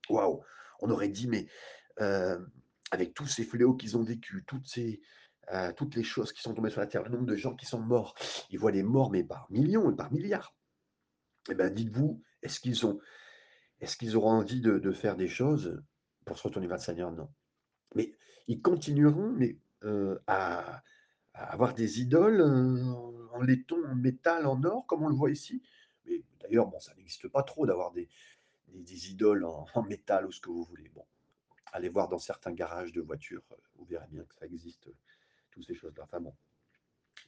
Waouh 0.10 0.44
On 0.82 0.90
aurait 0.90 1.10
dit, 1.10 1.28
mais 1.28 1.48
euh, 2.02 2.40
avec 2.92 3.14
tous 3.14 3.28
ces 3.28 3.44
fléaux 3.44 3.76
qu'ils 3.76 3.98
ont 3.98 4.04
vécus, 4.04 4.44
toutes, 4.48 4.68
ces, 4.68 5.02
euh, 5.52 5.72
toutes 5.74 5.96
les 5.96 6.04
choses 6.04 6.32
qui 6.34 6.42
sont 6.42 6.54
tombées 6.54 6.70
sur 6.70 6.82
la 6.82 6.88
terre, 6.88 7.04
le 7.04 7.10
nombre 7.10 7.26
de 7.26 7.36
gens 7.36 7.56
qui 7.56 7.66
sont 7.66 7.80
morts, 7.80 8.16
ils 8.50 8.60
voient 8.60 8.72
des 8.72 8.84
morts, 8.84 9.12
mais 9.12 9.24
par 9.24 9.48
millions 9.50 9.92
et 9.92 9.96
par 9.96 10.12
milliards. 10.12 10.56
Eh 11.50 11.56
bien, 11.56 11.70
dites-vous, 11.70 12.22
est-ce 12.42 12.60
qu'ils 12.60 12.86
ont, 12.86 13.00
est-ce 13.80 13.98
qu'ils 13.98 14.16
auront 14.16 14.32
envie 14.32 14.62
de, 14.62 14.92
faire 14.92 15.16
des 15.16 15.28
choses 15.28 15.82
pour 16.26 16.38
se 16.38 16.44
retourner 16.44 16.68
vers 16.68 16.78
le 16.78 16.84
Seigneur? 16.84 17.12
Non. 17.12 17.30
Mais 17.96 18.14
ils 18.48 18.62
continueront 18.62 19.32
mais, 19.32 19.58
euh, 19.84 20.20
à, 20.28 20.84
avoir 21.34 21.74
des 21.74 22.02
idoles 22.02 22.42
en 23.34 23.42
laiton, 23.42 23.84
en 23.86 23.96
métal, 23.96 24.46
en 24.46 24.64
or, 24.64 24.86
comme 24.88 25.04
on 25.04 25.10
le 25.10 25.16
voit 25.16 25.32
ici. 25.32 25.62
Mais 26.06 26.24
d'ailleurs, 26.42 26.68
bon, 26.68 26.80
ça 26.80 26.94
n'existe 26.96 27.28
pas 27.28 27.44
trop 27.44 27.66
d'avoir 27.66 27.92
des, 27.92 28.10
idoles 29.10 29.46
en, 29.46 29.84
métal 29.84 30.26
ou 30.26 30.32
ce 30.32 30.42
que 30.42 30.50
vous 30.50 30.64
voulez. 30.64 30.90
Bon, 30.90 31.06
allez 31.72 31.90
voir 31.90 32.08
dans 32.08 32.20
certains 32.20 32.52
garages 32.52 32.92
de 32.92 33.02
voitures, 33.02 33.44
euh, 33.52 33.56
vous 33.76 33.86
verrez 33.86 34.08
bien 34.10 34.24
que 34.24 34.36
ça 34.36 34.46
existe, 34.46 34.88
euh, 34.88 34.96
toutes 35.52 35.66
ces 35.66 35.76
choses-là. 35.76 36.04
Enfin 36.04 36.20
bon, 36.20 36.34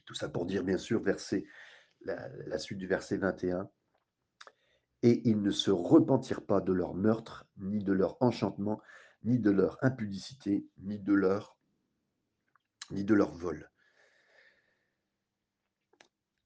tout 0.04 0.14
ça 0.14 0.28
pour 0.28 0.46
dire, 0.46 0.64
bien 0.64 0.78
sûr, 0.78 1.00
verset, 1.00 1.44
la, 2.04 2.58
suite 2.58 2.78
du 2.78 2.86
verset 2.86 3.16
21. 3.16 3.68
Et 5.04 5.28
ils 5.28 5.42
ne 5.42 5.50
se 5.50 5.70
repentirent 5.70 6.46
pas 6.46 6.60
de 6.60 6.72
leur 6.72 6.94
meurtre, 6.94 7.44
ni 7.56 7.82
de 7.82 7.92
leur 7.92 8.16
enchantement, 8.22 8.80
ni 9.24 9.38
de 9.38 9.50
leur 9.50 9.78
impudicité, 9.82 10.64
ni 10.78 10.98
de 10.98 11.12
leur, 11.12 11.56
ni 12.90 13.04
de 13.04 13.14
leur 13.14 13.32
vol. 13.32 13.71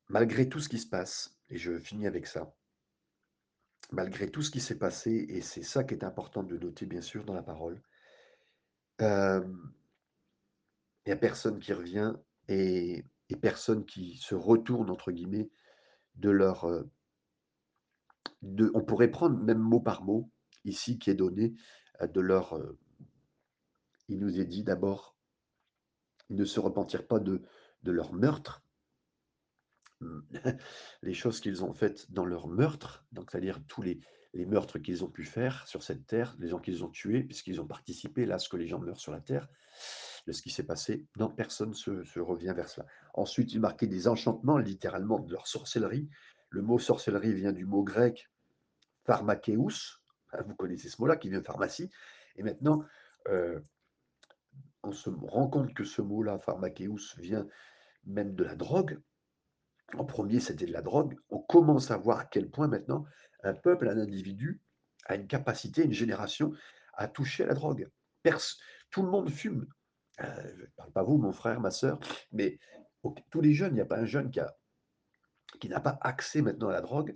Malgré 0.09 0.49
tout 0.49 0.61
ce 0.61 0.69
qui 0.69 0.79
se 0.79 0.87
passe, 0.87 1.37
et 1.49 1.59
je 1.59 1.79
finis 1.79 2.07
avec 2.07 2.27
ça, 2.27 2.55
malgré 3.91 4.31
tout 4.31 4.43
ce 4.43 4.51
qui 4.51 4.61
s'est 4.61 4.79
passé, 4.79 5.27
et 5.29 5.41
c'est 5.43 5.63
ça 5.63 5.85
qui 5.85 5.95
est 5.95 6.05
important 6.05 6.43
de 6.43 6.57
noter, 6.57 6.87
bien 6.87 7.01
sûr, 7.01 7.25
dans 7.25 7.35
la 7.35 7.43
parole, 7.43 7.83
il 9.01 9.43
n'y 11.07 11.13
a 11.13 11.17
personne 11.17 11.59
qui 11.59 11.73
revient 11.73 12.15
et, 12.49 13.05
personne 13.41 13.85
qui 13.85 14.17
se 14.17 14.35
retourne, 14.35 14.91
entre 14.91 15.11
guillemets, 15.11 15.51
de 16.15 16.31
leur... 16.31 16.65
on 18.43 18.85
pourrait 18.85 19.11
prendre 19.11 19.39
même 19.43 19.59
mot 19.59 19.81
par 19.81 20.05
mot, 20.05 20.31
ici, 20.65 20.99
qui 20.99 21.11
est 21.11 21.15
donné, 21.15 21.55
de 22.01 22.21
leur... 22.21 22.59
il 24.09 24.21
nous 24.21 24.39
est 24.41 24.45
dit 24.45 24.63
d'abord, 24.63 25.17
ils 26.29 26.37
ne 26.37 26.45
se 26.45 26.61
repentirent 26.61 27.09
pas 27.09 27.19
de 27.19 27.43
leur 27.85 28.13
meurtre, 28.13 28.66
les 31.03 31.15
choses 31.15 31.41
qu'ils 31.41 31.65
ont 31.65 31.73
faites 31.73 32.11
dans 32.11 32.25
leur 32.25 32.49
meurtre, 32.49 33.07
donc 33.13 33.31
c'est-à-dire 33.31 33.61
tous 33.67 33.83
les, 33.83 34.01
meurtres 34.35 34.79
qu'ils 34.79 35.03
ont 35.03 35.09
pu 35.09 35.25
faire 35.25 35.67
sur 35.67 35.83
cette 35.83 36.07
terre, 36.07 36.37
les 36.39 36.49
gens 36.49 36.59
qu'ils 36.59 36.85
ont 36.85 36.91
tués, 36.91 37.23
puisqu'ils 37.23 37.59
ont 37.59 37.67
participé 37.67 38.27
là 38.27 38.35
à 38.35 38.39
ce 38.39 38.51
que 38.51 38.59
les 38.59 38.67
gens 38.67 38.79
meurent 38.79 39.01
sur 39.01 39.13
la 39.13 39.21
terre, 39.21 39.49
de 40.27 40.33
ce 40.33 40.43
qui 40.43 40.51
s'est 40.51 40.67
passé. 40.67 41.07
Non, 41.17 41.31
personne 41.31 41.73
se, 41.73 42.05
se 42.05 42.21
revient 42.21 42.53
vers 42.55 42.69
cela. 42.69 42.87
Ensuite, 43.15 43.55
il 43.55 43.61
marquait 43.61 43.87
des 43.87 44.09
enchantements, 44.09 44.59
littéralement, 44.59 45.21
de 45.21 45.33
leur 45.33 45.47
sorcellerie. 45.47 46.11
Le 46.51 46.61
mot 46.61 46.79
sorcellerie 46.79 47.33
vient 47.33 47.53
du 47.53 47.65
mot 47.65 47.83
grec 47.83 48.29
pharmakeus, 49.07 50.03
hein, 50.33 50.43
vous 50.47 50.55
connaissez 50.55 50.91
ce 50.91 51.01
mot-là, 51.01 51.17
qui 51.17 51.31
vient 51.31 51.41
de 51.41 51.47
pharmacie. 51.47 51.91
Et 52.37 52.43
maintenant, 52.43 52.85
euh, 53.29 53.59
on 54.83 54.93
se 54.93 55.09
rend 55.09 55.49
compte 55.49 55.73
que 55.73 55.85
ce 55.85 56.03
mot-là, 56.03 56.39
pharmakeus, 56.39 57.17
vient 57.19 57.47
même 58.05 58.35
de 58.35 58.45
la 58.45 58.55
drogue, 58.55 59.01
en 59.95 60.05
premier, 60.05 60.41
c'était 60.41 60.67
de 60.67 60.73
la 60.73 60.83
drogue. 60.83 61.17
On 61.31 61.39
commence 61.39 61.91
à 61.91 61.97
voir 61.97 62.19
à 62.19 62.25
quel 62.25 62.51
point 62.51 62.69
maintenant 62.69 63.05
un 63.43 63.55
peuple, 63.55 63.89
un 63.89 63.99
individu 63.99 64.61
a 65.05 65.15
une 65.15 65.27
capacité, 65.27 65.85
une 65.85 65.93
génération 65.93 66.53
à 66.95 67.09
toucher 67.09 67.45
à 67.45 67.47
la 67.47 67.55
drogue. 67.55 67.89
tout 68.91 69.03
le 69.03 69.09
monde 69.09 69.31
fume. 69.31 69.67
Euh, 70.23 70.53
je 70.57 70.63
ne 70.63 70.71
parle 70.77 70.93
pas 70.93 71.03
vous, 71.03 71.19
mon 71.19 71.33
frère, 71.33 71.61
ma 71.61 71.71
soeur, 71.71 72.01
mais 72.33 72.59
tous 73.31 73.41
les 73.41 73.53
jeunes, 73.53 73.73
il 73.73 73.77
n'y 73.77 73.81
a 73.81 73.87
pas 73.87 73.99
un 73.99 74.07
jeune 74.07 74.31
qui, 74.31 75.69
n'a 75.69 75.81
pas 75.81 75.99
accès 76.01 76.43
maintenant 76.43 76.69
à 76.69 76.73
la 76.73 76.81
drogue. 76.81 77.15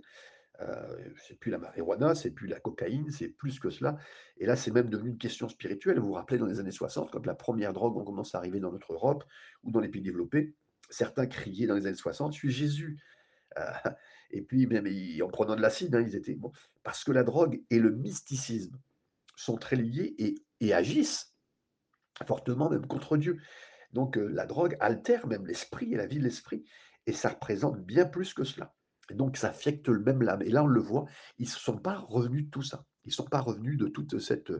Euh, 0.61 1.09
c'est 1.27 1.39
plus 1.39 1.49
la 1.49 1.57
marijuana, 1.57 2.13
c'est 2.13 2.29
plus 2.29 2.47
la 2.47 2.59
cocaïne, 2.59 3.09
c'est 3.09 3.29
plus 3.29 3.59
que 3.59 3.71
cela. 3.71 3.97
Et 4.37 4.45
là, 4.45 4.55
c'est 4.55 4.71
même 4.71 4.89
devenu 4.89 5.09
une 5.09 5.17
question 5.17 5.49
spirituelle. 5.49 5.99
Vous 5.99 6.07
vous 6.07 6.13
rappelez, 6.13 6.37
dans 6.37 6.45
les 6.45 6.59
années 6.59 6.71
60, 6.71 7.11
quand 7.11 7.25
la 7.25 7.33
première 7.33 7.73
drogue 7.73 7.97
on 7.97 8.05
commence 8.05 8.35
à 8.35 8.37
arriver 8.37 8.59
dans 8.59 8.71
notre 8.71 8.93
Europe 8.93 9.23
ou 9.63 9.71
dans 9.71 9.79
les 9.79 9.89
pays 9.89 10.03
développés, 10.03 10.55
certains 10.91 11.25
criaient 11.25 11.67
dans 11.67 11.75
les 11.75 11.87
années 11.87 11.95
60, 11.95 12.33
je 12.33 12.37
suis 12.37 12.51
Jésus. 12.51 12.99
Euh, 13.57 13.71
et 14.31 14.41
puis, 14.41 14.67
même 14.67 14.87
en 15.23 15.27
prenant 15.29 15.55
de 15.55 15.61
l'acide, 15.61 15.95
hein, 15.95 16.01
ils 16.01 16.15
étaient. 16.15 16.35
Bon, 16.35 16.51
parce 16.83 17.03
que 17.03 17.11
la 17.11 17.23
drogue 17.23 17.61
et 17.69 17.79
le 17.79 17.91
mysticisme 17.91 18.77
sont 19.35 19.57
très 19.57 19.75
liés 19.75 20.15
et, 20.59 20.73
agissent 20.73 21.33
fortement 22.27 22.69
même 22.69 22.85
contre 22.85 23.17
Dieu. 23.17 23.41
Donc, 23.93 24.17
euh, 24.17 24.27
la 24.27 24.45
drogue 24.45 24.77
altère 24.79 25.25
même 25.27 25.45
l'esprit 25.47 25.93
et 25.93 25.97
la 25.97 26.05
vie 26.05 26.19
de 26.19 26.23
l'esprit. 26.23 26.63
Et 27.07 27.13
ça 27.13 27.29
représente 27.29 27.83
bien 27.83 28.05
plus 28.05 28.33
que 28.33 28.43
cela. 28.43 28.75
Et 29.09 29.15
donc, 29.15 29.37
ça 29.37 29.49
affecte 29.49 29.87
le 29.87 29.99
même 29.99 30.21
l'âme. 30.21 30.43
Et 30.43 30.49
là, 30.49 30.63
on 30.63 30.67
le 30.67 30.79
voit, 30.79 31.05
ils 31.39 31.47
ne 31.47 31.51
sont 31.51 31.79
pas 31.79 31.97
revenus 31.97 32.45
de 32.45 32.49
tout 32.51 32.61
ça. 32.61 32.85
Ils 33.05 33.09
ne 33.09 33.13
sont 33.13 33.25
pas 33.25 33.41
revenus 33.41 33.77
de 33.77 33.87
toute 33.87 34.19
cette. 34.19 34.51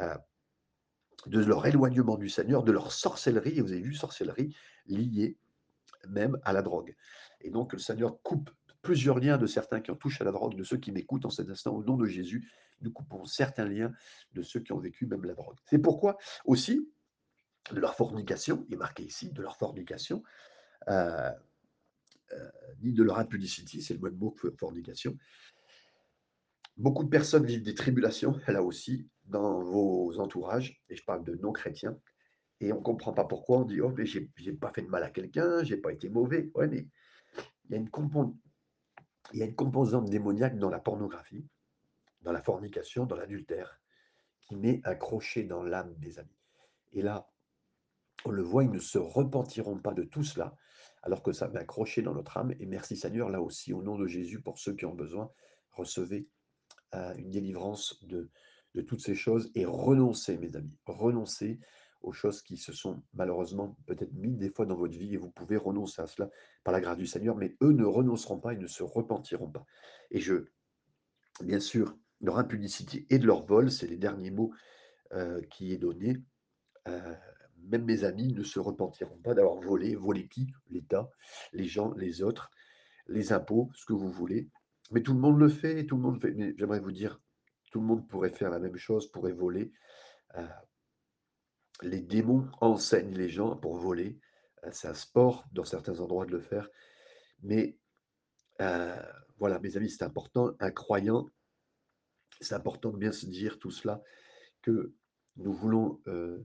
Euh, 0.00 0.16
de 1.26 1.40
leur 1.40 1.66
éloignement 1.66 2.16
du 2.16 2.28
Seigneur, 2.28 2.62
de 2.62 2.72
leur 2.72 2.92
sorcellerie, 2.92 3.58
et 3.58 3.60
vous 3.60 3.72
avez 3.72 3.80
vu, 3.80 3.94
sorcellerie 3.94 4.54
liée 4.86 5.36
même 6.06 6.38
à 6.44 6.52
la 6.52 6.62
drogue. 6.62 6.94
Et 7.40 7.50
donc, 7.50 7.72
le 7.72 7.78
Seigneur 7.78 8.20
coupe 8.22 8.50
plusieurs 8.82 9.18
liens 9.18 9.38
de 9.38 9.46
certains 9.46 9.80
qui 9.80 9.90
ont 9.90 9.96
touché 9.96 10.22
à 10.22 10.24
la 10.24 10.32
drogue, 10.32 10.54
de 10.54 10.64
ceux 10.64 10.76
qui 10.76 10.92
m'écoutent 10.92 11.26
en 11.26 11.30
cet 11.30 11.50
instant, 11.50 11.74
au 11.74 11.82
nom 11.82 11.96
de 11.96 12.06
Jésus. 12.06 12.50
Nous 12.80 12.92
coupons 12.92 13.24
certains 13.24 13.66
liens 13.66 13.92
de 14.32 14.42
ceux 14.42 14.60
qui 14.60 14.72
ont 14.72 14.78
vécu 14.78 15.06
même 15.06 15.24
la 15.24 15.34
drogue. 15.34 15.56
C'est 15.66 15.78
pourquoi 15.78 16.16
aussi, 16.44 16.88
de 17.72 17.80
leur 17.80 17.94
fornication, 17.96 18.64
il 18.68 18.74
est 18.74 18.78
marqué 18.78 19.02
ici, 19.02 19.30
de 19.30 19.42
leur 19.42 19.56
fornication, 19.56 20.22
euh, 20.88 21.30
euh, 22.32 22.50
ni 22.82 22.92
de 22.92 23.02
leur 23.02 23.18
impudicité, 23.18 23.80
c'est 23.80 23.94
le 23.94 24.00
même 24.00 24.16
mot 24.16 24.34
fornication. 24.58 25.16
Beaucoup 26.76 27.02
de 27.02 27.08
personnes 27.08 27.44
vivent 27.44 27.62
des 27.62 27.74
tribulations, 27.74 28.38
là 28.46 28.62
aussi, 28.62 29.08
dans 29.24 29.60
vos 29.60 30.18
entourages, 30.20 30.80
et 30.88 30.96
je 30.96 31.04
parle 31.04 31.24
de 31.24 31.34
non-chrétiens, 31.34 31.98
et 32.60 32.72
on 32.72 32.78
ne 32.78 32.82
comprend 32.82 33.12
pas 33.12 33.24
pourquoi. 33.24 33.58
On 33.58 33.64
dit 33.64 33.80
Oh, 33.80 33.92
mais 33.96 34.06
j'ai 34.06 34.30
n'ai 34.44 34.52
pas 34.52 34.72
fait 34.72 34.82
de 34.82 34.88
mal 34.88 35.02
à 35.02 35.10
quelqu'un, 35.10 35.62
j'ai 35.62 35.76
pas 35.76 35.92
été 35.92 36.08
mauvais. 36.08 36.50
Mais 36.56 36.86
il 37.68 37.70
y, 37.70 37.74
a 37.74 37.78
une 37.78 37.90
il 39.32 39.38
y 39.38 39.42
a 39.42 39.46
une 39.46 39.54
composante 39.54 40.08
démoniaque 40.08 40.58
dans 40.58 40.70
la 40.70 40.80
pornographie, 40.80 41.46
dans 42.22 42.32
la 42.32 42.42
fornication, 42.42 43.06
dans 43.06 43.16
l'adultère, 43.16 43.80
qui 44.40 44.56
met 44.56 44.80
un 44.84 44.94
crochet 44.94 45.44
dans 45.44 45.62
l'âme 45.62 45.94
des 45.98 46.18
amis. 46.18 46.36
Et 46.92 47.02
là, 47.02 47.30
on 48.24 48.30
le 48.30 48.42
voit, 48.42 48.64
ils 48.64 48.70
ne 48.70 48.78
se 48.78 48.98
repentiront 48.98 49.78
pas 49.78 49.92
de 49.92 50.02
tout 50.02 50.24
cela, 50.24 50.56
alors 51.02 51.22
que 51.22 51.32
ça 51.32 51.48
met 51.48 51.60
un 51.60 51.64
crochet 51.64 52.02
dans 52.02 52.14
notre 52.14 52.38
âme. 52.38 52.54
Et 52.58 52.66
merci 52.66 52.96
Seigneur, 52.96 53.28
là 53.28 53.40
aussi, 53.40 53.72
au 53.72 53.82
nom 53.82 53.96
de 53.96 54.06
Jésus, 54.06 54.40
pour 54.40 54.58
ceux 54.58 54.74
qui 54.74 54.86
ont 54.86 54.94
besoin, 54.94 55.30
recevez 55.72 56.26
euh, 56.94 57.14
une 57.16 57.30
délivrance 57.30 58.02
de, 58.04 58.30
de 58.74 58.80
toutes 58.80 59.00
ces 59.00 59.14
choses 59.14 59.50
et 59.54 59.64
renoncez, 59.64 60.38
mes 60.38 60.56
amis, 60.56 60.76
renoncez 60.86 61.60
aux 62.02 62.12
choses 62.12 62.42
qui 62.42 62.56
se 62.56 62.72
sont 62.72 63.02
malheureusement 63.14 63.76
peut-être 63.86 64.12
mises 64.14 64.38
des 64.38 64.50
fois 64.50 64.66
dans 64.66 64.76
votre 64.76 64.96
vie 64.96 65.14
et 65.14 65.16
vous 65.16 65.30
pouvez 65.30 65.56
renoncer 65.56 66.00
à 66.00 66.06
cela 66.06 66.30
par 66.64 66.72
la 66.72 66.80
grâce 66.80 66.98
du 66.98 67.06
Seigneur, 67.06 67.36
mais 67.36 67.56
eux 67.62 67.72
ne 67.72 67.84
renonceront 67.84 68.38
pas, 68.38 68.52
ils 68.52 68.60
ne 68.60 68.66
se 68.66 68.82
repentiront 68.82 69.50
pas. 69.50 69.64
Et 70.10 70.20
je, 70.20 70.46
bien 71.42 71.60
sûr, 71.60 71.96
leur 72.20 72.38
impudicité 72.38 73.06
et 73.10 73.18
de 73.18 73.26
leur 73.26 73.44
vol, 73.44 73.70
c'est 73.70 73.86
les 73.86 73.96
derniers 73.96 74.30
mots 74.30 74.52
euh, 75.12 75.40
qui 75.50 75.72
est 75.72 75.78
donné. 75.78 76.18
Euh, 76.86 77.14
même 77.64 77.84
mes 77.84 78.04
amis 78.04 78.32
ne 78.32 78.42
se 78.42 78.60
repentiront 78.60 79.18
pas 79.18 79.34
d'avoir 79.34 79.60
volé. 79.60 79.94
Volé 79.94 80.28
qui? 80.28 80.52
L'État, 80.70 81.10
les 81.52 81.66
gens, 81.66 81.92
les 81.94 82.22
autres, 82.22 82.50
les 83.08 83.32
impôts, 83.32 83.70
ce 83.74 83.84
que 83.84 83.92
vous 83.92 84.10
voulez. 84.10 84.48
Mais 84.90 85.02
tout 85.02 85.12
le 85.12 85.20
monde 85.20 85.38
le 85.38 85.48
fait, 85.48 85.84
tout 85.86 85.96
le 85.96 86.02
monde 86.02 86.20
fait. 86.20 86.32
Mais 86.32 86.54
j'aimerais 86.56 86.80
vous 86.80 86.92
dire, 86.92 87.20
tout 87.70 87.80
le 87.80 87.86
monde 87.86 88.08
pourrait 88.08 88.30
faire 88.30 88.50
la 88.50 88.58
même 88.58 88.76
chose, 88.76 89.10
pourrait 89.10 89.32
voler. 89.32 89.72
Euh, 90.36 90.46
les 91.82 92.00
démons 92.00 92.48
enseignent 92.60 93.14
les 93.14 93.28
gens 93.28 93.56
pour 93.56 93.76
voler. 93.76 94.18
Euh, 94.64 94.70
c'est 94.72 94.88
un 94.88 94.94
sport 94.94 95.44
dans 95.52 95.64
certains 95.64 96.00
endroits 96.00 96.26
de 96.26 96.32
le 96.32 96.40
faire. 96.40 96.68
Mais 97.42 97.78
euh, 98.60 99.00
voilà, 99.38 99.58
mes 99.60 99.76
amis, 99.76 99.90
c'est 99.90 100.04
important. 100.04 100.52
Un 100.60 100.70
croyant, 100.70 101.28
c'est 102.40 102.54
important 102.54 102.90
de 102.90 102.98
bien 102.98 103.12
se 103.12 103.26
dire 103.26 103.58
tout 103.58 103.70
cela, 103.70 104.02
que 104.62 104.92
nous 105.36 105.52
voulons 105.52 106.00
euh, 106.08 106.44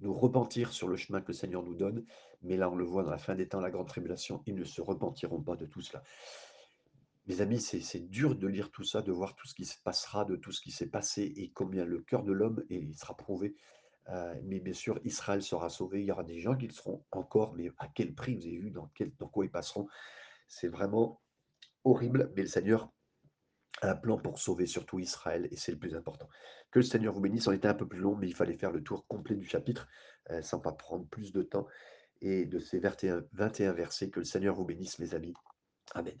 nous 0.00 0.12
repentir 0.12 0.72
sur 0.72 0.88
le 0.88 0.96
chemin 0.96 1.20
que 1.20 1.28
le 1.28 1.34
Seigneur 1.34 1.62
nous 1.62 1.74
donne. 1.74 2.04
Mais 2.42 2.56
là, 2.56 2.68
on 2.70 2.76
le 2.76 2.84
voit 2.84 3.04
dans 3.04 3.10
la 3.10 3.18
fin 3.18 3.34
des 3.34 3.48
temps, 3.48 3.60
la 3.60 3.70
grande 3.70 3.88
tribulation, 3.88 4.42
ils 4.46 4.54
ne 4.54 4.64
se 4.64 4.80
repentiront 4.80 5.42
pas 5.42 5.56
de 5.56 5.66
tout 5.66 5.80
cela. 5.80 6.02
Mes 7.26 7.40
amis, 7.40 7.60
c'est 7.60 8.08
dur 8.08 8.36
de 8.36 8.46
lire 8.46 8.70
tout 8.70 8.84
ça, 8.84 9.02
de 9.02 9.10
voir 9.10 9.34
tout 9.34 9.48
ce 9.48 9.54
qui 9.54 9.64
se 9.64 9.76
passera, 9.82 10.24
de 10.24 10.36
tout 10.36 10.52
ce 10.52 10.60
qui 10.60 10.70
s'est 10.70 10.86
passé 10.86 11.22
et 11.36 11.50
combien 11.50 11.84
le 11.84 12.00
cœur 12.00 12.22
de 12.22 12.30
l'homme 12.30 12.64
et 12.70 12.76
il 12.76 12.96
sera 12.96 13.16
prouvé. 13.16 13.56
Heu, 14.08 14.40
mais 14.44 14.60
bien 14.60 14.74
sûr, 14.74 15.00
Israël 15.04 15.42
sera 15.42 15.68
sauvé. 15.68 16.00
Il 16.00 16.06
y 16.06 16.12
aura 16.12 16.24
des 16.24 16.40
gens 16.40 16.56
qui 16.56 16.66
le 16.66 16.72
seront 16.72 17.04
encore, 17.10 17.54
mais 17.54 17.70
à 17.78 17.88
quel 17.88 18.14
prix? 18.14 18.36
Vous 18.36 18.46
avez 18.46 18.58
vu 18.58 18.70
dans 18.70 18.90
quel 18.94 19.14
dans 19.16 19.28
quoi 19.28 19.44
ils 19.44 19.50
passeront. 19.50 19.88
C'est 20.48 20.68
vraiment 20.68 21.22
horrible, 21.84 22.32
mais 22.36 22.42
le 22.42 22.48
Seigneur 22.48 22.92
a 23.82 23.90
un 23.90 23.96
plan 23.96 24.18
pour 24.18 24.38
sauver 24.38 24.66
surtout 24.66 24.98
Israël 24.98 25.48
et 25.50 25.56
c'est 25.56 25.72
le 25.72 25.78
plus 25.78 25.94
important. 25.94 26.28
Que 26.70 26.78
le 26.78 26.84
Seigneur 26.84 27.12
vous 27.12 27.20
bénisse. 27.20 27.46
On 27.48 27.52
était 27.52 27.68
un 27.68 27.74
peu 27.74 27.86
plus 27.86 28.00
long, 28.00 28.16
mais 28.16 28.28
il 28.28 28.34
fallait 28.34 28.56
faire 28.56 28.72
le 28.72 28.82
tour 28.82 29.06
complet 29.06 29.36
du 29.36 29.46
chapitre, 29.46 29.88
heu, 30.30 30.42
sans 30.42 30.60
pas 30.60 30.72
prendre 30.72 31.06
plus 31.06 31.32
de 31.32 31.42
temps 31.42 31.66
et 32.20 32.46
de 32.46 32.58
ces 32.58 32.80
21- 32.80 33.24
21 33.32 33.72
versets. 33.72 34.10
Que 34.10 34.20
le 34.20 34.24
Seigneur 34.24 34.54
vous 34.54 34.64
bénisse 34.64 34.98
mes 34.98 35.14
amis. 35.14 35.34
Amen. 35.94 36.16